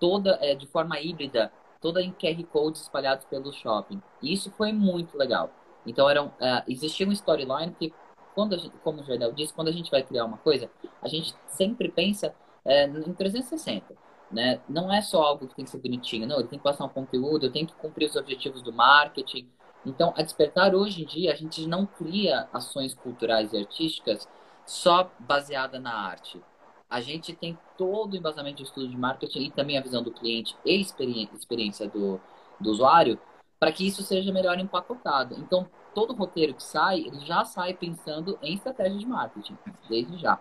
toda 0.00 0.38
é, 0.40 0.54
de 0.54 0.66
forma 0.66 1.00
híbrida, 1.00 1.52
toda 1.80 2.02
em 2.02 2.12
QR 2.12 2.42
codes 2.44 2.82
espalhados 2.82 3.24
pelo 3.26 3.52
shopping. 3.52 4.02
E 4.22 4.32
isso 4.32 4.50
foi 4.52 4.72
muito 4.72 5.16
legal. 5.16 5.50
Então 5.86 6.08
eram, 6.08 6.32
é, 6.40 6.64
existia 6.68 7.06
um 7.06 7.12
storyline 7.12 7.74
que, 7.78 7.92
quando 8.34 8.56
gente, 8.58 8.76
como 8.82 9.00
o 9.00 9.04
Jardel 9.04 9.32
disse, 9.32 9.54
quando 9.54 9.68
a 9.68 9.72
gente 9.72 9.90
vai 9.90 10.02
criar 10.02 10.24
uma 10.24 10.38
coisa, 10.38 10.70
a 11.00 11.08
gente 11.08 11.34
sempre 11.48 11.88
pensa 11.88 12.34
é, 12.64 12.86
em 12.86 13.12
360. 13.12 13.94
Né? 14.30 14.60
Não 14.68 14.92
é 14.92 15.00
só 15.00 15.22
algo 15.22 15.46
que 15.46 15.54
tem 15.54 15.64
que 15.64 15.70
ser 15.70 15.78
bonitinho, 15.78 16.26
não. 16.26 16.38
Ele 16.38 16.48
tem 16.48 16.58
que 16.58 16.64
passar 16.64 16.84
um 16.84 16.88
conteúdo, 16.88 17.46
eu 17.46 17.52
tenho 17.52 17.66
que 17.66 17.74
cumprir 17.74 18.08
os 18.08 18.16
objetivos 18.16 18.62
do 18.62 18.72
marketing. 18.72 19.48
Então, 19.86 20.12
a 20.16 20.22
Despertar, 20.22 20.74
hoje 20.74 21.02
em 21.02 21.06
dia, 21.06 21.32
a 21.32 21.36
gente 21.36 21.66
não 21.66 21.86
cria 21.86 22.48
ações 22.52 22.94
culturais 22.94 23.52
e 23.52 23.58
artísticas 23.58 24.28
só 24.66 25.10
baseada 25.18 25.78
na 25.78 25.94
arte. 25.94 26.42
A 26.88 27.00
gente 27.00 27.34
tem 27.34 27.58
todo 27.76 28.14
o 28.14 28.16
embasamento 28.16 28.58
de 28.58 28.62
estudo 28.64 28.88
de 28.88 28.96
marketing 28.96 29.40
e 29.40 29.50
também 29.50 29.78
a 29.78 29.82
visão 29.82 30.02
do 30.02 30.10
cliente 30.10 30.56
e 30.64 30.80
experiência 30.80 31.88
do, 31.88 32.20
do 32.60 32.70
usuário 32.70 33.18
para 33.58 33.72
que 33.72 33.86
isso 33.86 34.02
seja 34.02 34.32
melhor 34.32 34.58
empacotado. 34.58 35.34
Então, 35.38 35.68
todo 35.94 36.14
roteiro 36.14 36.54
que 36.54 36.62
sai, 36.62 37.00
ele 37.00 37.20
já 37.20 37.44
sai 37.44 37.74
pensando 37.74 38.38
em 38.42 38.54
estratégia 38.54 38.98
de 38.98 39.06
marketing, 39.06 39.56
desde 39.88 40.16
já. 40.18 40.38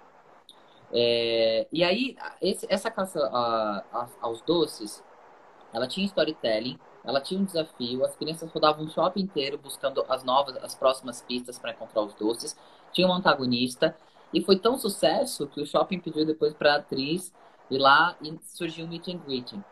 É, 0.92 1.68
e 1.72 1.84
aí, 1.84 2.16
esse, 2.42 2.68
essa 2.70 2.92
caça 2.92 3.20
a, 3.32 3.84
a, 3.92 4.08
aos 4.22 4.42
doces, 4.42 5.04
ela 5.74 5.88
tinha 5.88 6.06
storytelling, 6.06 6.80
ela 7.04 7.20
tinha 7.20 7.40
um 7.40 7.46
desafio, 7.46 8.06
as 8.06 8.16
crianças 8.16 8.52
rodavam 8.52 8.86
o 8.86 8.90
shopping 8.90 9.22
inteiro 9.22 9.58
buscando 9.58 10.06
as 10.08 10.24
novas, 10.24 10.56
as 10.58 10.76
próximas 10.76 11.22
pistas 11.22 11.58
para 11.58 11.72
encontrar 11.72 12.02
os 12.02 12.14
doces, 12.14 12.58
tinha 12.92 13.08
um 13.08 13.14
antagonista, 13.14 13.96
e 14.34 14.42
foi 14.42 14.58
tão 14.58 14.78
sucesso 14.78 15.48
que 15.48 15.62
o 15.62 15.66
shopping 15.66 16.00
pediu 16.00 16.26
depois 16.26 16.54
para 16.54 16.74
a 16.74 16.78
atriz 16.78 17.34
ir 17.70 17.78
lá 17.78 18.16
e 18.22 18.38
surgiu 18.44 18.86
o 18.86 18.88
meet 18.88 19.08
and 19.08 19.20
greeting. 19.20 19.64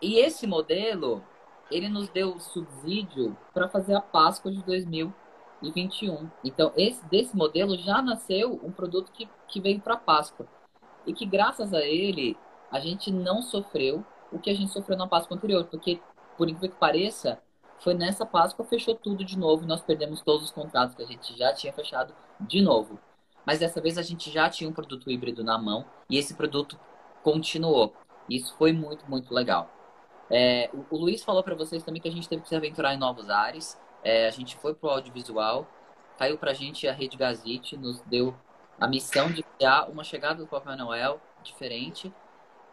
E 0.00 0.18
esse 0.18 0.46
modelo, 0.46 1.22
ele 1.70 1.88
nos 1.88 2.08
deu 2.08 2.38
subsídio 2.38 3.36
para 3.54 3.68
fazer 3.68 3.94
a 3.94 4.00
Páscoa 4.00 4.50
de 4.50 4.62
2021. 4.64 6.28
Então, 6.44 6.72
esse, 6.76 7.04
desse 7.06 7.36
modelo 7.36 7.76
já 7.78 8.02
nasceu 8.02 8.60
um 8.62 8.72
produto 8.72 9.12
que, 9.12 9.28
que 9.48 9.60
veio 9.60 9.80
para 9.80 9.94
a 9.94 9.98
Páscoa. 9.98 10.46
E 11.06 11.12
que, 11.12 11.24
graças 11.24 11.72
a 11.72 11.80
ele, 11.80 12.36
a 12.70 12.80
gente 12.80 13.10
não 13.12 13.42
sofreu 13.42 14.04
o 14.32 14.38
que 14.38 14.50
a 14.50 14.54
gente 14.54 14.72
sofreu 14.72 14.96
na 14.96 15.06
Páscoa 15.06 15.36
anterior. 15.36 15.64
Porque, 15.64 16.00
por 16.36 16.48
incrível 16.48 16.70
que 16.70 16.80
pareça, 16.80 17.40
foi 17.78 17.94
nessa 17.94 18.26
Páscoa 18.26 18.64
fechou 18.64 18.94
tudo 18.94 19.24
de 19.24 19.38
novo. 19.38 19.66
Nós 19.66 19.80
perdemos 19.80 20.20
todos 20.20 20.46
os 20.46 20.50
contratos 20.50 20.94
que 20.94 21.02
a 21.02 21.06
gente 21.06 21.36
já 21.36 21.52
tinha 21.52 21.72
fechado 21.72 22.14
de 22.40 22.60
novo. 22.60 22.98
Mas 23.44 23.58
dessa 23.58 23.80
vez 23.80 23.96
a 23.96 24.02
gente 24.02 24.30
já 24.30 24.48
tinha 24.50 24.68
um 24.68 24.72
produto 24.72 25.10
híbrido 25.10 25.42
na 25.42 25.58
mão 25.58 25.84
e 26.08 26.18
esse 26.18 26.34
produto 26.34 26.78
continuou. 27.22 27.94
Isso 28.28 28.54
foi 28.56 28.72
muito, 28.72 29.08
muito 29.08 29.32
legal. 29.32 29.68
É, 30.30 30.70
o, 30.72 30.94
o, 30.94 30.98
Luiz 30.98 31.24
falou 31.24 31.42
para 31.42 31.54
vocês 31.54 31.82
também 31.82 32.00
que 32.00 32.08
a 32.08 32.12
gente 32.12 32.28
teve 32.28 32.42
que 32.42 32.48
se 32.48 32.54
aventurar 32.54 32.94
em 32.94 32.98
novos 32.98 33.28
ares. 33.28 33.78
É, 34.02 34.28
a 34.28 34.30
gente 34.30 34.56
foi 34.56 34.74
pro 34.74 34.88
audiovisual, 34.88 35.66
caiu 36.18 36.38
pra 36.38 36.52
gente 36.52 36.86
a 36.86 36.92
Rede 36.92 37.16
Gazette, 37.16 37.76
nos 37.76 38.00
deu 38.02 38.34
a 38.80 38.86
missão 38.86 39.30
de 39.30 39.42
criar 39.42 39.90
uma 39.90 40.04
chegada 40.04 40.36
do 40.36 40.46
Papai 40.46 40.76
Noel 40.76 41.20
diferente. 41.42 42.12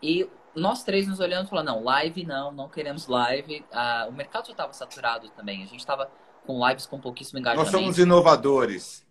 E 0.01 0.29
nós 0.55 0.83
três 0.83 1.07
nos 1.07 1.19
olhando 1.19 1.47
e 1.47 1.49
falando, 1.49 1.67
não, 1.67 1.83
live 1.83 2.25
não, 2.25 2.51
não 2.51 2.69
queremos 2.69 3.07
live. 3.07 3.65
Ah, 3.71 4.05
o 4.07 4.11
mercado 4.11 4.45
já 4.45 4.51
estava 4.51 4.73
saturado 4.73 5.29
também. 5.29 5.63
A 5.63 5.65
gente 5.65 5.79
estava 5.79 6.09
com 6.45 6.65
lives 6.67 6.85
com 6.85 6.99
pouquíssimo 6.99 7.39
engajamento. 7.39 7.71
Nós 7.71 7.81
somos 7.81 7.99
inovadores. 7.99 9.06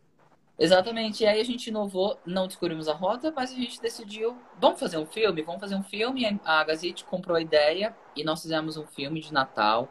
Exatamente. 0.58 1.22
E 1.22 1.26
aí 1.26 1.40
a 1.40 1.44
gente 1.44 1.68
inovou, 1.68 2.18
não 2.24 2.46
descobrimos 2.46 2.88
a 2.88 2.94
rota, 2.94 3.32
mas 3.34 3.52
a 3.52 3.54
gente 3.54 3.80
decidiu, 3.80 4.36
vamos 4.58 4.80
fazer 4.80 4.96
um 4.96 5.06
filme? 5.06 5.42
Vamos 5.42 5.60
fazer 5.60 5.74
um 5.74 5.82
filme. 5.82 6.40
A 6.44 6.64
Gazette 6.64 7.04
comprou 7.04 7.36
a 7.36 7.40
ideia 7.40 7.94
e 8.14 8.24
nós 8.24 8.42
fizemos 8.42 8.76
um 8.76 8.86
filme 8.86 9.20
de 9.20 9.32
Natal. 9.32 9.88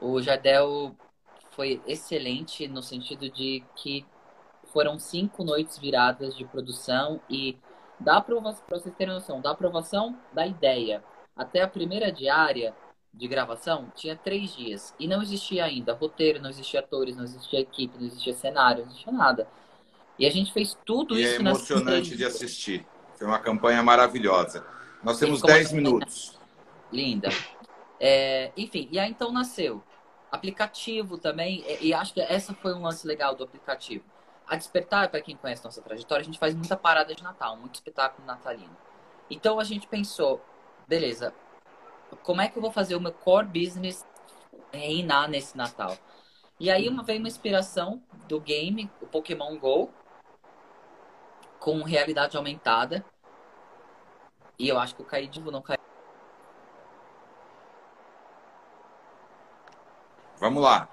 O 0.00 0.20
Jardel 0.20 0.94
foi 1.50 1.80
excelente 1.86 2.68
no 2.68 2.82
sentido 2.82 3.30
de 3.30 3.64
que 3.74 4.06
foram 4.72 4.98
cinco 4.98 5.42
noites 5.42 5.78
viradas 5.78 6.36
de 6.36 6.44
produção 6.44 7.20
e 7.28 7.58
da 7.98 8.18
aprovação, 8.18 8.64
para 8.66 8.78
vocês 8.78 8.94
terem 8.94 9.14
noção, 9.14 9.40
da 9.40 9.50
aprovação 9.50 10.16
da 10.32 10.46
ideia 10.46 11.02
até 11.38 11.62
a 11.62 11.68
primeira 11.68 12.10
diária 12.10 12.74
de 13.14 13.26
gravação 13.26 13.90
tinha 13.94 14.16
três 14.16 14.54
dias 14.54 14.94
e 14.98 15.06
não 15.06 15.22
existia 15.22 15.64
ainda 15.64 15.94
roteiro, 15.94 16.42
não 16.42 16.50
existia 16.50 16.80
atores, 16.80 17.16
não 17.16 17.24
existia 17.24 17.60
equipe, 17.60 17.96
não 17.96 18.06
existia 18.06 18.34
cenário, 18.34 18.84
não 18.84 18.90
existia 18.90 19.12
nada. 19.12 19.48
E 20.18 20.26
a 20.26 20.30
gente 20.30 20.52
fez 20.52 20.76
tudo 20.84 21.18
e 21.18 21.22
isso. 21.22 21.34
É 21.34 21.36
emocionante 21.36 22.16
de 22.16 22.24
assistir. 22.24 22.84
Foi 23.16 23.26
uma 23.26 23.38
campanha 23.38 23.82
maravilhosa. 23.82 24.66
Nós 25.02 25.18
temos 25.18 25.42
10 25.42 25.72
minutos. 25.72 26.38
Linda. 26.92 27.28
É, 28.00 28.52
enfim, 28.56 28.88
e 28.90 28.98
aí 28.98 29.10
então 29.10 29.32
nasceu. 29.32 29.82
Aplicativo 30.30 31.16
também, 31.16 31.64
e 31.80 31.94
acho 31.94 32.12
que 32.12 32.20
essa 32.20 32.52
foi 32.52 32.74
um 32.74 32.82
lance 32.82 33.06
legal 33.06 33.34
do 33.34 33.44
aplicativo. 33.44 34.04
A 34.46 34.56
Despertar, 34.56 35.10
para 35.10 35.20
quem 35.20 35.36
conhece 35.36 35.64
nossa 35.64 35.80
trajetória, 35.80 36.22
a 36.22 36.24
gente 36.24 36.38
faz 36.38 36.54
muita 36.54 36.76
parada 36.76 37.14
de 37.14 37.22
Natal, 37.22 37.56
muito 37.56 37.76
espetáculo 37.76 38.26
natalino. 38.26 38.76
Então 39.30 39.58
a 39.58 39.64
gente 39.64 39.86
pensou, 39.86 40.42
beleza, 40.86 41.34
como 42.22 42.40
é 42.40 42.48
que 42.48 42.56
eu 42.56 42.62
vou 42.62 42.70
fazer 42.70 42.94
o 42.94 43.00
meu 43.00 43.12
core 43.12 43.46
business 43.46 44.06
reinar 44.72 45.28
nesse 45.28 45.56
Natal? 45.56 45.96
E 46.58 46.70
aí 46.70 46.88
uma, 46.88 47.02
veio 47.02 47.20
uma 47.20 47.28
inspiração 47.28 48.02
do 48.26 48.40
game, 48.40 48.90
o 49.00 49.06
Pokémon 49.06 49.56
GO, 49.58 49.90
com 51.58 51.82
realidade 51.82 52.36
aumentada. 52.36 53.04
E 54.58 54.68
eu 54.68 54.78
acho 54.78 54.94
que 54.94 55.02
eu 55.02 55.06
caí 55.06 55.26
de 55.26 55.40
não 55.40 55.62
caí. 55.62 55.78
Vamos 60.40 60.62
lá. 60.62 60.88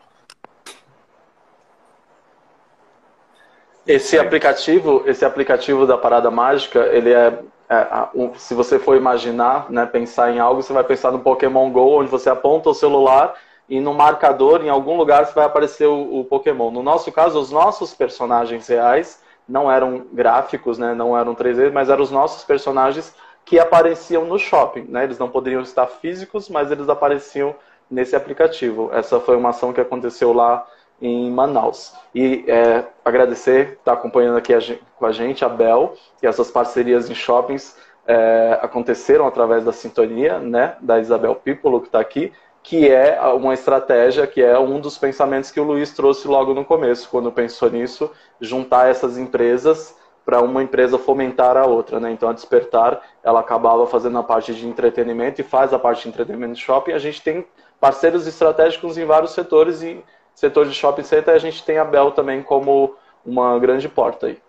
Esse 3.85 4.17
aplicativo, 4.17 5.03
esse 5.05 5.23
aplicativo 5.23 5.85
da 5.85 5.95
Parada 5.95 6.31
Mágica, 6.31 6.87
ele 6.87 7.13
é, 7.13 7.39
é 7.69 8.07
um, 8.15 8.33
se 8.33 8.55
você 8.55 8.79
for 8.79 8.97
imaginar, 8.97 9.69
né, 9.69 9.85
pensar 9.85 10.31
em 10.31 10.39
algo, 10.39 10.63
você 10.63 10.73
vai 10.73 10.83
pensar 10.83 11.11
no 11.11 11.19
Pokémon 11.19 11.69
Go, 11.71 11.99
onde 11.99 12.09
você 12.09 12.27
aponta 12.27 12.69
o 12.69 12.73
celular 12.73 13.35
e 13.69 13.79
no 13.79 13.93
marcador, 13.93 14.63
em 14.63 14.69
algum 14.69 14.97
lugar, 14.97 15.25
vai 15.33 15.45
aparecer 15.45 15.85
o, 15.87 16.19
o 16.19 16.25
Pokémon. 16.25 16.71
No 16.71 16.81
nosso 16.81 17.11
caso, 17.11 17.39
os 17.39 17.51
nossos 17.51 17.93
personagens 17.93 18.67
reais 18.67 19.23
não 19.47 19.71
eram 19.71 20.05
gráficos, 20.11 20.77
né, 20.77 20.93
não 20.93 21.17
eram 21.17 21.35
3D, 21.35 21.71
mas 21.71 21.89
eram 21.89 22.03
os 22.03 22.11
nossos 22.11 22.43
personagens 22.43 23.13
que 23.43 23.59
apareciam 23.59 24.25
no 24.25 24.39
shopping. 24.39 24.85
Né? 24.89 25.03
Eles 25.03 25.19
não 25.19 25.29
poderiam 25.29 25.61
estar 25.61 25.85
físicos, 25.85 26.49
mas 26.49 26.71
eles 26.71 26.89
apareciam 26.89 27.55
nesse 27.89 28.15
aplicativo. 28.15 28.89
Essa 28.91 29.19
foi 29.19 29.35
uma 29.35 29.49
ação 29.49 29.71
que 29.71 29.79
aconteceu 29.79 30.33
lá 30.33 30.65
em 31.01 31.29
Manaus. 31.29 31.93
E 32.13 32.43
é, 32.47 32.85
agradecer 33.03 33.73
estar 33.73 33.93
acompanhando 33.93 34.37
aqui 34.37 34.53
a 34.53 34.59
gente, 34.59 34.81
com 34.97 35.05
a 35.05 35.11
gente, 35.11 35.45
a 35.45 35.49
Bel, 35.49 35.93
e 36.23 36.27
essas 36.27 36.49
parcerias 36.49 37.09
em 37.09 37.13
shoppings 37.13 37.77
é, 38.07 38.59
aconteceram 38.61 39.27
através 39.27 39.65
da 39.65 39.71
sintonia 39.71 40.39
né, 40.39 40.75
da 40.79 40.99
Isabel 40.99 41.35
Pipolo, 41.35 41.81
que 41.81 41.87
está 41.87 41.99
aqui, 41.99 42.31
que 42.65 42.89
é 42.89 43.21
uma 43.21 43.53
estratégia, 43.53 44.25
que 44.25 44.41
é 44.41 44.57
um 44.57 44.79
dos 44.79 44.97
pensamentos 44.97 45.51
que 45.51 45.59
o 45.59 45.63
Luiz 45.63 45.91
trouxe 45.91 46.27
logo 46.27 46.51
no 46.51 46.65
começo, 46.65 47.07
quando 47.09 47.31
pensou 47.31 47.69
nisso, 47.69 48.09
juntar 48.41 48.89
essas 48.89 49.19
empresas 49.19 49.95
para 50.25 50.41
uma 50.41 50.63
empresa 50.63 50.97
fomentar 50.97 51.57
a 51.57 51.67
outra, 51.67 51.99
né? 51.99 52.11
Então 52.11 52.27
a 52.27 52.33
Despertar, 52.33 52.99
ela 53.23 53.39
acabava 53.39 53.85
fazendo 53.85 54.17
a 54.17 54.23
parte 54.23 54.51
de 54.55 54.67
entretenimento 54.67 55.39
e 55.39 55.43
faz 55.43 55.73
a 55.73 55.79
parte 55.79 56.01
de 56.01 56.09
entretenimento 56.09 56.57
shopping. 56.57 56.93
A 56.93 56.97
gente 56.97 57.21
tem 57.21 57.45
parceiros 57.79 58.25
estratégicos 58.25 58.97
em 58.97 59.05
vários 59.05 59.33
setores 59.33 59.83
e 59.83 60.03
setor 60.33 60.67
de 60.67 60.73
shopping 60.73 61.03
center 61.03 61.35
a 61.35 61.39
gente 61.39 61.63
tem 61.63 61.77
a 61.77 61.85
Bel 61.85 62.13
também 62.13 62.41
como 62.41 62.95
uma 63.23 63.59
grande 63.59 63.87
porta 63.87 64.25
aí. 64.25 64.41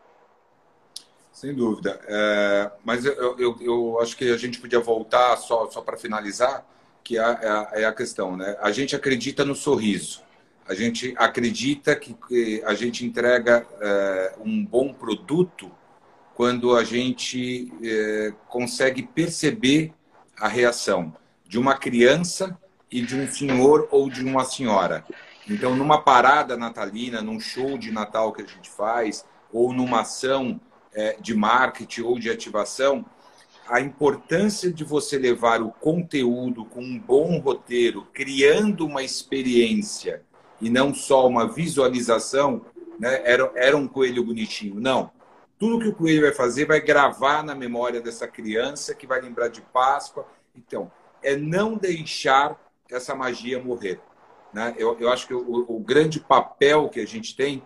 Sem 1.30 1.54
dúvida. 1.54 2.00
É, 2.08 2.70
mas 2.82 3.04
eu, 3.04 3.38
eu, 3.38 3.56
eu, 3.60 4.00
acho 4.00 4.16
que 4.16 4.32
a 4.32 4.38
gente 4.38 4.58
podia 4.58 4.80
voltar, 4.80 5.36
só, 5.36 5.70
só 5.70 5.82
para 5.82 5.98
finalizar, 5.98 6.64
que 7.06 7.16
é 7.16 7.20
a, 7.20 7.70
é 7.72 7.84
a 7.84 7.92
questão, 7.92 8.36
né? 8.36 8.56
A 8.60 8.72
gente 8.72 8.96
acredita 8.96 9.44
no 9.44 9.54
sorriso. 9.54 10.22
A 10.66 10.74
gente 10.74 11.14
acredita 11.16 11.94
que, 11.94 12.14
que 12.14 12.60
a 12.66 12.74
gente 12.74 13.06
entrega 13.06 13.64
é, 13.80 14.34
um 14.44 14.64
bom 14.64 14.92
produto 14.92 15.70
quando 16.34 16.76
a 16.76 16.82
gente 16.82 17.72
é, 17.80 18.32
consegue 18.48 19.04
perceber 19.04 19.92
a 20.36 20.48
reação 20.48 21.14
de 21.46 21.60
uma 21.60 21.76
criança 21.76 22.58
e 22.90 23.00
de 23.00 23.14
um 23.14 23.28
senhor 23.28 23.86
ou 23.92 24.10
de 24.10 24.24
uma 24.24 24.44
senhora. 24.44 25.04
Então, 25.48 25.76
numa 25.76 26.02
parada 26.02 26.56
natalina, 26.56 27.22
num 27.22 27.38
show 27.38 27.78
de 27.78 27.92
Natal 27.92 28.32
que 28.32 28.42
a 28.42 28.46
gente 28.46 28.68
faz, 28.68 29.24
ou 29.52 29.72
numa 29.72 30.00
ação 30.00 30.60
é, 30.92 31.16
de 31.20 31.36
marketing 31.36 32.00
ou 32.00 32.18
de 32.18 32.28
ativação, 32.28 33.06
a 33.68 33.80
importância 33.80 34.72
de 34.72 34.84
você 34.84 35.18
levar 35.18 35.60
o 35.60 35.70
conteúdo 35.70 36.64
com 36.64 36.80
um 36.80 36.98
bom 36.98 37.38
roteiro, 37.38 38.06
criando 38.12 38.86
uma 38.86 39.02
experiência 39.02 40.22
e 40.60 40.70
não 40.70 40.94
só 40.94 41.26
uma 41.26 41.46
visualização, 41.52 42.64
né? 42.98 43.20
era, 43.24 43.50
era 43.54 43.76
um 43.76 43.88
coelho 43.88 44.24
bonitinho. 44.24 44.80
Não. 44.80 45.10
Tudo 45.58 45.80
que 45.80 45.88
o 45.88 45.94
coelho 45.94 46.22
vai 46.22 46.32
fazer 46.32 46.66
vai 46.66 46.80
gravar 46.80 47.42
na 47.42 47.54
memória 47.54 48.00
dessa 48.00 48.28
criança, 48.28 48.94
que 48.94 49.06
vai 49.06 49.20
lembrar 49.20 49.48
de 49.48 49.60
Páscoa. 49.60 50.26
Então, 50.54 50.90
é 51.22 51.34
não 51.36 51.76
deixar 51.76 52.60
essa 52.90 53.14
magia 53.14 53.62
morrer. 53.62 54.00
Né? 54.52 54.74
Eu, 54.78 54.96
eu 55.00 55.10
acho 55.10 55.26
que 55.26 55.34
o, 55.34 55.66
o 55.68 55.80
grande 55.80 56.20
papel 56.20 56.88
que 56.88 57.00
a 57.00 57.06
gente 57.06 57.34
tem 57.34 57.62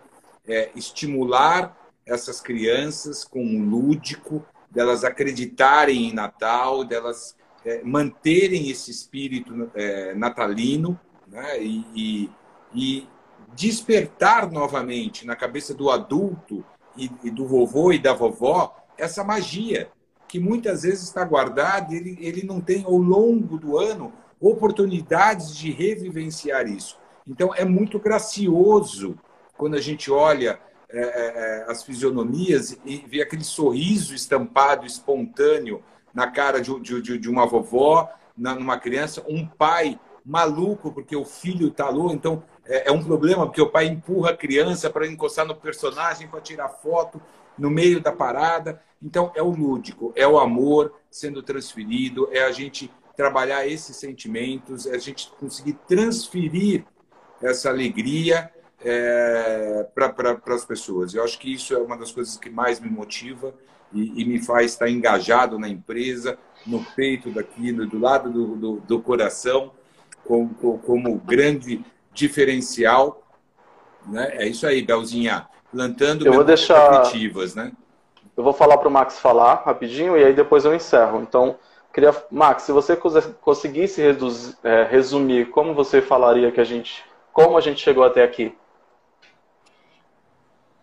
é 0.46 0.70
estimular 0.74 1.76
essas 2.06 2.40
crianças 2.40 3.24
com 3.24 3.44
um 3.44 3.68
lúdico, 3.68 4.44
delas 4.70 5.04
acreditarem 5.04 6.08
em 6.08 6.14
Natal, 6.14 6.84
delas 6.84 7.36
é, 7.64 7.82
manterem 7.82 8.70
esse 8.70 8.90
espírito 8.90 9.70
é, 9.74 10.14
natalino 10.14 10.98
né? 11.26 11.62
e, 11.62 11.84
e, 11.94 12.30
e, 12.74 13.08
despertar 13.54 14.50
novamente 14.50 15.26
na 15.26 15.34
cabeça 15.34 15.74
do 15.74 15.90
adulto 15.90 16.64
e, 16.96 17.10
e, 17.24 17.30
do 17.30 17.46
vovô 17.46 17.92
e 17.92 17.98
da 17.98 18.14
vovó 18.14 18.76
essa 18.96 19.24
magia 19.24 19.90
que 20.28 20.38
muitas 20.38 20.82
vezes 20.82 21.02
está 21.02 21.24
guardada, 21.24 21.92
ele, 21.92 22.16
ele 22.20 22.46
não 22.46 22.60
tem 22.60 22.84
ao 22.84 22.96
longo 22.96 23.58
do 23.58 23.76
ano 23.76 24.12
oportunidades 24.40 25.54
de 25.56 25.72
revivenciar 25.72 26.68
isso. 26.68 26.96
Então 27.26 27.52
é 27.54 27.64
muito 27.64 27.98
gracioso 27.98 29.18
quando 29.56 29.74
a 29.74 29.80
gente 29.80 30.10
olha 30.10 30.60
é, 30.92 30.98
é, 30.98 31.04
é, 31.04 31.70
as 31.70 31.84
fisionomias 31.84 32.76
e 32.84 32.98
ver 32.98 33.22
aquele 33.22 33.44
sorriso 33.44 34.14
estampado, 34.14 34.84
espontâneo 34.84 35.82
na 36.12 36.28
cara 36.28 36.60
de, 36.60 36.80
de, 36.80 37.18
de 37.18 37.30
uma 37.30 37.46
vovó, 37.46 38.08
na, 38.36 38.54
numa 38.54 38.78
criança, 38.78 39.24
um 39.28 39.46
pai 39.46 39.98
maluco 40.24 40.92
porque 40.92 41.14
o 41.14 41.24
filho 41.24 41.68
está 41.68 41.88
louco, 41.88 42.14
então 42.14 42.42
é, 42.66 42.88
é, 42.88 42.92
um 42.92 43.02
problema 43.02 43.46
porque 43.46 43.62
o 43.62 43.70
pai 43.70 43.86
empurra 43.86 44.30
a 44.30 44.36
criança 44.36 44.90
para 44.90 45.06
encostar 45.06 45.46
no 45.46 45.54
personagem 45.54 46.28
para 46.28 46.40
tirar 46.40 46.68
foto 46.68 47.20
no 47.56 47.70
meio 47.70 48.00
da 48.00 48.12
parada. 48.12 48.82
Então 49.02 49.32
é 49.34 49.42
o 49.42 49.50
lúdico, 49.50 50.12
é 50.16 50.26
o 50.26 50.38
amor 50.38 50.94
sendo 51.10 51.42
transferido, 51.42 52.28
é 52.32 52.42
a 52.42 52.52
gente 52.52 52.90
trabalhar 53.16 53.66
esses 53.66 53.96
sentimentos, 53.96 54.86
é 54.86 54.94
a 54.94 54.98
gente 54.98 55.30
conseguir 55.38 55.74
transferir 55.86 56.84
essa 57.42 57.68
alegria 57.68 58.50
é, 58.82 59.86
para 59.94 60.40
as 60.54 60.64
pessoas. 60.64 61.14
Eu 61.14 61.24
acho 61.24 61.38
que 61.38 61.52
isso 61.52 61.74
é 61.74 61.78
uma 61.78 61.96
das 61.96 62.10
coisas 62.10 62.36
que 62.36 62.50
mais 62.50 62.80
me 62.80 62.88
motiva 62.88 63.54
e, 63.92 64.22
e 64.22 64.24
me 64.24 64.40
faz 64.42 64.72
estar 64.72 64.88
engajado 64.88 65.58
na 65.58 65.68
empresa, 65.68 66.38
no 66.66 66.84
peito 66.96 67.30
daquilo, 67.30 67.86
do 67.86 67.98
lado 67.98 68.30
do, 68.30 68.56
do, 68.56 68.76
do 68.80 69.00
coração, 69.00 69.72
como, 70.24 70.78
como 70.78 71.18
grande 71.18 71.84
diferencial. 72.12 73.22
Né? 74.06 74.28
É 74.32 74.48
isso 74.48 74.66
aí, 74.66 74.82
Belzinha. 74.82 75.46
Plantando 75.70 76.26
eu 76.26 76.32
vou 76.32 76.44
deixar... 76.44 77.02
né? 77.54 77.72
Eu 78.36 78.42
vou 78.42 78.52
falar 78.52 78.78
para 78.78 78.88
o 78.88 78.90
Max 78.90 79.18
falar 79.18 79.62
rapidinho 79.66 80.16
e 80.16 80.24
aí 80.24 80.32
depois 80.32 80.64
eu 80.64 80.74
encerro. 80.74 81.20
Então, 81.20 81.56
queria, 81.92 82.14
Max, 82.30 82.62
se 82.62 82.72
você 82.72 82.96
conseguisse 82.96 84.00
reduzir, 84.00 84.56
é, 84.64 84.84
resumir 84.84 85.50
como 85.50 85.74
você 85.74 86.00
falaria 86.00 86.50
que 86.50 86.60
a 86.60 86.64
gente, 86.64 87.04
como 87.32 87.56
a 87.58 87.60
gente 87.60 87.82
chegou 87.82 88.02
até 88.02 88.22
aqui. 88.22 88.54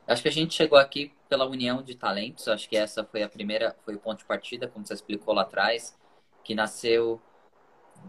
Acho 0.07 0.21
que 0.21 0.29
a 0.29 0.31
gente 0.31 0.53
chegou 0.53 0.79
aqui 0.79 1.13
pela 1.27 1.45
união 1.45 1.81
de 1.81 1.95
talentos. 1.95 2.47
Acho 2.47 2.69
que 2.69 2.77
essa 2.77 3.03
foi 3.03 3.23
a 3.23 3.29
primeira, 3.29 3.75
foi 3.83 3.95
o 3.95 3.99
ponto 3.99 4.19
de 4.19 4.25
partida, 4.25 4.67
como 4.67 4.85
você 4.85 4.93
explicou 4.93 5.33
lá 5.33 5.41
atrás, 5.41 5.97
que 6.43 6.55
nasceu 6.55 7.21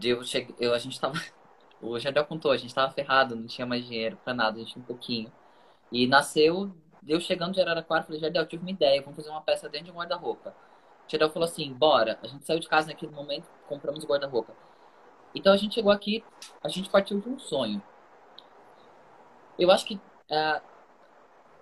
eu, 0.01 0.23
cheguei, 0.23 0.55
eu 0.59 0.73
a 0.73 0.77
gente 0.77 0.99
tava 0.99 1.19
o 1.81 1.97
Jardel 1.97 2.25
contou, 2.25 2.51
a 2.51 2.57
gente 2.57 2.73
tava 2.73 2.91
ferrado, 2.91 3.35
não 3.35 3.47
tinha 3.47 3.65
mais 3.65 3.85
dinheiro 3.85 4.17
para 4.23 4.33
nada, 4.33 4.57
a 4.57 4.59
gente 4.59 4.73
tinha 4.73 4.83
um 4.83 4.85
pouquinho. 4.85 5.31
E 5.91 6.05
nasceu, 6.07 6.71
eu 7.07 7.19
chegando 7.19 7.53
de 7.53 7.61
Araraquara, 7.61 8.03
falei, 8.03 8.19
Jardel, 8.19 8.45
tive 8.45 8.63
uma 8.63 8.71
ideia, 8.71 9.01
vamos 9.01 9.15
fazer 9.15 9.29
uma 9.29 9.41
peça 9.41 9.67
dentro 9.67 9.85
de 9.85 9.91
um 9.91 9.95
guarda-roupa. 9.95 10.55
Jardel 11.07 11.31
falou 11.31 11.47
assim, 11.47 11.73
bora. 11.73 12.19
A 12.21 12.27
gente 12.27 12.45
saiu 12.45 12.59
de 12.59 12.67
casa 12.67 12.87
naquele 12.87 13.11
momento, 13.11 13.49
compramos 13.67 14.03
o 14.03 14.07
guarda-roupa. 14.07 14.53
Então 15.33 15.53
a 15.53 15.57
gente 15.57 15.75
chegou 15.75 15.91
aqui, 15.91 16.23
a 16.63 16.69
gente 16.69 16.89
partiu 16.89 17.19
de 17.19 17.29
um 17.29 17.39
sonho. 17.39 17.81
Eu 19.57 19.71
acho 19.71 19.85
que 19.85 19.95
uh, 19.95 20.61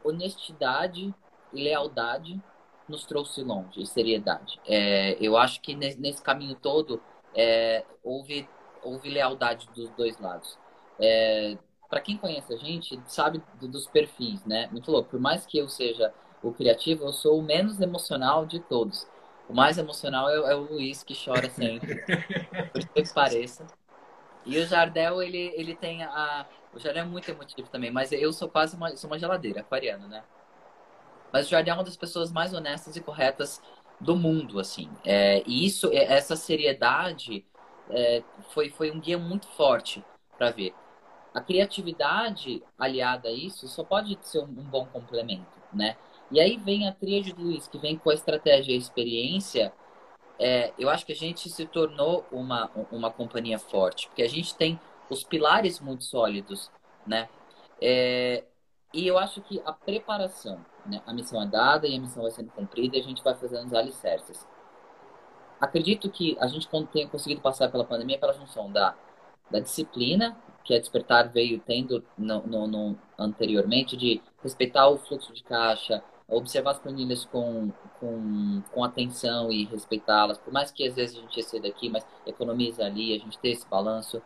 honestidade 0.03 1.13
e 1.53 1.63
lealdade 1.63 2.41
nos 2.87 3.05
trouxe 3.05 3.43
longe, 3.43 3.81
e 3.81 3.85
seriedade. 3.85 4.59
É, 4.65 5.17
eu 5.19 5.37
acho 5.37 5.61
que 5.61 5.75
nesse, 5.75 5.99
nesse 5.99 6.21
caminho 6.21 6.55
todo 6.55 7.01
é, 7.35 7.83
houve, 8.03 8.47
houve 8.81 9.09
lealdade 9.09 9.67
dos 9.75 9.89
dois 9.91 10.17
lados. 10.19 10.57
É, 10.99 11.57
para 11.89 12.01
quem 12.01 12.17
conhece 12.17 12.53
a 12.53 12.57
gente, 12.57 12.99
sabe 13.07 13.41
dos 13.61 13.87
perfis, 13.87 14.43
né? 14.45 14.69
Me 14.71 14.81
falou, 14.81 15.03
por 15.03 15.19
mais 15.19 15.45
que 15.45 15.57
eu 15.57 15.67
seja 15.67 16.13
o 16.41 16.51
criativo, 16.51 17.05
eu 17.05 17.13
sou 17.13 17.39
o 17.39 17.43
menos 17.43 17.79
emocional 17.79 18.45
de 18.45 18.59
todos. 18.59 19.07
O 19.49 19.53
mais 19.53 19.77
emocional 19.77 20.29
é, 20.29 20.51
é 20.51 20.55
o 20.55 20.61
Luiz, 20.61 21.03
que 21.03 21.15
chora 21.15 21.49
sempre, 21.49 22.03
por 22.71 22.87
que 22.87 23.13
pareça. 23.13 23.65
E 24.45 24.57
o 24.59 24.65
Jardel, 24.65 25.21
ele, 25.21 25.53
ele 25.55 25.75
tem 25.75 26.03
a, 26.03 26.45
o 26.77 26.79
Jardim 26.79 26.99
é 26.99 27.03
muito 27.03 27.29
emotivo 27.29 27.67
também, 27.69 27.91
mas 27.91 28.11
eu 28.11 28.31
sou 28.31 28.47
quase 28.47 28.75
uma, 28.75 28.95
sou 28.95 29.09
uma 29.09 29.19
geladeira, 29.19 29.61
aquariano, 29.61 30.07
né? 30.07 30.23
Mas 31.33 31.47
o 31.47 31.49
Jardim 31.49 31.71
é 31.71 31.73
uma 31.73 31.83
das 31.83 31.97
pessoas 31.97 32.31
mais 32.31 32.53
honestas 32.53 32.95
e 32.95 33.01
corretas 33.01 33.61
do 33.99 34.15
mundo, 34.15 34.59
assim. 34.59 34.89
É, 35.03 35.43
e 35.45 35.65
isso, 35.65 35.91
é, 35.91 36.03
essa 36.13 36.35
seriedade 36.35 37.43
é, 37.89 38.23
foi, 38.49 38.69
foi 38.69 38.91
um 38.91 38.99
guia 38.99 39.17
muito 39.17 39.47
forte 39.47 40.03
para 40.37 40.51
ver. 40.51 40.73
A 41.33 41.41
criatividade 41.41 42.63
aliada 42.77 43.29
a 43.29 43.31
isso 43.31 43.67
só 43.67 43.83
pode 43.83 44.17
ser 44.21 44.39
um, 44.39 44.43
um 44.43 44.63
bom 44.63 44.85
complemento, 44.85 45.59
né? 45.73 45.97
E 46.29 46.39
aí 46.39 46.57
vem 46.57 46.87
a 46.87 46.91
tríade 46.91 47.33
do 47.33 47.41
Luiz, 47.41 47.67
que 47.67 47.77
vem 47.77 47.97
com 47.97 48.09
a 48.09 48.13
estratégia 48.13 48.71
e 48.71 48.75
a 48.75 48.77
experiência. 48.77 49.73
É, 50.39 50.73
eu 50.77 50.89
acho 50.89 51.05
que 51.05 51.11
a 51.11 51.15
gente 51.15 51.49
se 51.49 51.65
tornou 51.65 52.25
uma, 52.31 52.69
uma 52.91 53.09
companhia 53.09 53.57
forte, 53.57 54.07
porque 54.07 54.21
a 54.21 54.29
gente 54.29 54.55
tem 54.55 54.79
os 55.09 55.23
pilares 55.23 55.79
muito 55.79 56.03
sólidos, 56.03 56.71
né? 57.05 57.29
É, 57.81 58.43
e 58.93 59.07
eu 59.07 59.17
acho 59.17 59.41
que 59.41 59.61
a 59.65 59.71
preparação, 59.71 60.65
né? 60.85 61.01
A 61.05 61.13
missão 61.13 61.41
é 61.41 61.45
dada 61.45 61.87
e 61.87 61.95
a 61.95 61.99
missão 61.99 62.23
vai 62.23 62.31
sendo 62.31 62.51
cumprida 62.51 62.97
e 62.97 62.99
a 62.99 63.03
gente 63.03 63.23
vai 63.23 63.35
fazendo 63.35 63.67
os 63.67 63.73
alicerces. 63.73 64.47
Acredito 65.59 66.09
que 66.09 66.37
a 66.39 66.47
gente 66.47 66.67
tenha 66.91 67.07
conseguido 67.07 67.41
passar 67.41 67.69
pela 67.69 67.83
pandemia 67.83 68.19
pela 68.19 68.33
junção 68.33 68.71
da, 68.71 68.95
da 69.49 69.59
disciplina, 69.59 70.37
que 70.63 70.73
a 70.73 70.79
Despertar 70.79 71.29
veio 71.31 71.59
tendo 71.65 72.03
no, 72.17 72.45
no, 72.45 72.67
no 72.67 72.99
anteriormente, 73.17 73.97
de 73.97 74.21
respeitar 74.43 74.87
o 74.87 74.97
fluxo 74.97 75.33
de 75.33 75.43
caixa, 75.43 76.03
observar 76.27 76.71
as 76.71 76.79
planilhas 76.79 77.25
com, 77.25 77.71
com, 77.99 78.61
com 78.71 78.83
atenção 78.83 79.51
e 79.51 79.65
respeitá-las, 79.65 80.37
por 80.37 80.51
mais 80.51 80.71
que 80.71 80.85
às 80.85 80.95
vezes 80.95 81.17
a 81.17 81.21
gente 81.21 81.39
exceda 81.39 81.67
aqui, 81.67 81.89
mas 81.89 82.05
economiza 82.25 82.85
ali, 82.85 83.15
a 83.15 83.17
gente 83.17 83.39
ter 83.39 83.49
esse 83.49 83.67
balanço 83.67 84.21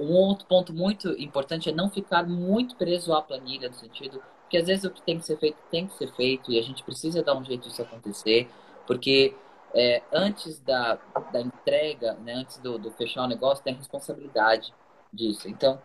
um 0.00 0.14
outro 0.14 0.46
ponto 0.46 0.72
muito 0.72 1.08
importante 1.20 1.68
é 1.68 1.72
não 1.72 1.90
ficar 1.90 2.26
muito 2.26 2.76
preso 2.76 3.12
à 3.12 3.22
planilha, 3.22 3.68
no 3.68 3.74
sentido 3.74 4.22
que 4.48 4.56
às 4.56 4.66
vezes 4.66 4.84
o 4.84 4.90
que 4.90 5.00
tem 5.02 5.18
que 5.18 5.24
ser 5.24 5.38
feito 5.38 5.56
tem 5.70 5.86
que 5.86 5.94
ser 5.94 6.12
feito 6.14 6.50
e 6.50 6.58
a 6.58 6.62
gente 6.62 6.82
precisa 6.82 7.22
dar 7.22 7.36
um 7.36 7.44
jeito 7.44 7.68
disso 7.68 7.80
acontecer, 7.82 8.50
porque 8.86 9.36
é, 9.72 10.02
antes 10.12 10.58
da, 10.60 10.98
da 11.32 11.40
entrega, 11.40 12.14
né, 12.14 12.34
antes 12.34 12.58
do, 12.58 12.76
do, 12.76 12.90
fechar 12.90 13.22
o 13.22 13.28
negócio, 13.28 13.62
tem 13.62 13.74
a 13.74 13.76
responsabilidade 13.76 14.74
disso. 15.12 15.48
Então, 15.48 15.80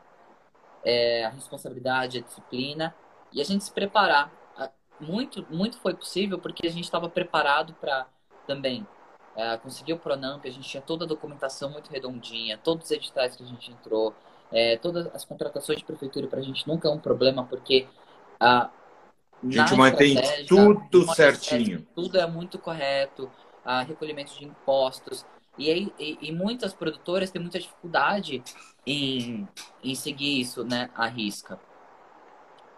é, 0.84 1.26
a 1.26 1.30
responsabilidade, 1.30 2.18
a 2.18 2.22
disciplina 2.22 2.96
e 3.32 3.40
a 3.40 3.44
gente 3.44 3.64
se 3.64 3.72
preparar. 3.72 4.32
Muito, 4.98 5.46
muito 5.50 5.78
foi 5.80 5.94
possível 5.94 6.40
porque 6.40 6.66
a 6.66 6.72
gente 6.72 6.86
estava 6.86 7.10
preparado 7.10 7.74
para 7.74 8.08
também 8.48 8.88
é, 9.36 9.58
conseguiu 9.58 9.98
o 9.98 10.00
Pronamp, 10.00 10.46
a 10.46 10.50
gente 10.50 10.68
tinha 10.68 10.82
toda 10.82 11.06
a 11.06 11.08
documentação 11.08 11.70
muito 11.70 11.92
redondinha, 11.92 12.58
todos 12.58 12.86
os 12.86 12.92
editais 12.92 13.36
que 13.36 13.44
a 13.44 13.46
gente 13.46 13.72
entrou, 13.72 14.14
é, 14.52 14.78
todas 14.78 15.08
as 15.14 15.26
contratações 15.26 15.80
de 15.80 15.86
prefeitura 15.86 16.28
para 16.28 16.40
a 16.40 16.44
gente 16.44 16.68
nunca 16.68 16.88
é 16.88 16.92
um 16.92 17.00
problema, 17.00 17.44
porque 17.46 17.88
a, 18.40 18.70
a 19.44 19.52
gente 19.52 19.76
mantém 19.76 20.16
tudo 20.48 21.14
certinho. 21.14 21.86
Tudo 21.94 22.18
é 22.18 22.26
muito 22.26 22.58
correto, 22.58 23.30
a 23.64 23.82
recolhimento 23.82 24.34
de 24.38 24.46
impostos. 24.46 25.26
E, 25.58 25.70
aí, 25.70 25.94
e, 26.00 26.18
e, 26.22 26.32
muitas 26.32 26.74
produtoras 26.74 27.32
têm 27.32 27.42
muita 27.42 27.60
dificuldade 27.60 28.44
em, 28.86 29.48
em 29.84 29.96
seguir 29.96 30.40
isso, 30.42 30.64
né, 30.64 30.90
à 30.94 31.08
risca. 31.08 31.60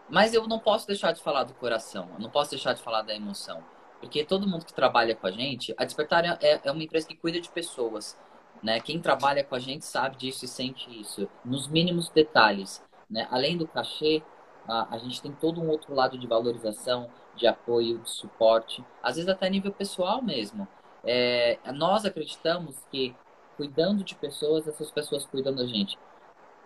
Mas 0.09 0.33
eu 0.33 0.47
não 0.47 0.59
posso 0.59 0.87
deixar 0.87 1.11
de 1.11 1.21
falar 1.21 1.43
do 1.43 1.53
coração, 1.55 2.09
eu 2.13 2.19
não 2.19 2.29
posso 2.29 2.51
deixar 2.51 2.73
de 2.73 2.81
falar 2.81 3.01
da 3.01 3.15
emoção. 3.15 3.63
Porque 3.99 4.23
todo 4.23 4.47
mundo 4.47 4.65
que 4.65 4.73
trabalha 4.73 5.15
com 5.15 5.27
a 5.27 5.31
gente, 5.31 5.73
a 5.77 5.83
Despertar 5.83 6.23
é, 6.41 6.61
é 6.63 6.71
uma 6.71 6.83
empresa 6.83 7.07
que 7.07 7.15
cuida 7.15 7.41
de 7.41 7.49
pessoas. 7.49 8.17
Né? 8.61 8.79
Quem 8.79 8.99
trabalha 8.99 9.43
com 9.43 9.55
a 9.55 9.59
gente 9.59 9.85
sabe 9.85 10.17
disso 10.17 10.45
e 10.45 10.47
sente 10.47 10.89
isso, 10.99 11.29
nos 11.43 11.67
mínimos 11.67 12.09
detalhes. 12.09 12.83
Né? 13.09 13.27
Além 13.31 13.57
do 13.57 13.67
cachê, 13.67 14.23
a, 14.67 14.95
a 14.95 14.97
gente 14.97 15.21
tem 15.21 15.31
todo 15.31 15.61
um 15.61 15.69
outro 15.69 15.93
lado 15.93 16.17
de 16.17 16.27
valorização, 16.27 17.09
de 17.35 17.47
apoio, 17.47 17.99
de 17.99 18.09
suporte, 18.09 18.83
às 19.01 19.15
vezes 19.15 19.29
até 19.29 19.49
nível 19.49 19.71
pessoal 19.71 20.21
mesmo. 20.21 20.67
É, 21.03 21.57
nós 21.73 22.05
acreditamos 22.05 22.75
que 22.91 23.15
cuidando 23.55 24.03
de 24.03 24.15
pessoas, 24.15 24.67
essas 24.67 24.91
pessoas 24.91 25.25
cuidam 25.25 25.53
da 25.53 25.65
gente. 25.65 25.97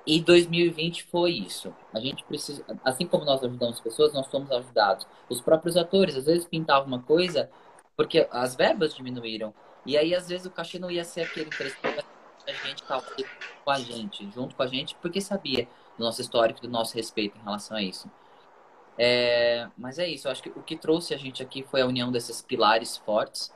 E 0.06 0.20
2020 0.20 1.04
foi 1.04 1.32
isso. 1.32 1.74
A 1.94 2.00
gente 2.00 2.24
precisa, 2.24 2.66
assim 2.84 3.06
como 3.06 3.24
nós 3.24 3.44
ajudamos 3.44 3.80
pessoas, 3.80 4.14
nós 4.14 4.28
somos 4.28 4.52
ajudados. 4.52 5.06
Os 5.30 5.42
próprios 5.42 5.78
atores, 5.78 6.16
às 6.16 6.26
vezes 6.26 6.46
pintavam 6.46 6.88
uma 6.88 7.02
coisa 7.02 7.50
porque 7.96 8.28
as 8.32 8.56
verbas 8.56 8.96
diminuíram. 8.96 9.54
E 9.86 9.98
aí, 9.98 10.16
às 10.16 10.28
vezes, 10.28 10.46
o 10.46 10.52
cachê 10.52 10.80
não 10.80 10.90
ia 10.90 11.04
ser 11.04 11.22
aquele 11.22 11.48
interessante. 11.48 12.06
A 12.48 12.68
gente 12.68 12.82
estava 12.82 13.06
com 13.64 13.72
a 13.72 13.78
gente, 13.78 14.30
junto 14.32 14.56
com 14.56 14.64
a 14.64 14.68
gente, 14.68 14.96
porque 14.96 15.22
sabia 15.22 15.68
do 15.98 16.04
nosso 16.04 16.22
histórico, 16.22 16.62
do 16.62 16.70
nosso 16.70 16.96
respeito 16.96 17.38
em 17.38 17.44
relação 17.44 17.78
a 17.78 17.84
isso. 17.84 18.10
É, 18.98 19.68
mas 19.78 20.00
é 20.00 20.08
isso, 20.08 20.28
eu 20.28 20.32
acho 20.32 20.44
que 20.44 20.50
o 20.50 20.62
que 20.62 20.76
trouxe 20.76 21.14
a 21.14 21.18
gente 21.18 21.42
aqui 21.42 21.64
foi 21.64 21.82
a 21.82 21.86
união 21.86 22.12
desses 22.12 22.42
pilares 22.42 22.98
fortes: 22.98 23.54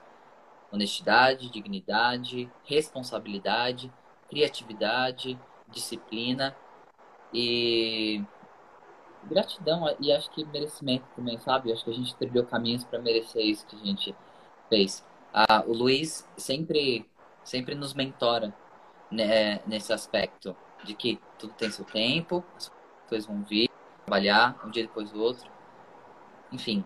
honestidade, 0.71 1.49
dignidade, 1.49 2.49
responsabilidade, 2.63 3.91
criatividade, 4.29 5.39
disciplina 5.75 6.55
e 7.33 8.23
gratidão 9.25 9.93
e 9.99 10.11
acho 10.11 10.31
que 10.31 10.45
merecimento 10.45 11.05
também, 11.15 11.37
sabe? 11.39 11.71
Acho 11.71 11.83
que 11.83 11.91
a 11.91 11.93
gente 11.93 12.15
trilhou 12.15 12.45
caminhos 12.45 12.83
para 12.83 12.99
merecer 12.99 13.43
isso 13.43 13.65
que 13.67 13.75
a 13.75 13.85
gente 13.85 14.15
fez. 14.69 15.05
Ah, 15.33 15.63
o 15.67 15.73
Luiz 15.73 16.27
sempre, 16.37 17.05
sempre 17.43 17.75
nos 17.75 17.93
mentora 17.93 18.55
né, 19.11 19.59
nesse 19.67 19.91
aspecto 19.91 20.55
de 20.83 20.93
que 20.93 21.19
tudo 21.37 21.53
tem 21.53 21.69
seu 21.69 21.85
tempo, 21.85 22.43
as 22.55 22.71
coisas 23.09 23.27
vão 23.27 23.43
vir, 23.43 23.69
trabalhar 24.05 24.59
um 24.65 24.69
dia 24.69 24.83
depois 24.83 25.11
do 25.11 25.21
outro. 25.21 25.49
Enfim. 26.51 26.85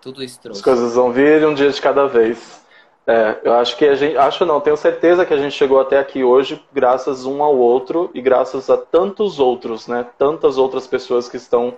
Tudo 0.00 0.22
isso 0.22 0.40
trouxe. 0.40 0.60
As 0.60 0.64
coisas 0.64 0.94
vão 0.94 1.12
vir 1.12 1.46
um 1.46 1.54
dia 1.54 1.70
de 1.70 1.80
cada 1.80 2.06
vez. 2.06 2.61
É, 3.06 3.40
eu 3.42 3.54
acho 3.54 3.76
que 3.76 3.84
a 3.84 3.94
gente, 3.96 4.16
acho 4.16 4.44
não, 4.44 4.60
tenho 4.60 4.76
certeza 4.76 5.26
que 5.26 5.34
a 5.34 5.36
gente 5.36 5.56
chegou 5.56 5.80
até 5.80 5.98
aqui 5.98 6.22
hoje 6.22 6.64
graças 6.72 7.26
um 7.26 7.42
ao 7.42 7.56
outro 7.56 8.10
e 8.14 8.20
graças 8.20 8.70
a 8.70 8.76
tantos 8.76 9.40
outros, 9.40 9.88
né? 9.88 10.06
Tantas 10.16 10.56
outras 10.56 10.86
pessoas 10.86 11.28
que 11.28 11.36
estão 11.36 11.74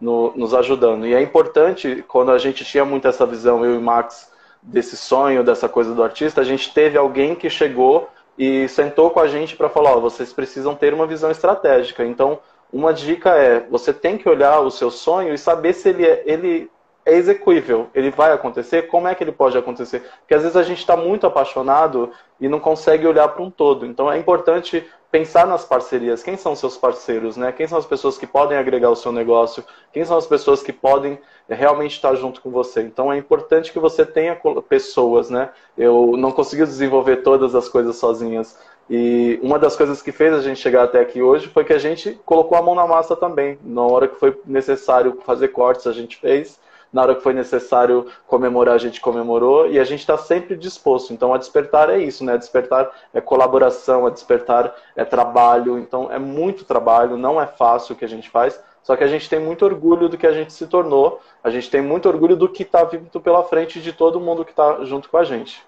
no, 0.00 0.32
nos 0.36 0.54
ajudando. 0.54 1.06
E 1.06 1.14
é 1.14 1.20
importante, 1.20 2.04
quando 2.06 2.30
a 2.30 2.38
gente 2.38 2.64
tinha 2.64 2.84
muito 2.84 3.08
essa 3.08 3.26
visão, 3.26 3.64
eu 3.64 3.74
e 3.74 3.78
Max, 3.80 4.30
desse 4.62 4.96
sonho, 4.96 5.42
dessa 5.42 5.68
coisa 5.68 5.94
do 5.94 6.02
artista, 6.02 6.40
a 6.40 6.44
gente 6.44 6.72
teve 6.72 6.96
alguém 6.96 7.34
que 7.34 7.50
chegou 7.50 8.08
e 8.38 8.68
sentou 8.68 9.10
com 9.10 9.18
a 9.20 9.26
gente 9.26 9.56
para 9.56 9.68
falar: 9.68 9.96
ó, 9.96 10.00
vocês 10.00 10.32
precisam 10.32 10.76
ter 10.76 10.94
uma 10.94 11.06
visão 11.06 11.30
estratégica. 11.30 12.04
Então, 12.04 12.38
uma 12.72 12.92
dica 12.92 13.30
é: 13.30 13.60
você 13.68 13.92
tem 13.92 14.16
que 14.16 14.28
olhar 14.28 14.60
o 14.60 14.70
seu 14.70 14.90
sonho 14.90 15.34
e 15.34 15.38
saber 15.38 15.72
se 15.72 15.88
ele 15.88 16.06
é, 16.06 16.22
ele 16.24 16.70
é 17.08 17.14
execuível, 17.14 17.88
ele 17.94 18.10
vai 18.10 18.32
acontecer, 18.32 18.82
como 18.82 19.08
é 19.08 19.14
que 19.14 19.24
ele 19.24 19.32
pode 19.32 19.56
acontecer? 19.56 20.02
Porque 20.20 20.34
às 20.34 20.42
vezes 20.42 20.56
a 20.56 20.62
gente 20.62 20.80
está 20.80 20.94
muito 20.94 21.26
apaixonado 21.26 22.10
e 22.38 22.48
não 22.48 22.60
consegue 22.60 23.06
olhar 23.06 23.28
para 23.28 23.42
um 23.42 23.50
todo. 23.50 23.86
Então 23.86 24.12
é 24.12 24.18
importante 24.18 24.86
pensar 25.10 25.46
nas 25.46 25.64
parcerias. 25.64 26.22
Quem 26.22 26.36
são 26.36 26.54
seus 26.54 26.76
parceiros, 26.76 27.34
né? 27.34 27.50
Quem 27.50 27.66
são 27.66 27.78
as 27.78 27.86
pessoas 27.86 28.18
que 28.18 28.26
podem 28.26 28.58
agregar 28.58 28.90
o 28.90 28.96
seu 28.96 29.10
negócio? 29.10 29.64
Quem 29.90 30.04
são 30.04 30.18
as 30.18 30.26
pessoas 30.26 30.62
que 30.62 30.70
podem 30.70 31.18
realmente 31.48 31.92
estar 31.92 32.14
junto 32.14 32.42
com 32.42 32.50
você? 32.50 32.82
Então 32.82 33.10
é 33.10 33.16
importante 33.16 33.72
que 33.72 33.78
você 33.78 34.04
tenha 34.04 34.38
pessoas, 34.68 35.30
né? 35.30 35.48
Eu 35.78 36.14
não 36.18 36.30
consegui 36.30 36.64
desenvolver 36.64 37.22
todas 37.22 37.54
as 37.54 37.70
coisas 37.70 37.96
sozinhas. 37.96 38.58
E 38.90 39.40
uma 39.42 39.58
das 39.58 39.76
coisas 39.76 40.02
que 40.02 40.12
fez 40.12 40.34
a 40.34 40.42
gente 40.42 40.60
chegar 40.60 40.84
até 40.84 41.00
aqui 41.00 41.22
hoje 41.22 41.48
foi 41.48 41.64
que 41.64 41.72
a 41.72 41.78
gente 41.78 42.20
colocou 42.26 42.58
a 42.58 42.62
mão 42.62 42.74
na 42.74 42.86
massa 42.86 43.16
também. 43.16 43.58
Na 43.64 43.82
hora 43.82 44.08
que 44.08 44.16
foi 44.16 44.38
necessário 44.44 45.18
fazer 45.24 45.48
cortes, 45.48 45.86
a 45.86 45.92
gente 45.92 46.18
fez 46.18 46.58
na 46.92 47.02
hora 47.02 47.14
que 47.14 47.22
foi 47.22 47.34
necessário 47.34 48.06
comemorar, 48.26 48.74
a 48.74 48.78
gente 48.78 49.00
comemorou 49.00 49.70
e 49.70 49.78
a 49.78 49.84
gente 49.84 50.00
está 50.00 50.16
sempre 50.16 50.56
disposto. 50.56 51.12
Então, 51.12 51.34
a 51.34 51.38
despertar 51.38 51.90
é 51.90 51.98
isso, 51.98 52.24
né? 52.24 52.34
A 52.34 52.36
despertar 52.36 52.90
é 53.12 53.20
colaboração, 53.20 54.06
a 54.06 54.10
despertar 54.10 54.74
é 54.96 55.04
trabalho. 55.04 55.78
Então, 55.78 56.10
é 56.10 56.18
muito 56.18 56.64
trabalho, 56.64 57.16
não 57.16 57.40
é 57.40 57.46
fácil 57.46 57.94
o 57.94 57.98
que 57.98 58.04
a 58.04 58.08
gente 58.08 58.30
faz, 58.30 58.60
só 58.82 58.96
que 58.96 59.04
a 59.04 59.08
gente 59.08 59.28
tem 59.28 59.38
muito 59.38 59.64
orgulho 59.64 60.08
do 60.08 60.16
que 60.16 60.26
a 60.26 60.32
gente 60.32 60.52
se 60.52 60.66
tornou, 60.66 61.20
a 61.44 61.50
gente 61.50 61.70
tem 61.70 61.82
muito 61.82 62.08
orgulho 62.08 62.36
do 62.36 62.48
que 62.48 62.62
está 62.62 62.84
vindo 62.84 63.20
pela 63.20 63.44
frente 63.44 63.80
de 63.80 63.92
todo 63.92 64.20
mundo 64.20 64.44
que 64.44 64.52
está 64.52 64.84
junto 64.84 65.10
com 65.10 65.18
a 65.18 65.24
gente. 65.24 65.62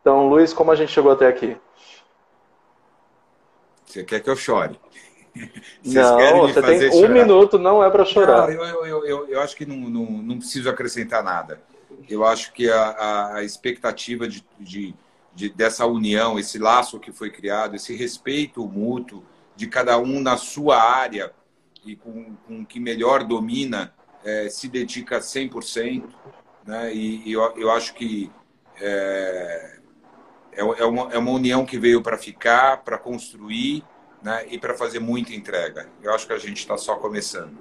Então, 0.00 0.28
Luiz, 0.28 0.52
como 0.52 0.70
a 0.70 0.76
gente 0.76 0.92
chegou 0.92 1.10
até 1.10 1.26
aqui? 1.26 1.56
Você 3.84 4.04
quer 4.04 4.20
que 4.20 4.28
eu 4.28 4.36
chore? 4.36 4.78
não, 5.84 6.40
você 6.42 6.62
tem 6.62 6.88
um 6.88 6.92
chorar? 6.92 7.08
minuto, 7.08 7.58
não 7.58 7.82
é 7.82 7.90
para 7.90 8.04
chorar. 8.04 8.48
Não, 8.48 8.64
eu, 8.64 8.86
eu, 8.86 9.06
eu, 9.06 9.28
eu, 9.28 9.40
acho 9.40 9.56
que 9.56 9.66
não, 9.66 9.76
não, 9.76 10.04
não 10.04 10.38
preciso 10.38 10.68
acrescentar 10.68 11.22
nada. 11.22 11.60
Eu 12.08 12.24
acho 12.24 12.52
que 12.52 12.70
a, 12.70 13.34
a 13.34 13.44
expectativa 13.44 14.28
de, 14.28 14.44
de, 14.58 14.94
de, 15.34 15.48
dessa 15.50 15.86
união, 15.86 16.38
esse 16.38 16.58
laço 16.58 17.00
que 17.00 17.12
foi 17.12 17.30
criado, 17.30 17.76
esse 17.76 17.94
respeito 17.94 18.66
mútuo 18.66 19.24
de 19.54 19.66
cada 19.66 19.98
um 19.98 20.20
na 20.20 20.36
sua 20.36 20.80
área 20.80 21.32
e 21.84 21.96
com, 21.96 22.36
com 22.46 22.60
o 22.60 22.66
que 22.66 22.80
melhor 22.80 23.24
domina, 23.24 23.94
é, 24.24 24.48
se 24.48 24.68
dedica 24.68 25.18
100%. 25.18 26.04
Né? 26.66 26.94
E, 26.94 27.28
e 27.28 27.32
eu, 27.32 27.42
eu 27.56 27.70
acho 27.70 27.94
que 27.94 28.30
é, 28.80 29.76
é, 30.52 30.60
é, 30.60 30.84
uma, 30.84 31.12
é 31.12 31.18
uma 31.18 31.30
união 31.30 31.64
que 31.64 31.78
veio 31.78 32.02
para 32.02 32.16
ficar, 32.18 32.78
para 32.78 32.98
construir 32.98 33.84
né, 34.26 34.44
e 34.50 34.58
para 34.58 34.74
fazer 34.74 34.98
muita 34.98 35.32
entrega. 35.32 35.86
Eu 36.02 36.12
acho 36.12 36.26
que 36.26 36.32
a 36.32 36.38
gente 36.38 36.58
está 36.58 36.76
só 36.76 36.96
começando. 36.96 37.58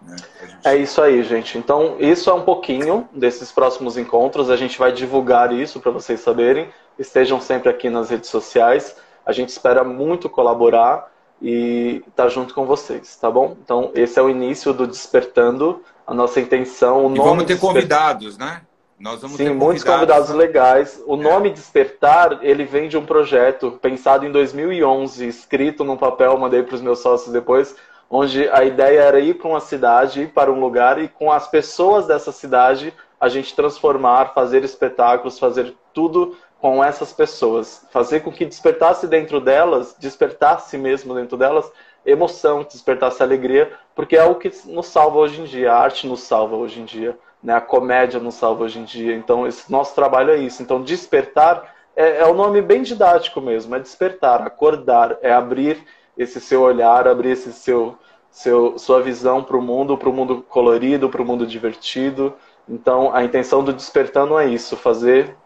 Né? 0.00 0.14
Gente... 0.40 0.58
É 0.68 0.76
isso 0.76 1.02
aí, 1.02 1.24
gente. 1.24 1.58
Então, 1.58 1.96
isso 1.98 2.30
é 2.30 2.32
um 2.32 2.42
pouquinho 2.42 3.08
desses 3.12 3.50
próximos 3.50 3.98
encontros. 3.98 4.48
A 4.48 4.54
gente 4.54 4.78
vai 4.78 4.92
divulgar 4.92 5.52
isso 5.52 5.80
para 5.80 5.90
vocês 5.90 6.20
saberem. 6.20 6.68
Estejam 6.96 7.40
sempre 7.40 7.68
aqui 7.68 7.90
nas 7.90 8.10
redes 8.10 8.30
sociais. 8.30 8.94
A 9.26 9.32
gente 9.32 9.48
espera 9.48 9.82
muito 9.82 10.28
colaborar 10.28 11.12
e 11.42 12.00
estar 12.06 12.24
tá 12.24 12.28
junto 12.28 12.54
com 12.54 12.64
vocês, 12.64 13.16
tá 13.16 13.28
bom? 13.28 13.56
Então, 13.64 13.90
esse 13.92 14.16
é 14.16 14.22
o 14.22 14.30
início 14.30 14.72
do 14.72 14.86
Despertando. 14.86 15.82
A 16.06 16.14
nossa 16.14 16.38
intenção. 16.38 17.06
O 17.06 17.16
e 17.16 17.18
vamos 17.18 17.42
ter 17.42 17.58
convidados, 17.58 18.38
né? 18.38 18.62
Nós 18.98 19.20
vamos 19.20 19.36
Sim, 19.36 19.50
muitos 19.50 19.82
convidados 19.82 20.30
legais. 20.30 21.02
O 21.06 21.14
é. 21.14 21.18
nome 21.18 21.50
Despertar, 21.50 22.38
ele 22.42 22.64
vem 22.64 22.88
de 22.88 22.96
um 22.96 23.04
projeto 23.04 23.78
pensado 23.82 24.24
em 24.24 24.30
2011, 24.30 25.26
escrito 25.26 25.84
num 25.84 25.96
papel, 25.96 26.38
mandei 26.38 26.62
para 26.62 26.76
os 26.76 26.80
meus 26.80 27.00
sócios 27.00 27.32
depois, 27.32 27.74
onde 28.08 28.48
a 28.50 28.64
ideia 28.64 29.00
era 29.00 29.18
ir 29.18 29.34
para 29.34 29.48
uma 29.48 29.60
cidade, 29.60 30.22
ir 30.22 30.28
para 30.28 30.52
um 30.52 30.60
lugar 30.60 31.00
e 31.00 31.08
com 31.08 31.32
as 31.32 31.48
pessoas 31.48 32.06
dessa 32.06 32.30
cidade 32.30 32.94
a 33.20 33.28
gente 33.28 33.54
transformar, 33.54 34.32
fazer 34.32 34.62
espetáculos, 34.62 35.38
fazer 35.38 35.74
tudo 35.92 36.36
com 36.60 36.82
essas 36.82 37.12
pessoas, 37.12 37.84
fazer 37.90 38.20
com 38.20 38.32
que 38.32 38.44
despertasse 38.44 39.06
dentro 39.06 39.40
delas, 39.40 39.94
despertasse 39.98 40.78
mesmo 40.78 41.14
dentro 41.14 41.36
delas 41.36 41.70
emoção, 42.06 42.62
despertasse 42.62 43.22
alegria, 43.22 43.72
porque 43.94 44.16
é 44.16 44.24
o 44.24 44.34
que 44.34 44.52
nos 44.66 44.86
salva 44.86 45.18
hoje 45.18 45.40
em 45.40 45.44
dia, 45.44 45.72
a 45.72 45.78
arte 45.78 46.06
nos 46.06 46.22
salva 46.22 46.54
hoje 46.54 46.80
em 46.80 46.84
dia 46.84 47.18
né? 47.44 47.54
A 47.54 47.60
comédia 47.60 48.18
nos 48.18 48.36
salva 48.36 48.64
hoje 48.64 48.78
em 48.78 48.84
dia. 48.84 49.14
Então, 49.14 49.46
esse 49.46 49.70
nosso 49.70 49.94
trabalho 49.94 50.30
é 50.30 50.38
isso. 50.38 50.62
Então, 50.62 50.82
despertar 50.82 51.74
é, 51.94 52.18
é 52.18 52.26
o 52.26 52.32
nome 52.32 52.62
bem 52.62 52.82
didático 52.82 53.40
mesmo. 53.40 53.74
É 53.74 53.78
despertar, 53.78 54.40
acordar, 54.42 55.18
é 55.20 55.30
abrir 55.30 55.84
esse 56.16 56.40
seu 56.40 56.62
olhar, 56.62 57.06
abrir 57.06 57.32
esse 57.32 57.52
seu, 57.52 57.98
seu 58.30 58.78
sua 58.78 59.02
visão 59.02 59.44
para 59.44 59.58
o 59.58 59.62
mundo, 59.62 59.98
para 59.98 60.08
o 60.08 60.12
mundo 60.12 60.42
colorido, 60.48 61.10
para 61.10 61.20
o 61.20 61.24
mundo 61.24 61.46
divertido. 61.46 62.34
Então, 62.66 63.14
a 63.14 63.22
intenção 63.22 63.62
do 63.62 63.74
despertando 63.74 64.38
é 64.38 64.46
isso, 64.48 64.74
fazer 64.74 65.36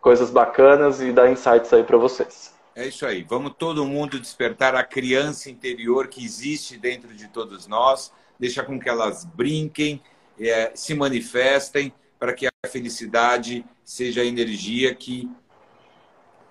coisas 0.00 0.30
bacanas 0.30 1.00
e 1.00 1.10
dar 1.10 1.30
insights 1.30 1.72
aí 1.72 1.82
para 1.82 1.96
vocês. 1.96 2.54
É 2.74 2.86
isso 2.86 3.04
aí. 3.06 3.22
Vamos 3.22 3.52
todo 3.58 3.84
mundo 3.84 4.20
despertar 4.20 4.74
a 4.74 4.84
criança 4.84 5.50
interior 5.50 6.06
que 6.08 6.24
existe 6.24 6.76
dentro 6.76 7.14
de 7.14 7.28
todos 7.28 7.66
nós, 7.66 8.12
deixar 8.38 8.64
com 8.64 8.78
que 8.78 8.88
elas 8.88 9.24
brinquem, 9.24 10.00
é, 10.48 10.72
se 10.74 10.94
manifestem 10.94 11.92
para 12.18 12.32
que 12.32 12.46
a 12.46 12.68
felicidade 12.68 13.64
seja 13.84 14.22
a 14.22 14.24
energia 14.24 14.94
que 14.94 15.28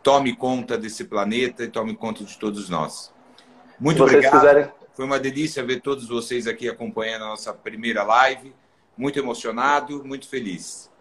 tome 0.04 0.36
conta 0.36 0.78
desse 0.78 1.06
planeta 1.06 1.64
e 1.64 1.68
tome 1.68 1.96
conta 1.96 2.24
de 2.24 2.38
todos 2.38 2.70
nós. 2.70 3.14
Muito 3.80 4.04
obrigado. 4.04 4.32
Quiserem... 4.32 4.72
Foi 4.94 5.06
uma 5.06 5.20
delícia 5.20 5.64
ver 5.64 5.82
todos 5.82 6.10
vocês 6.10 6.48
aqui 6.48 6.68
acompanhando 6.68 7.24
a 7.24 7.28
nossa 7.30 7.54
primeira 7.54 8.04
live. 8.04 8.54
Muito 8.98 9.18
emocionado, 9.18 10.04
muito 10.04 10.28
feliz. 10.28 10.92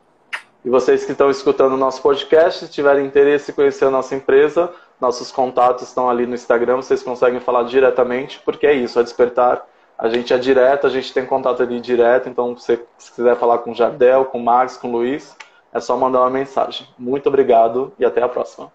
E 0.64 0.70
vocês 0.70 1.04
que 1.04 1.12
estão 1.12 1.30
escutando 1.30 1.72
o 1.72 1.76
nosso 1.76 2.00
podcast, 2.02 2.66
se 2.66 2.70
tiverem 2.70 3.06
interesse 3.06 3.50
em 3.50 3.54
conhecer 3.54 3.86
a 3.86 3.90
nossa 3.90 4.14
empresa, 4.14 4.72
nossos 5.00 5.32
contatos 5.32 5.88
estão 5.88 6.08
ali 6.08 6.26
no 6.26 6.34
Instagram, 6.34 6.76
vocês 6.76 7.02
conseguem 7.02 7.40
falar 7.40 7.64
diretamente, 7.64 8.40
porque 8.44 8.66
é 8.66 8.74
isso, 8.74 8.98
a 8.98 9.02
Despertar, 9.02 9.64
a 9.98 10.08
gente 10.08 10.32
é 10.32 10.38
direto, 10.38 10.86
a 10.86 10.90
gente 10.90 11.12
tem 11.12 11.26
contato 11.26 11.60
ali 11.60 11.80
direto, 11.80 12.28
então 12.28 12.56
se 12.56 12.76
você 12.76 12.86
quiser 13.16 13.36
falar 13.36 13.58
com 13.58 13.72
o 13.72 13.74
Jardel, 13.74 14.26
com 14.26 14.38
o 14.38 14.44
Max, 14.44 14.76
com 14.76 14.88
o 14.88 14.92
Luiz, 14.92 15.36
é 15.72 15.80
só 15.80 15.96
mandar 15.96 16.20
uma 16.20 16.30
mensagem. 16.30 16.86
Muito 16.96 17.28
obrigado 17.28 17.92
e 17.98 18.04
até 18.04 18.22
a 18.22 18.28
próxima. 18.28 18.72